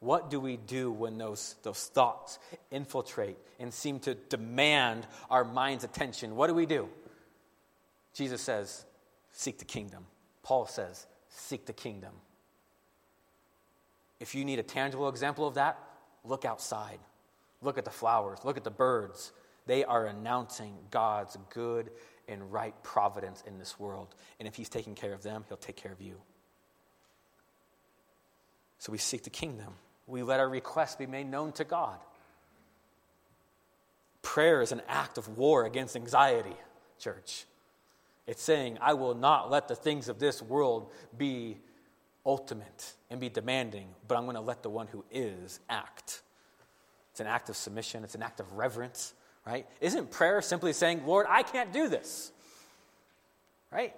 What 0.00 0.30
do 0.30 0.40
we 0.40 0.56
do 0.56 0.90
when 0.90 1.18
those, 1.18 1.56
those 1.64 1.84
thoughts 1.84 2.38
infiltrate 2.70 3.36
and 3.60 3.74
seem 3.74 4.00
to 4.00 4.14
demand 4.14 5.06
our 5.28 5.44
mind's 5.44 5.84
attention? 5.84 6.34
What 6.34 6.46
do 6.46 6.54
we 6.54 6.64
do? 6.64 6.88
Jesus 8.18 8.42
says, 8.42 8.84
Seek 9.30 9.60
the 9.60 9.64
kingdom. 9.64 10.04
Paul 10.42 10.66
says, 10.66 11.06
Seek 11.28 11.66
the 11.66 11.72
kingdom. 11.72 12.10
If 14.18 14.34
you 14.34 14.44
need 14.44 14.58
a 14.58 14.64
tangible 14.64 15.08
example 15.08 15.46
of 15.46 15.54
that, 15.54 15.78
look 16.24 16.44
outside. 16.44 16.98
Look 17.62 17.78
at 17.78 17.84
the 17.84 17.92
flowers. 17.92 18.40
Look 18.42 18.56
at 18.56 18.64
the 18.64 18.72
birds. 18.72 19.30
They 19.66 19.84
are 19.84 20.06
announcing 20.06 20.74
God's 20.90 21.38
good 21.50 21.90
and 22.26 22.52
right 22.52 22.74
providence 22.82 23.44
in 23.46 23.56
this 23.56 23.78
world. 23.78 24.08
And 24.40 24.48
if 24.48 24.56
He's 24.56 24.68
taking 24.68 24.96
care 24.96 25.12
of 25.12 25.22
them, 25.22 25.44
He'll 25.46 25.56
take 25.56 25.76
care 25.76 25.92
of 25.92 26.00
you. 26.00 26.16
So 28.80 28.90
we 28.90 28.98
seek 28.98 29.22
the 29.22 29.30
kingdom. 29.30 29.74
We 30.08 30.24
let 30.24 30.40
our 30.40 30.48
requests 30.48 30.96
be 30.96 31.06
made 31.06 31.28
known 31.28 31.52
to 31.52 31.62
God. 31.62 32.00
Prayer 34.22 34.60
is 34.60 34.72
an 34.72 34.82
act 34.88 35.18
of 35.18 35.38
war 35.38 35.66
against 35.66 35.94
anxiety, 35.94 36.56
church. 36.98 37.44
It's 38.28 38.42
saying, 38.42 38.76
I 38.82 38.92
will 38.92 39.14
not 39.14 39.50
let 39.50 39.68
the 39.68 39.74
things 39.74 40.10
of 40.10 40.18
this 40.18 40.42
world 40.42 40.92
be 41.16 41.56
ultimate 42.26 42.92
and 43.10 43.18
be 43.18 43.30
demanding, 43.30 43.88
but 44.06 44.18
I'm 44.18 44.24
going 44.24 44.36
to 44.36 44.42
let 44.42 44.62
the 44.62 44.68
one 44.68 44.86
who 44.86 45.02
is 45.10 45.60
act. 45.70 46.20
It's 47.10 47.20
an 47.20 47.26
act 47.26 47.48
of 47.48 47.56
submission, 47.56 48.04
it's 48.04 48.14
an 48.14 48.22
act 48.22 48.38
of 48.38 48.52
reverence, 48.52 49.14
right? 49.46 49.66
Isn't 49.80 50.10
prayer 50.10 50.42
simply 50.42 50.74
saying, 50.74 51.06
Lord, 51.06 51.24
I 51.26 51.42
can't 51.42 51.72
do 51.72 51.88
this? 51.88 52.30
Right? 53.72 53.96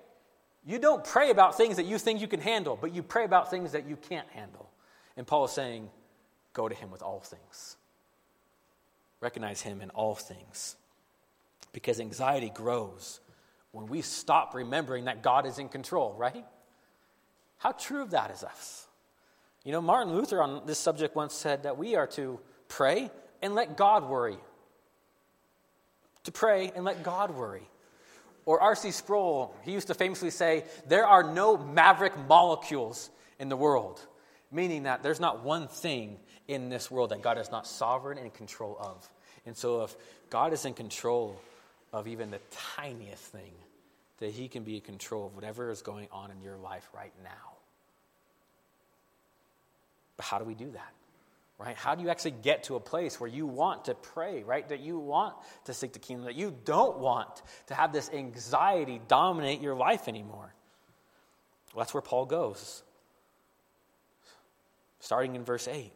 You 0.65 0.79
don't 0.79 1.03
pray 1.03 1.31
about 1.31 1.57
things 1.57 1.75
that 1.75 1.87
you 1.87 1.99
think 1.99 2.21
you 2.21 2.29
can 2.29 2.41
handle, 2.41 2.79
but 2.81 2.95
you 2.95 3.03
pray 3.03 3.25
about 3.25 3.51
things 3.51 3.73
that 3.73 3.89
you 3.89 3.97
can't 3.97 4.29
handle. 4.29 4.71
And 5.17 5.27
Paul 5.27 5.47
is 5.47 5.51
saying, 5.51 5.91
go 6.53 6.69
to 6.69 6.75
him 6.75 6.93
with 6.93 7.03
all 7.03 7.19
things. 7.19 7.77
Recognize 9.21 9.63
him 9.63 9.81
in 9.81 9.91
all 9.91 10.15
things. 10.15 10.77
Because 11.73 11.99
anxiety 11.99 12.51
grows 12.51 13.19
when 13.73 13.87
we 13.87 14.03
stop 14.03 14.55
remembering 14.55 15.05
that 15.05 15.23
God 15.23 15.47
is 15.47 15.59
in 15.59 15.69
control, 15.69 16.15
right? 16.19 16.45
How 17.59 17.73
true 17.73 18.03
of 18.03 18.11
that 18.11 18.31
is 18.31 18.43
us? 18.43 18.87
You 19.65 19.73
know, 19.73 19.83
Martin 19.83 20.15
Luther 20.15 20.43
on 20.43 20.63
this 20.67 20.79
subject 20.79 21.15
once 21.15 21.35
said 21.35 21.65
that 21.65 21.77
we 21.77 21.95
are 21.95 22.07
to 22.09 22.41
pray 22.69 23.11
and 23.43 23.55
let 23.55 23.77
God 23.77 24.09
worry. 24.09 24.39
To 26.25 26.33
pray 26.33 26.73
and 26.75 26.85
let 26.85 27.03
God 27.03 27.31
worry. 27.31 27.69
Or 28.47 28.61
R.C. 28.61 28.91
Sproul, 28.91 29.55
he 29.63 29.73
used 29.73 29.89
to 29.89 29.95
famously 29.95 30.31
say, 30.31 30.65
There 30.89 31.07
are 31.07 31.23
no 31.23 31.57
maverick 31.57 32.15
molecules 32.27 33.11
in 33.39 33.49
the 33.49 33.57
world, 33.57 34.01
meaning 34.51 34.85
that 34.85 35.03
there's 35.03 35.21
not 35.21 35.45
one 35.45 35.69
thing 35.69 36.19
in 36.49 36.69
this 36.69 36.91
world 36.91 37.11
that 37.11 37.23
God 37.23 37.39
is 37.39 37.51
not 37.51 37.67
sovereign 37.67 38.19
and 38.19 38.27
in 38.27 38.33
control 38.33 38.77
of. 38.81 39.09
And 39.47 39.57
so, 39.57 39.83
if 39.83 39.95
God 40.31 40.53
is 40.53 40.65
in 40.65 40.75
control 40.75 41.41
of 41.93 42.07
even 42.07 42.31
the 42.31 42.41
tiniest 42.77 43.23
thing, 43.23 43.53
that 44.19 44.31
He 44.31 44.49
can 44.49 44.63
be 44.63 44.77
in 44.77 44.81
control 44.83 45.27
of 45.27 45.35
whatever 45.35 45.71
is 45.71 45.83
going 45.83 46.09
on 46.13 46.31
in 46.31 46.41
your 46.43 46.57
life 46.57 46.89
right 46.95 47.13
now. 47.23 47.57
But 50.17 50.27
how 50.27 50.39
do 50.39 50.45
we 50.45 50.55
do 50.55 50.71
that? 50.73 50.93
Right? 51.59 51.77
How 51.77 51.95
do 51.95 52.03
you 52.03 52.09
actually 52.09 52.31
get 52.43 52.65
to 52.65 52.77
a 52.77 52.81
place 52.81 53.21
where 53.21 53.29
you 53.29 53.47
want 53.47 53.87
to 53.87 53.95
pray, 53.95 54.43
right? 54.43 54.67
That 54.69 54.81
you 54.81 54.99
want 54.99 55.35
to 55.65 55.75
seek 55.75 55.93
the 55.93 55.99
kingdom, 55.99 56.25
that 56.25 56.35
you 56.35 56.57
don't 56.65 56.99
want 56.99 57.43
to 57.67 57.75
have 57.75 57.93
this 57.93 58.11
anxiety 58.11 59.01
dominate 59.09 59.61
your 59.61 59.75
life 59.75 60.09
anymore? 60.09 60.55
Well, 61.75 61.85
that's 61.85 61.93
where 61.93 62.01
Paul 62.01 62.25
goes. 62.25 62.83
Starting 65.01 65.35
in 65.37 65.45
verse 65.45 65.69
8. 65.69 65.93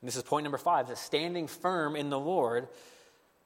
And 0.00 0.08
this 0.08 0.16
is 0.16 0.22
point 0.22 0.44
number 0.44 0.58
five 0.58 0.88
that 0.88 0.98
standing 0.98 1.46
firm 1.46 1.96
in 1.96 2.10
the 2.10 2.18
Lord 2.18 2.68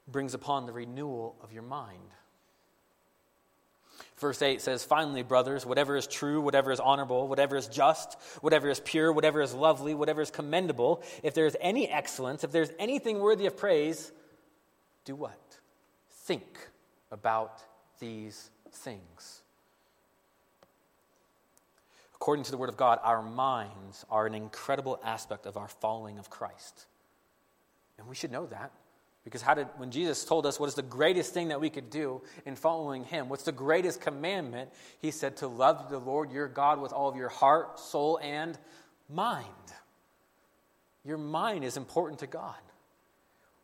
brings 0.07 0.33
upon 0.33 0.65
the 0.65 0.71
renewal 0.71 1.35
of 1.41 1.51
your 1.51 1.63
mind. 1.63 1.99
Verse 4.17 4.41
8 4.41 4.61
says, 4.61 4.83
Finally, 4.83 5.23
brothers, 5.23 5.65
whatever 5.65 5.97
is 5.97 6.07
true, 6.07 6.39
whatever 6.39 6.71
is 6.71 6.79
honorable, 6.79 7.27
whatever 7.27 7.57
is 7.57 7.67
just, 7.67 8.17
whatever 8.41 8.69
is 8.69 8.79
pure, 8.79 9.11
whatever 9.11 9.41
is 9.41 9.53
lovely, 9.53 9.93
whatever 9.93 10.21
is 10.21 10.31
commendable, 10.31 11.03
if 11.21 11.33
there 11.33 11.45
is 11.45 11.57
any 11.59 11.89
excellence, 11.89 12.43
if 12.43 12.51
there's 12.51 12.71
anything 12.79 13.19
worthy 13.19 13.45
of 13.45 13.57
praise, 13.57 14.11
do 15.03 15.15
what? 15.15 15.39
Think 16.09 16.69
about 17.11 17.61
these 17.99 18.49
things. 18.71 19.41
According 22.15 22.45
to 22.45 22.51
the 22.51 22.57
Word 22.57 22.69
of 22.69 22.77
God, 22.77 22.99
our 23.03 23.21
minds 23.21 24.05
are 24.09 24.25
an 24.25 24.33
incredible 24.33 24.99
aspect 25.03 25.45
of 25.45 25.57
our 25.57 25.67
following 25.67 26.17
of 26.17 26.29
Christ. 26.29 26.87
And 27.97 28.07
we 28.07 28.15
should 28.15 28.31
know 28.31 28.45
that. 28.47 28.71
Because 29.25 29.41
how 29.41 29.55
did, 29.55 29.67
when 29.77 29.89
Jesus 29.89 30.23
told 30.23 30.45
us 30.45 30.59
what 30.59 30.67
is 30.67 30.75
the 30.75 30.83
greatest 30.83 31.33
thing 31.33 31.49
that 31.49 31.59
we 31.59 31.71
could 31.71 31.89
do 31.89 32.21
in 32.45 32.55
following 32.55 33.03
him, 33.03 33.27
what's 33.27 33.43
the 33.43 33.51
greatest 33.51 33.99
commandment? 33.99 34.69
He 34.99 35.09
said 35.11 35.37
to 35.37 35.47
love 35.47 35.89
the 35.89 35.97
Lord 35.97 36.31
your 36.31 36.47
God 36.47 36.79
with 36.79 36.93
all 36.93 37.09
of 37.09 37.15
your 37.15 37.29
heart, 37.29 37.79
soul, 37.79 38.19
and 38.21 38.57
mind. 39.09 39.47
Your 41.03 41.17
mind 41.17 41.63
is 41.63 41.75
important 41.75 42.19
to 42.19 42.27
God, 42.27 42.55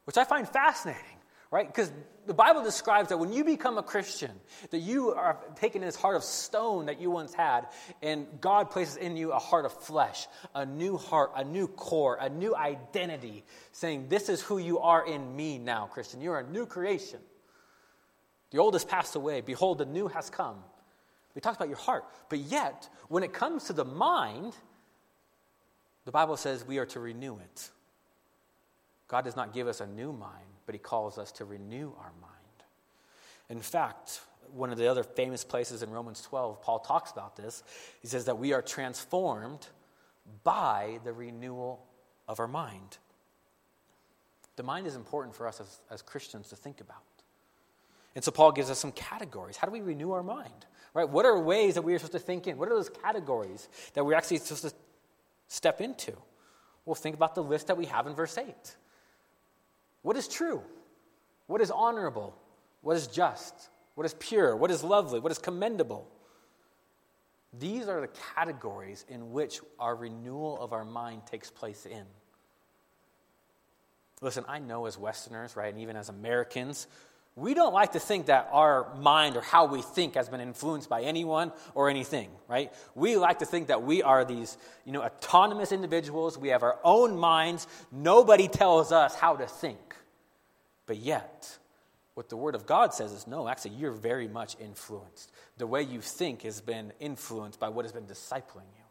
which 0.05 0.18
I 0.18 0.24
find 0.24 0.49
fascinating, 0.49 1.01
right? 1.51 1.68
Because 1.68 1.91
the 2.32 2.36
Bible 2.36 2.63
describes 2.63 3.09
that 3.09 3.17
when 3.17 3.34
you 3.34 3.43
become 3.43 3.77
a 3.77 3.84
Christian, 3.84 4.32
that 4.69 4.77
you 4.77 5.11
are 5.11 5.38
taking 5.57 5.82
this 5.82 5.97
heart 5.97 6.15
of 6.15 6.23
stone 6.23 6.86
that 6.86 7.01
you 7.01 7.11
once 7.11 7.34
had, 7.34 7.67
and 8.01 8.25
God 8.39 8.71
places 8.71 8.95
in 8.95 9.17
you 9.17 9.34
a 9.34 9.38
heart 9.38 9.65
of 9.65 9.73
flesh, 9.73 10.29
a 10.55 10.65
new 10.65 10.95
heart, 10.95 11.34
a 11.36 11.43
new 11.43 11.67
core, 11.67 12.17
a 12.21 12.29
new 12.29 12.55
identity, 12.55 13.43
saying, 13.73 14.05
This 14.07 14.29
is 14.29 14.41
who 14.41 14.59
you 14.59 14.79
are 14.79 15.05
in 15.05 15.36
me 15.36 15.57
now, 15.57 15.88
Christian. 15.88 16.21
You're 16.21 16.39
a 16.39 16.49
new 16.49 16.65
creation. 16.65 17.19
The 18.51 18.59
old 18.59 18.75
has 18.75 18.86
passed 18.86 19.17
away. 19.17 19.41
Behold, 19.41 19.79
the 19.79 19.86
new 19.86 20.07
has 20.07 20.29
come. 20.29 20.55
We 21.36 21.41
talked 21.41 21.57
about 21.57 21.67
your 21.67 21.79
heart. 21.79 22.05
But 22.29 22.39
yet, 22.39 22.88
when 23.09 23.23
it 23.23 23.34
comes 23.34 23.65
to 23.65 23.73
the 23.73 23.84
mind, 23.84 24.55
the 26.05 26.11
Bible 26.13 26.38
says 26.38 26.65
we 26.65 26.77
are 26.77 26.86
to 26.86 27.01
renew 27.01 27.39
it. 27.39 27.69
God 29.12 29.26
does 29.26 29.36
not 29.36 29.53
give 29.53 29.68
us 29.68 29.82
a 29.82 29.88
new 29.88 30.14
mind, 30.14 30.47
but 30.66 30.74
He 30.74 30.80
calls 30.80 31.18
us 31.18 31.34
to 31.34 31.45
renew 31.45 31.91
our 31.99 32.14
mind. 32.22 32.34
In 33.49 33.59
fact, 33.59 34.22
one 34.53 34.72
of 34.72 34.78
the 34.78 34.88
other 34.88 35.03
famous 35.03 35.43
places 35.43 35.84
in 35.84 35.91
Romans 35.91 36.22
12, 36.22 36.62
Paul 36.62 36.80
talks 36.80 37.12
about 37.12 37.36
this. 37.36 37.62
He 38.01 38.07
says 38.07 38.24
that 38.26 38.38
we 38.38 38.53
are 38.53 38.62
transformed 38.62 39.68
by 40.45 40.99
the 41.03 41.12
renewal 41.12 41.86
of 42.30 42.39
our 42.39 42.47
mind. 42.47 42.99
The 44.55 44.64
mind 44.64 44.88
is 44.88 44.95
important 44.95 45.36
for 45.36 45.45
us 45.45 45.59
as, 45.59 45.82
as 45.89 46.01
Christians 46.01 46.47
to 46.49 46.55
think 46.55 46.80
about. 46.80 47.03
And 48.16 48.24
so 48.24 48.32
Paul 48.32 48.53
gives 48.53 48.70
us 48.70 48.80
some 48.80 48.93
categories. 48.93 49.57
How 49.57 49.68
do 49.68 49.74
we 49.74 49.82
renew 49.82 50.12
our 50.12 50.24
mind? 50.24 50.66
Right? 50.93 51.07
What 51.07 51.26
are 51.26 51.38
ways 51.38 51.74
that 51.74 51.82
we 51.82 51.93
are 51.93 51.97
supposed 51.97 52.14
to 52.14 52.20
think 52.20 52.47
in? 52.47 52.57
What 52.57 52.70
are 52.70 52.76
those 52.76 52.89
categories 52.89 53.68
that 53.93 54.05
we're 54.05 54.16
actually 54.16 54.38
supposed 54.38 54.64
to 54.64 54.74
step 55.49 55.82
into? 55.82 56.14
Well, 56.86 56.95
think 56.95 57.16
about 57.16 57.36
the 57.36 57.43
list 57.43 57.68
that 57.68 57.76
we 57.76 57.88
have 57.88 58.07
in 58.07 58.14
verse 58.14 58.38
8. 58.38 58.47
What 60.02 60.18
is 60.18 60.28
true? 60.28 60.62
What 61.47 61.62
is 61.62 61.72
honorable? 61.72 62.36
What 62.82 62.97
is 62.97 63.08
just? 63.08 63.70
What 63.95 64.06
is 64.06 64.14
pure? 64.16 64.56
What 64.56 64.72
is 64.72 64.84
lovely? 64.84 65.20
What 65.20 65.32
is 65.32 65.38
commendable? 65.38 66.08
These 67.58 67.88
are 67.88 67.99
the 67.99 68.10
categories 68.36 69.06
in 69.10 69.32
which 69.32 69.60
our 69.78 69.95
renewal 69.95 70.60
of 70.60 70.74
our 70.74 70.86
mind 70.86 71.26
takes 71.26 71.52
place 71.52 71.86
in. 71.86 72.06
Listen, 74.22 74.45
I 74.47 74.60
know 74.60 74.86
as 74.86 74.97
Westerners, 74.97 75.56
right, 75.56 75.74
and 75.74 75.82
even 75.82 75.95
as 75.95 76.10
Americans, 76.10 76.88
we 77.36 77.53
don't 77.53 77.73
like 77.73 77.93
to 77.93 77.99
think 77.99 78.25
that 78.25 78.49
our 78.51 78.93
mind 78.95 79.38
or 79.38 79.41
how 79.41 79.65
we 79.65 79.82
think 79.82 80.15
has 80.15 80.27
been 80.27 80.41
influenced 80.41 80.89
by 80.89 81.03
anyone 81.03 81.53
or 81.73 81.89
anything, 81.89 82.29
right? 82.49 82.73
We 82.93 83.15
like 83.15 83.39
to 83.39 83.45
think 83.45 83.67
that 83.67 83.84
we 83.84 84.03
are 84.03 84.25
these, 84.25 84.57
you 84.86 84.91
know, 84.91 85.01
autonomous 85.01 85.71
individuals. 85.71 86.38
We 86.38 86.49
have 86.49 86.61
our 86.61 86.77
own 86.84 87.17
minds. 87.17 87.67
Nobody 87.91 88.49
tells 88.49 88.91
us 88.91 89.15
how 89.15 89.38
to 89.38 89.47
think. 89.47 89.95
But 90.86 90.97
yet, 90.97 91.57
what 92.15 92.27
the 92.27 92.36
Word 92.36 92.53
of 92.53 92.65
God 92.65 92.93
says 92.93 93.13
is 93.13 93.25
no, 93.25 93.47
actually, 93.47 93.75
you're 93.75 93.93
very 93.93 94.27
much 94.27 94.57
influenced. 94.59 95.32
The 95.57 95.67
way 95.67 95.84
you 95.84 96.01
think 96.01 96.41
has 96.41 96.59
been 96.59 96.91
influenced 96.99 97.61
by 97.61 97.69
what 97.69 97.86
has 97.86 97.93
been 97.93 98.07
discipling 98.07 98.67
you. 98.75 98.84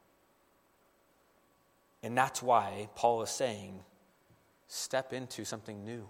And 2.02 2.16
that's 2.16 2.42
why 2.42 2.88
Paul 2.94 3.20
is 3.20 3.28
saying, 3.28 3.80
step 4.66 5.12
into 5.12 5.44
something 5.44 5.84
new 5.84 6.08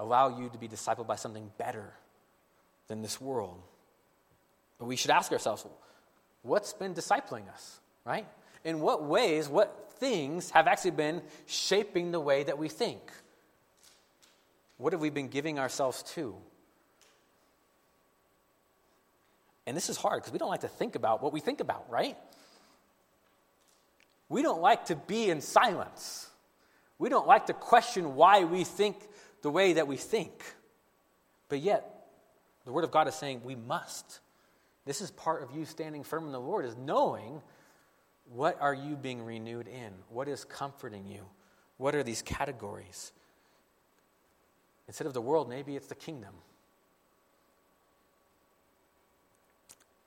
allow 0.00 0.38
you 0.38 0.48
to 0.48 0.58
be 0.58 0.66
discipled 0.66 1.06
by 1.06 1.16
something 1.16 1.50
better 1.58 1.92
than 2.88 3.02
this 3.02 3.20
world. 3.20 3.60
But 4.78 4.86
we 4.86 4.96
should 4.96 5.10
ask 5.10 5.30
ourselves 5.30 5.66
what's 6.42 6.72
been 6.72 6.94
discipling 6.94 7.48
us, 7.52 7.80
right? 8.04 8.26
In 8.64 8.80
what 8.80 9.04
ways, 9.04 9.48
what 9.48 9.92
things 9.98 10.50
have 10.50 10.66
actually 10.66 10.92
been 10.92 11.22
shaping 11.46 12.12
the 12.12 12.20
way 12.20 12.42
that 12.44 12.58
we 12.58 12.68
think? 12.68 13.00
What 14.78 14.94
have 14.94 15.02
we 15.02 15.10
been 15.10 15.28
giving 15.28 15.58
ourselves 15.58 16.02
to? 16.14 16.34
And 19.66 19.76
this 19.76 19.90
is 19.90 19.98
hard 19.98 20.22
because 20.22 20.32
we 20.32 20.38
don't 20.38 20.48
like 20.48 20.62
to 20.62 20.68
think 20.68 20.94
about 20.94 21.22
what 21.22 21.34
we 21.34 21.40
think 21.40 21.60
about, 21.60 21.84
right? 21.90 22.16
We 24.30 24.40
don't 24.42 24.62
like 24.62 24.86
to 24.86 24.96
be 24.96 25.28
in 25.28 25.42
silence. 25.42 26.28
We 26.98 27.10
don't 27.10 27.26
like 27.26 27.46
to 27.46 27.52
question 27.52 28.14
why 28.14 28.44
we 28.44 28.64
think 28.64 28.96
the 29.42 29.50
way 29.50 29.74
that 29.74 29.86
we 29.86 29.96
think. 29.96 30.42
But 31.48 31.60
yet, 31.60 32.06
the 32.64 32.72
Word 32.72 32.84
of 32.84 32.90
God 32.90 33.08
is 33.08 33.14
saying 33.14 33.42
we 33.44 33.56
must. 33.56 34.20
This 34.84 35.00
is 35.00 35.10
part 35.10 35.42
of 35.42 35.54
you 35.56 35.64
standing 35.64 36.04
firm 36.04 36.26
in 36.26 36.32
the 36.32 36.40
Lord, 36.40 36.64
is 36.64 36.76
knowing 36.76 37.42
what 38.32 38.60
are 38.60 38.74
you 38.74 38.96
being 38.96 39.24
renewed 39.24 39.66
in? 39.66 39.92
What 40.08 40.28
is 40.28 40.44
comforting 40.44 41.06
you? 41.06 41.26
What 41.78 41.94
are 41.94 42.02
these 42.02 42.22
categories? 42.22 43.12
Instead 44.86 45.06
of 45.06 45.14
the 45.14 45.20
world, 45.20 45.48
maybe 45.48 45.76
it's 45.76 45.86
the 45.86 45.94
kingdom. 45.94 46.34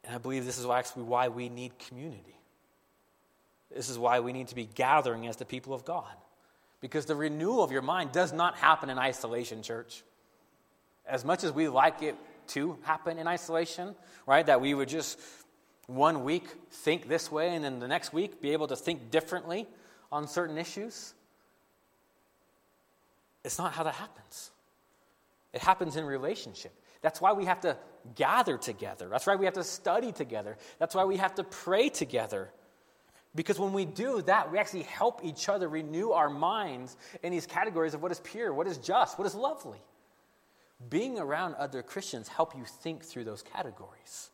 And 0.05 0.15
I 0.15 0.17
believe 0.17 0.45
this 0.45 0.57
is 0.57 0.65
actually 0.65 1.03
why 1.03 1.29
we 1.29 1.49
need 1.49 1.77
community. 1.79 2.38
This 3.73 3.89
is 3.89 3.97
why 3.97 4.19
we 4.19 4.34
need 4.34 4.49
to 4.49 4.55
be 4.55 4.65
gathering 4.65 5.27
as 5.27 5.38
the 5.38 5.45
people 5.45 5.73
of 5.73 5.84
God. 5.86 6.13
Because 6.84 7.05
the 7.05 7.15
renewal 7.15 7.63
of 7.63 7.71
your 7.71 7.81
mind 7.81 8.11
does 8.11 8.34
not 8.34 8.57
happen 8.57 8.89
in 8.89 8.99
isolation, 8.99 9.63
church. 9.63 10.03
As 11.07 11.23
much 11.23 11.45
as 11.45 11.53
we 11.53 11.69
like 11.69 12.03
it 12.03 12.17
to 12.47 12.77
happen 12.84 13.17
in 13.17 13.25
isolation, 13.25 13.95
right? 14.27 14.45
That 14.45 14.59
we 14.59 14.73
would 14.73 14.89
just 14.89 15.17
one 15.88 16.25
week 16.25 16.43
think 16.69 17.07
this 17.07 17.31
way 17.31 17.55
and 17.55 17.63
then 17.63 17.79
the 17.79 17.88
next 17.88 18.11
week 18.11 18.41
be 18.41 18.51
able 18.51 18.67
to 18.67 18.75
think 18.75 19.11
differently 19.11 19.65
on 20.11 20.27
certain 20.27 20.57
issues. 20.57 21.13
It's 23.45 23.57
not 23.57 23.71
how 23.71 23.84
that 23.84 23.95
happens. 23.95 24.51
It 25.53 25.61
happens 25.61 25.95
in 25.95 26.03
relationship. 26.03 26.73
That's 27.01 27.21
why 27.21 27.31
we 27.31 27.45
have 27.45 27.61
to 27.61 27.77
gather 28.13 28.57
together. 28.57 29.07
That's 29.07 29.25
why 29.25 29.38
we 29.38 29.45
have 29.45 29.53
to 29.53 29.63
study 29.63 30.11
together. 30.11 30.57
That's 30.79 30.95
why 30.95 31.05
we 31.05 31.15
have 31.15 31.36
to 31.36 31.45
pray 31.45 31.88
together. 31.88 32.51
Because 33.36 33.59
when 33.59 33.73
we 33.73 33.86
do 33.86 34.21
that, 34.23 34.51
we 34.51 34.59
actually 34.59 34.84
help 34.84 35.21
each 35.23 35.49
other 35.49 35.67
renew 35.67 36.11
our 36.11 36.29
minds 36.29 36.95
in 37.23 37.31
these 37.31 37.47
categories 37.47 37.93
of 37.93 38.01
what 38.01 38.11
is 38.11 38.19
pure, 38.19 38.53
what 38.53 38.67
is 38.67 38.77
just, 38.77 39.17
what 39.17 39.25
is 39.25 39.34
lovely. 39.34 39.81
Being 40.89 41.17
around 41.17 41.55
other 41.55 41.81
Christians 41.81 42.27
help 42.27 42.55
you 42.55 42.63
think 42.65 43.03
through 43.03 43.23
those 43.23 43.41
categories. 43.41 44.29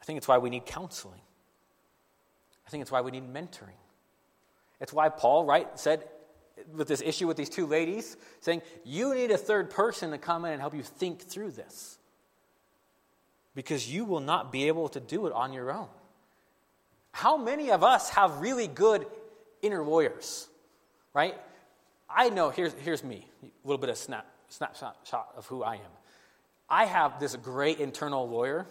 I 0.00 0.04
think 0.04 0.16
it's 0.16 0.26
why 0.26 0.38
we 0.38 0.50
need 0.50 0.66
counseling. 0.66 1.20
I 2.66 2.70
think 2.70 2.82
it's 2.82 2.90
why 2.90 3.00
we 3.00 3.10
need 3.10 3.32
mentoring. 3.32 3.78
It's 4.80 4.92
why 4.92 5.08
Paul, 5.08 5.44
right, 5.44 5.68
said 5.78 6.04
with 6.72 6.88
this 6.88 7.00
issue 7.00 7.26
with 7.26 7.36
these 7.36 7.48
two 7.48 7.66
ladies, 7.66 8.16
saying, 8.40 8.62
You 8.84 9.14
need 9.14 9.30
a 9.30 9.38
third 9.38 9.70
person 9.70 10.10
to 10.10 10.18
come 10.18 10.44
in 10.44 10.52
and 10.52 10.60
help 10.60 10.74
you 10.74 10.82
think 10.82 11.22
through 11.22 11.52
this. 11.52 11.98
Because 13.54 13.90
you 13.90 14.04
will 14.04 14.20
not 14.20 14.50
be 14.50 14.66
able 14.66 14.88
to 14.90 15.00
do 15.00 15.26
it 15.26 15.32
on 15.32 15.52
your 15.52 15.70
own. 15.70 15.88
How 17.14 17.36
many 17.36 17.70
of 17.70 17.84
us 17.84 18.10
have 18.10 18.40
really 18.40 18.66
good 18.66 19.06
inner 19.62 19.84
lawyers, 19.84 20.48
right? 21.14 21.36
I 22.10 22.28
know, 22.28 22.50
here's, 22.50 22.72
here's 22.72 23.04
me, 23.04 23.24
a 23.44 23.46
little 23.62 23.78
bit 23.78 23.88
of 23.88 23.96
snap, 23.96 24.26
snapshot 24.48 25.28
of 25.36 25.46
who 25.46 25.62
I 25.62 25.74
am. 25.74 25.92
I 26.68 26.86
have 26.86 27.20
this 27.20 27.36
great 27.36 27.78
internal 27.78 28.28
lawyer 28.28 28.66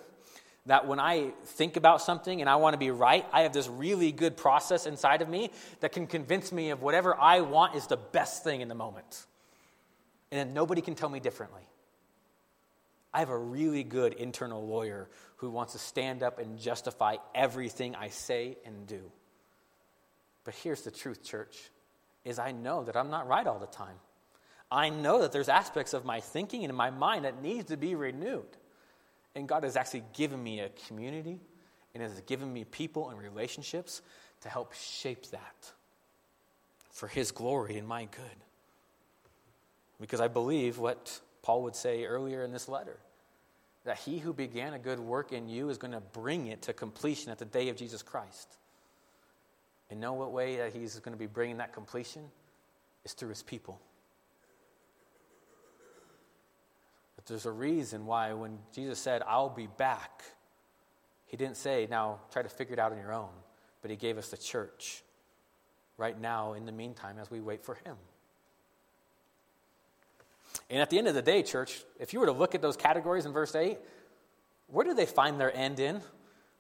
that 0.66 0.86
when 0.86 1.00
I 1.00 1.32
think 1.46 1.78
about 1.78 2.02
something 2.02 2.42
and 2.42 2.50
I 2.50 2.58
want 2.58 2.74
to 2.74 2.78
be 2.78 2.92
right, 2.92 3.26
I 3.32 3.44
have 3.44 3.54
this 3.54 3.70
really 3.70 4.12
good 4.12 4.36
process 4.36 4.88
inside 4.88 5.22
of 5.22 5.30
me 5.30 5.50
that 5.80 5.94
can 5.94 6.06
convince 6.06 6.52
me 6.52 6.72
of 6.72 6.82
whatever 6.82 7.18
I 7.18 7.40
want 7.40 7.76
is 7.76 7.88
the 7.88 7.96
best 7.96 8.44
thing 8.44 8.60
in 8.60 8.68
the 8.68 8.76
moment. 8.76 9.26
And 10.32 10.40
then 10.40 10.54
nobody 10.54 10.82
can 10.82 10.96
tell 10.96 11.08
me 11.08 11.22
differently. 11.22 11.62
I 13.14 13.20
have 13.20 13.30
a 13.30 13.38
really 13.38 13.84
good 13.84 14.14
internal 14.14 14.66
lawyer 14.66 15.08
who 15.38 15.50
wants 15.50 15.74
to 15.74 15.80
stand 15.80 16.24
up 16.24 16.40
and 16.40 16.58
justify 16.58 17.18
everything 17.36 17.96
I 17.96 18.10
say 18.10 18.58
and 18.66 18.88
do. 18.88 19.12
But 20.46 20.56
here's 20.56 20.82
the 20.82 20.92
truth, 20.92 21.24
church, 21.24 21.70
is 22.26 22.40
I 22.40 22.52
know 22.52 22.84
that 22.84 22.98
I'm 22.98 23.10
not 23.10 23.28
right 23.28 23.46
all 23.46 23.60
the 23.60 23.68
time. 23.68 23.96
I 24.72 24.90
know 24.90 25.22
that 25.22 25.32
there's 25.32 25.50
aspects 25.50 25.94
of 25.94 26.04
my 26.04 26.20
thinking 26.20 26.64
and 26.64 26.76
my 26.76 26.90
mind 26.90 27.26
that 27.26 27.42
needs 27.42 27.66
to 27.68 27.78
be 27.78 27.94
renewed. 27.94 28.58
And 29.36 29.48
God 29.48 29.64
has 29.64 29.76
actually 29.76 30.04
given 30.14 30.44
me 30.44 30.60
a 30.62 30.70
community 30.88 31.40
and 31.94 32.02
has 32.02 32.20
given 32.22 32.52
me 32.52 32.64
people 32.64 33.10
and 33.10 33.20
relationships 33.20 34.02
to 34.42 34.50
help 34.50 34.74
shape 34.74 35.28
that 35.28 35.72
for 36.92 37.08
his 37.08 37.32
glory 37.32 37.78
and 37.78 37.88
my 37.88 38.06
good. 38.06 38.38
Because 40.02 40.20
I 40.20 40.28
believe 40.28 40.80
what 40.80 41.20
Paul 41.44 41.62
would 41.64 41.76
say 41.76 42.06
earlier 42.06 42.44
in 42.44 42.52
this 42.52 42.68
letter 42.68 42.98
that 43.84 44.00
he 44.00 44.18
who 44.18 44.34
began 44.34 44.74
a 44.74 44.80
good 44.80 45.00
work 45.00 45.34
in 45.34 45.48
you 45.50 45.70
is 45.70 45.78
going 45.78 45.92
to 45.92 46.00
bring 46.00 46.48
it 46.48 46.64
to 46.64 46.74
completion 46.74 47.32
at 47.32 47.38
the 47.38 47.46
day 47.46 47.70
of 47.70 47.76
Jesus 47.76 48.02
Christ. 48.02 48.56
And 49.92 50.00
know 50.00 50.14
what 50.14 50.32
way 50.32 50.58
that 50.58 50.74
he's 50.74 50.98
going 51.00 51.14
to 51.14 51.20
be 51.20 51.28
bringing 51.28 51.58
that 51.58 51.74
completion 51.74 52.24
is 53.04 53.12
through 53.12 53.30
his 53.30 53.44
people. 53.44 53.80
But 57.18 57.26
there's 57.26 57.46
a 57.46 57.52
reason 57.52 58.06
why 58.06 58.32
when 58.34 58.58
Jesus 58.74 58.98
said, 58.98 59.22
I'll 59.28 59.50
be 59.50 59.68
back, 59.68 60.24
he 61.26 61.36
didn't 61.36 61.58
say, 61.58 61.86
now 61.90 62.20
try 62.32 62.42
to 62.42 62.50
figure 62.50 62.74
it 62.74 62.80
out 62.80 62.94
on 62.94 62.98
your 62.98 63.14
own, 63.14 63.30
but 63.82 63.92
he 63.92 63.98
gave 63.98 64.18
us 64.18 64.30
the 64.30 64.38
church 64.38 65.04
right 65.98 66.20
now 66.20 66.54
in 66.54 66.66
the 66.66 66.72
meantime 66.72 67.18
as 67.20 67.30
we 67.30 67.42
wait 67.42 67.64
for 67.64 67.76
him. 67.76 67.98
And 70.70 70.82
at 70.82 70.90
the 70.90 70.98
end 70.98 71.08
of 71.08 71.16
the 71.16 71.22
day, 71.22 71.44
church, 71.44 71.84
if 72.00 72.14
you 72.14 72.20
were 72.20 72.26
to 72.26 72.32
look 72.32 72.56
at 72.56 72.62
those 72.62 72.78
categories 72.78 73.26
in 73.26 73.34
verse 73.34 73.56
8, 73.56 73.78
where 74.68 74.86
do 74.86 74.94
they 74.94 75.06
find 75.06 75.40
their 75.40 75.56
end 75.56 75.80
in? 75.80 76.02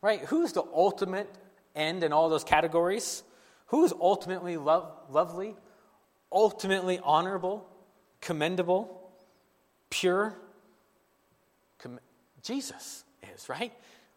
Right? 0.01 0.21
Who's 0.21 0.53
the 0.53 0.63
ultimate 0.73 1.29
end 1.75 2.03
in 2.03 2.13
all 2.13 2.29
those 2.29 2.43
categories? 2.43 3.23
Who's 3.67 3.93
ultimately 3.93 4.57
love, 4.57 4.91
lovely, 5.09 5.55
ultimately 6.31 6.99
honorable, 7.03 7.67
commendable, 8.21 9.11
pure? 9.89 10.35
Com- 11.79 11.99
Jesus 12.41 13.03
is, 13.33 13.49
right? 13.49 13.71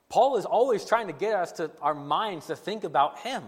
Paul 0.08 0.36
is 0.36 0.44
always 0.44 0.84
trying 0.84 1.06
to 1.08 1.12
get 1.12 1.34
us 1.34 1.52
to 1.52 1.70
our 1.80 1.94
minds 1.94 2.46
to 2.46 2.56
think 2.56 2.84
about 2.84 3.18
him. 3.20 3.42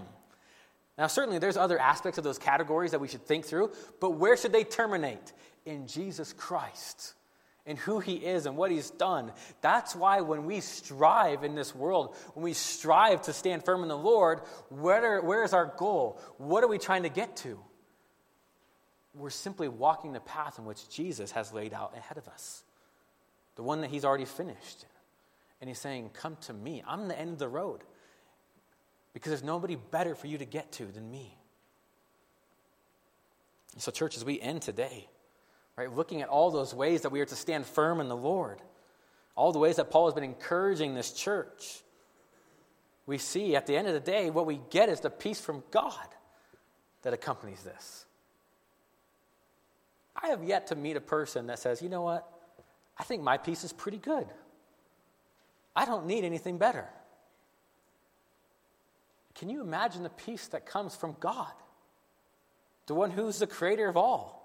Now, 0.96 1.06
certainly 1.06 1.38
there's 1.38 1.56
other 1.56 1.78
aspects 1.78 2.18
of 2.18 2.24
those 2.24 2.38
categories 2.38 2.90
that 2.90 3.00
we 3.00 3.06
should 3.06 3.24
think 3.24 3.44
through, 3.44 3.70
but 4.00 4.10
where 4.10 4.36
should 4.36 4.52
they 4.52 4.64
terminate? 4.64 5.32
In 5.68 5.86
Jesus 5.86 6.32
Christ, 6.32 7.14
in 7.66 7.76
who 7.76 8.00
he 8.00 8.14
is 8.14 8.46
and 8.46 8.56
what 8.56 8.70
he's 8.70 8.88
done. 8.88 9.30
That's 9.60 9.94
why 9.94 10.22
when 10.22 10.46
we 10.46 10.60
strive 10.60 11.44
in 11.44 11.54
this 11.54 11.74
world, 11.74 12.16
when 12.32 12.42
we 12.42 12.54
strive 12.54 13.20
to 13.22 13.34
stand 13.34 13.66
firm 13.66 13.82
in 13.82 13.88
the 13.88 13.96
Lord, 13.96 14.40
where, 14.70 15.20
where 15.20 15.44
is 15.44 15.52
our 15.52 15.66
goal? 15.76 16.18
What 16.38 16.64
are 16.64 16.68
we 16.68 16.78
trying 16.78 17.02
to 17.02 17.10
get 17.10 17.36
to? 17.38 17.60
We're 19.14 19.28
simply 19.28 19.68
walking 19.68 20.14
the 20.14 20.20
path 20.20 20.58
in 20.58 20.64
which 20.64 20.88
Jesus 20.88 21.32
has 21.32 21.52
laid 21.52 21.74
out 21.74 21.94
ahead 21.94 22.16
of 22.16 22.26
us, 22.28 22.64
the 23.56 23.62
one 23.62 23.82
that 23.82 23.90
he's 23.90 24.04
already 24.06 24.24
finished. 24.24 24.86
And 25.60 25.68
he's 25.68 25.78
saying, 25.78 26.10
Come 26.14 26.36
to 26.42 26.54
me. 26.54 26.82
I'm 26.86 27.08
the 27.08 27.18
end 27.18 27.32
of 27.32 27.38
the 27.38 27.48
road 27.48 27.82
because 29.12 29.30
there's 29.30 29.44
nobody 29.44 29.76
better 29.76 30.14
for 30.14 30.26
you 30.28 30.38
to 30.38 30.46
get 30.46 30.72
to 30.72 30.86
than 30.86 31.10
me. 31.10 31.36
So, 33.76 33.90
church, 33.90 34.16
as 34.16 34.24
we 34.24 34.40
end 34.40 34.62
today, 34.62 35.08
right, 35.78 35.94
looking 35.94 36.22
at 36.22 36.28
all 36.28 36.50
those 36.50 36.74
ways 36.74 37.02
that 37.02 37.10
we 37.10 37.20
are 37.20 37.26
to 37.26 37.36
stand 37.36 37.64
firm 37.64 38.00
in 38.00 38.08
the 38.08 38.16
Lord, 38.16 38.60
all 39.36 39.52
the 39.52 39.60
ways 39.60 39.76
that 39.76 39.90
Paul 39.90 40.06
has 40.06 40.14
been 40.14 40.24
encouraging 40.24 40.94
this 40.94 41.12
church, 41.12 41.82
we 43.06 43.16
see 43.16 43.54
at 43.54 43.66
the 43.66 43.76
end 43.76 43.86
of 43.86 43.94
the 43.94 44.00
day, 44.00 44.28
what 44.28 44.44
we 44.44 44.60
get 44.70 44.88
is 44.88 45.00
the 45.00 45.08
peace 45.08 45.40
from 45.40 45.62
God 45.70 46.08
that 47.02 47.14
accompanies 47.14 47.62
this. 47.62 48.04
I 50.20 50.28
have 50.28 50.42
yet 50.42 50.66
to 50.66 50.74
meet 50.74 50.96
a 50.96 51.00
person 51.00 51.46
that 51.46 51.60
says, 51.60 51.80
you 51.80 51.88
know 51.88 52.02
what? 52.02 52.28
I 52.98 53.04
think 53.04 53.22
my 53.22 53.38
peace 53.38 53.62
is 53.62 53.72
pretty 53.72 53.98
good. 53.98 54.26
I 55.76 55.84
don't 55.84 56.06
need 56.06 56.24
anything 56.24 56.58
better. 56.58 56.88
Can 59.36 59.48
you 59.48 59.60
imagine 59.60 60.02
the 60.02 60.08
peace 60.08 60.48
that 60.48 60.66
comes 60.66 60.96
from 60.96 61.14
God? 61.20 61.52
The 62.86 62.94
one 62.94 63.12
who's 63.12 63.38
the 63.38 63.46
creator 63.46 63.88
of 63.88 63.96
all, 63.96 64.37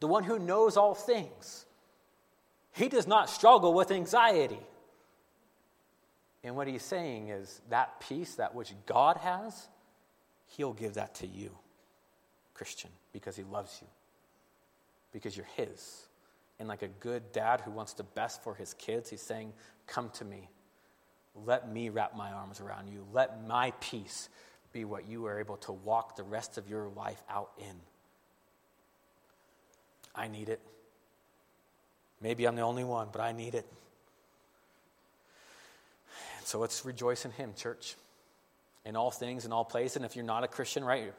the 0.00 0.06
one 0.06 0.24
who 0.24 0.38
knows 0.38 0.76
all 0.76 0.94
things. 0.94 1.66
He 2.72 2.88
does 2.88 3.06
not 3.06 3.28
struggle 3.28 3.74
with 3.74 3.90
anxiety. 3.90 4.60
And 6.42 6.56
what 6.56 6.66
he's 6.66 6.82
saying 6.82 7.28
is 7.28 7.60
that 7.68 8.00
peace, 8.00 8.36
that 8.36 8.54
which 8.54 8.72
God 8.86 9.18
has, 9.18 9.68
he'll 10.56 10.72
give 10.72 10.94
that 10.94 11.14
to 11.16 11.26
you, 11.26 11.50
Christian, 12.54 12.90
because 13.12 13.36
he 13.36 13.42
loves 13.42 13.78
you, 13.82 13.88
because 15.12 15.36
you're 15.36 15.46
his. 15.56 16.06
And 16.58 16.68
like 16.68 16.82
a 16.82 16.88
good 16.88 17.32
dad 17.32 17.60
who 17.60 17.70
wants 17.70 17.92
the 17.92 18.04
best 18.04 18.42
for 18.42 18.54
his 18.54 18.74
kids, 18.74 19.10
he's 19.10 19.22
saying, 19.22 19.52
Come 19.86 20.10
to 20.14 20.24
me. 20.24 20.48
Let 21.46 21.70
me 21.70 21.88
wrap 21.88 22.16
my 22.16 22.32
arms 22.32 22.60
around 22.60 22.88
you. 22.88 23.06
Let 23.12 23.46
my 23.46 23.72
peace 23.80 24.28
be 24.72 24.84
what 24.84 25.08
you 25.08 25.26
are 25.26 25.40
able 25.40 25.56
to 25.58 25.72
walk 25.72 26.16
the 26.16 26.22
rest 26.22 26.58
of 26.58 26.68
your 26.68 26.88
life 26.88 27.22
out 27.28 27.50
in. 27.58 27.80
I 30.14 30.28
need 30.28 30.48
it. 30.48 30.60
Maybe 32.20 32.46
I'm 32.46 32.56
the 32.56 32.62
only 32.62 32.84
one, 32.84 33.08
but 33.12 33.20
I 33.20 33.32
need 33.32 33.54
it. 33.54 33.66
So 36.44 36.58
let's 36.58 36.84
rejoice 36.84 37.24
in 37.24 37.30
Him, 37.30 37.54
church, 37.56 37.94
in 38.84 38.96
all 38.96 39.10
things, 39.10 39.44
in 39.44 39.52
all 39.52 39.64
places. 39.64 39.96
And 39.96 40.04
if 40.04 40.16
you're 40.16 40.24
not 40.24 40.44
a 40.44 40.48
Christian, 40.48 40.84
right, 40.84 41.12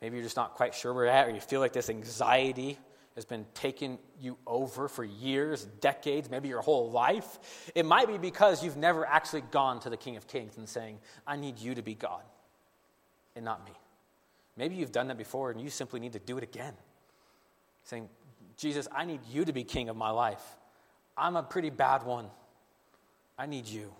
maybe 0.00 0.16
you're 0.16 0.24
just 0.24 0.36
not 0.36 0.54
quite 0.54 0.74
sure 0.74 0.92
where 0.92 1.04
you're 1.04 1.14
at, 1.14 1.28
or 1.28 1.30
you 1.30 1.40
feel 1.40 1.60
like 1.60 1.72
this 1.72 1.88
anxiety 1.88 2.76
has 3.14 3.24
been 3.24 3.46
taking 3.54 3.98
you 4.20 4.38
over 4.46 4.88
for 4.88 5.04
years, 5.04 5.64
decades, 5.80 6.30
maybe 6.30 6.48
your 6.48 6.62
whole 6.62 6.90
life, 6.90 7.70
it 7.74 7.84
might 7.84 8.08
be 8.08 8.18
because 8.18 8.64
you've 8.64 8.76
never 8.76 9.06
actually 9.06 9.42
gone 9.50 9.80
to 9.80 9.90
the 9.90 9.96
King 9.96 10.16
of 10.16 10.26
Kings 10.26 10.56
and 10.56 10.68
saying, 10.68 10.98
I 11.26 11.36
need 11.36 11.58
you 11.58 11.74
to 11.74 11.82
be 11.82 11.94
God 11.94 12.22
and 13.36 13.44
not 13.44 13.64
me. 13.64 13.72
Maybe 14.56 14.76
you've 14.76 14.92
done 14.92 15.08
that 15.08 15.18
before 15.18 15.50
and 15.50 15.60
you 15.60 15.70
simply 15.70 16.00
need 16.00 16.14
to 16.14 16.18
do 16.18 16.38
it 16.38 16.44
again. 16.44 16.74
Saying, 17.84 18.08
Jesus, 18.56 18.88
I 18.94 19.04
need 19.04 19.20
you 19.30 19.44
to 19.44 19.52
be 19.52 19.64
king 19.64 19.88
of 19.88 19.96
my 19.96 20.10
life. 20.10 20.42
I'm 21.16 21.36
a 21.36 21.42
pretty 21.42 21.70
bad 21.70 22.04
one. 22.04 22.26
I 23.38 23.46
need 23.46 23.66
you. 23.66 23.92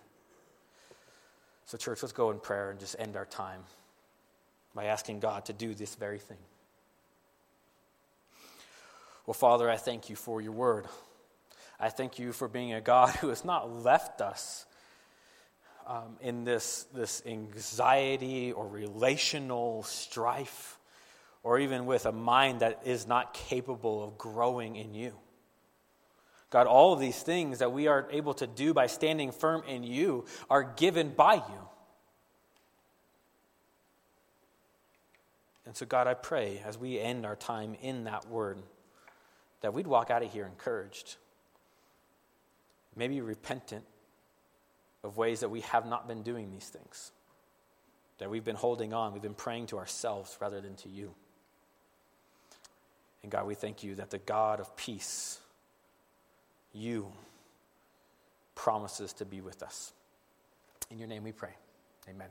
So, 1.66 1.78
church, 1.78 2.02
let's 2.02 2.12
go 2.12 2.30
in 2.30 2.38
prayer 2.38 2.70
and 2.70 2.78
just 2.78 2.96
end 2.98 3.16
our 3.16 3.24
time 3.24 3.62
by 4.74 4.84
asking 4.84 5.20
God 5.20 5.46
to 5.46 5.52
do 5.52 5.74
this 5.74 5.94
very 5.94 6.18
thing. 6.18 6.38
Well, 9.26 9.34
Father, 9.34 9.70
I 9.70 9.76
thank 9.76 10.10
you 10.10 10.16
for 10.16 10.40
your 10.40 10.52
word. 10.52 10.86
I 11.78 11.88
thank 11.88 12.18
you 12.18 12.32
for 12.32 12.48
being 12.48 12.72
a 12.72 12.80
God 12.80 13.10
who 13.20 13.28
has 13.28 13.44
not 13.44 13.82
left 13.82 14.20
us 14.20 14.66
um, 15.86 16.16
in 16.20 16.44
this, 16.44 16.86
this 16.94 17.22
anxiety 17.26 18.52
or 18.52 18.66
relational 18.66 19.82
strife, 19.82 20.78
or 21.42 21.58
even 21.58 21.86
with 21.86 22.06
a 22.06 22.12
mind 22.12 22.60
that 22.60 22.82
is 22.84 23.06
not 23.06 23.34
capable 23.34 24.02
of 24.02 24.16
growing 24.16 24.76
in 24.76 24.94
you. 24.94 25.12
God, 26.50 26.66
all 26.66 26.92
of 26.92 27.00
these 27.00 27.20
things 27.20 27.60
that 27.60 27.72
we 27.72 27.86
are 27.86 28.06
able 28.10 28.34
to 28.34 28.46
do 28.46 28.74
by 28.74 28.86
standing 28.86 29.32
firm 29.32 29.62
in 29.66 29.82
you 29.82 30.26
are 30.50 30.62
given 30.62 31.10
by 31.10 31.34
you. 31.34 31.68
And 35.64 35.74
so, 35.74 35.86
God, 35.86 36.06
I 36.06 36.14
pray 36.14 36.60
as 36.64 36.76
we 36.76 37.00
end 37.00 37.24
our 37.24 37.36
time 37.36 37.74
in 37.80 38.04
that 38.04 38.28
word 38.28 38.58
that 39.62 39.72
we'd 39.72 39.86
walk 39.86 40.10
out 40.10 40.22
of 40.22 40.30
here 40.30 40.44
encouraged, 40.44 41.16
maybe 42.94 43.20
repentant 43.20 43.84
of 45.02 45.16
ways 45.16 45.40
that 45.40 45.48
we 45.48 45.60
have 45.62 45.86
not 45.86 46.06
been 46.06 46.22
doing 46.22 46.50
these 46.50 46.68
things, 46.68 47.12
that 48.18 48.28
we've 48.28 48.44
been 48.44 48.56
holding 48.56 48.92
on, 48.92 49.12
we've 49.12 49.22
been 49.22 49.34
praying 49.34 49.66
to 49.68 49.78
ourselves 49.78 50.36
rather 50.40 50.60
than 50.60 50.76
to 50.76 50.88
you. 50.88 51.14
And 53.22 53.30
God, 53.30 53.46
we 53.46 53.54
thank 53.54 53.82
you 53.82 53.94
that 53.96 54.10
the 54.10 54.18
God 54.18 54.60
of 54.60 54.76
peace, 54.76 55.40
you, 56.72 57.12
promises 58.54 59.12
to 59.14 59.24
be 59.24 59.40
with 59.40 59.62
us. 59.62 59.92
In 60.90 60.98
your 60.98 61.08
name 61.08 61.24
we 61.24 61.32
pray. 61.32 61.54
Amen. 62.08 62.28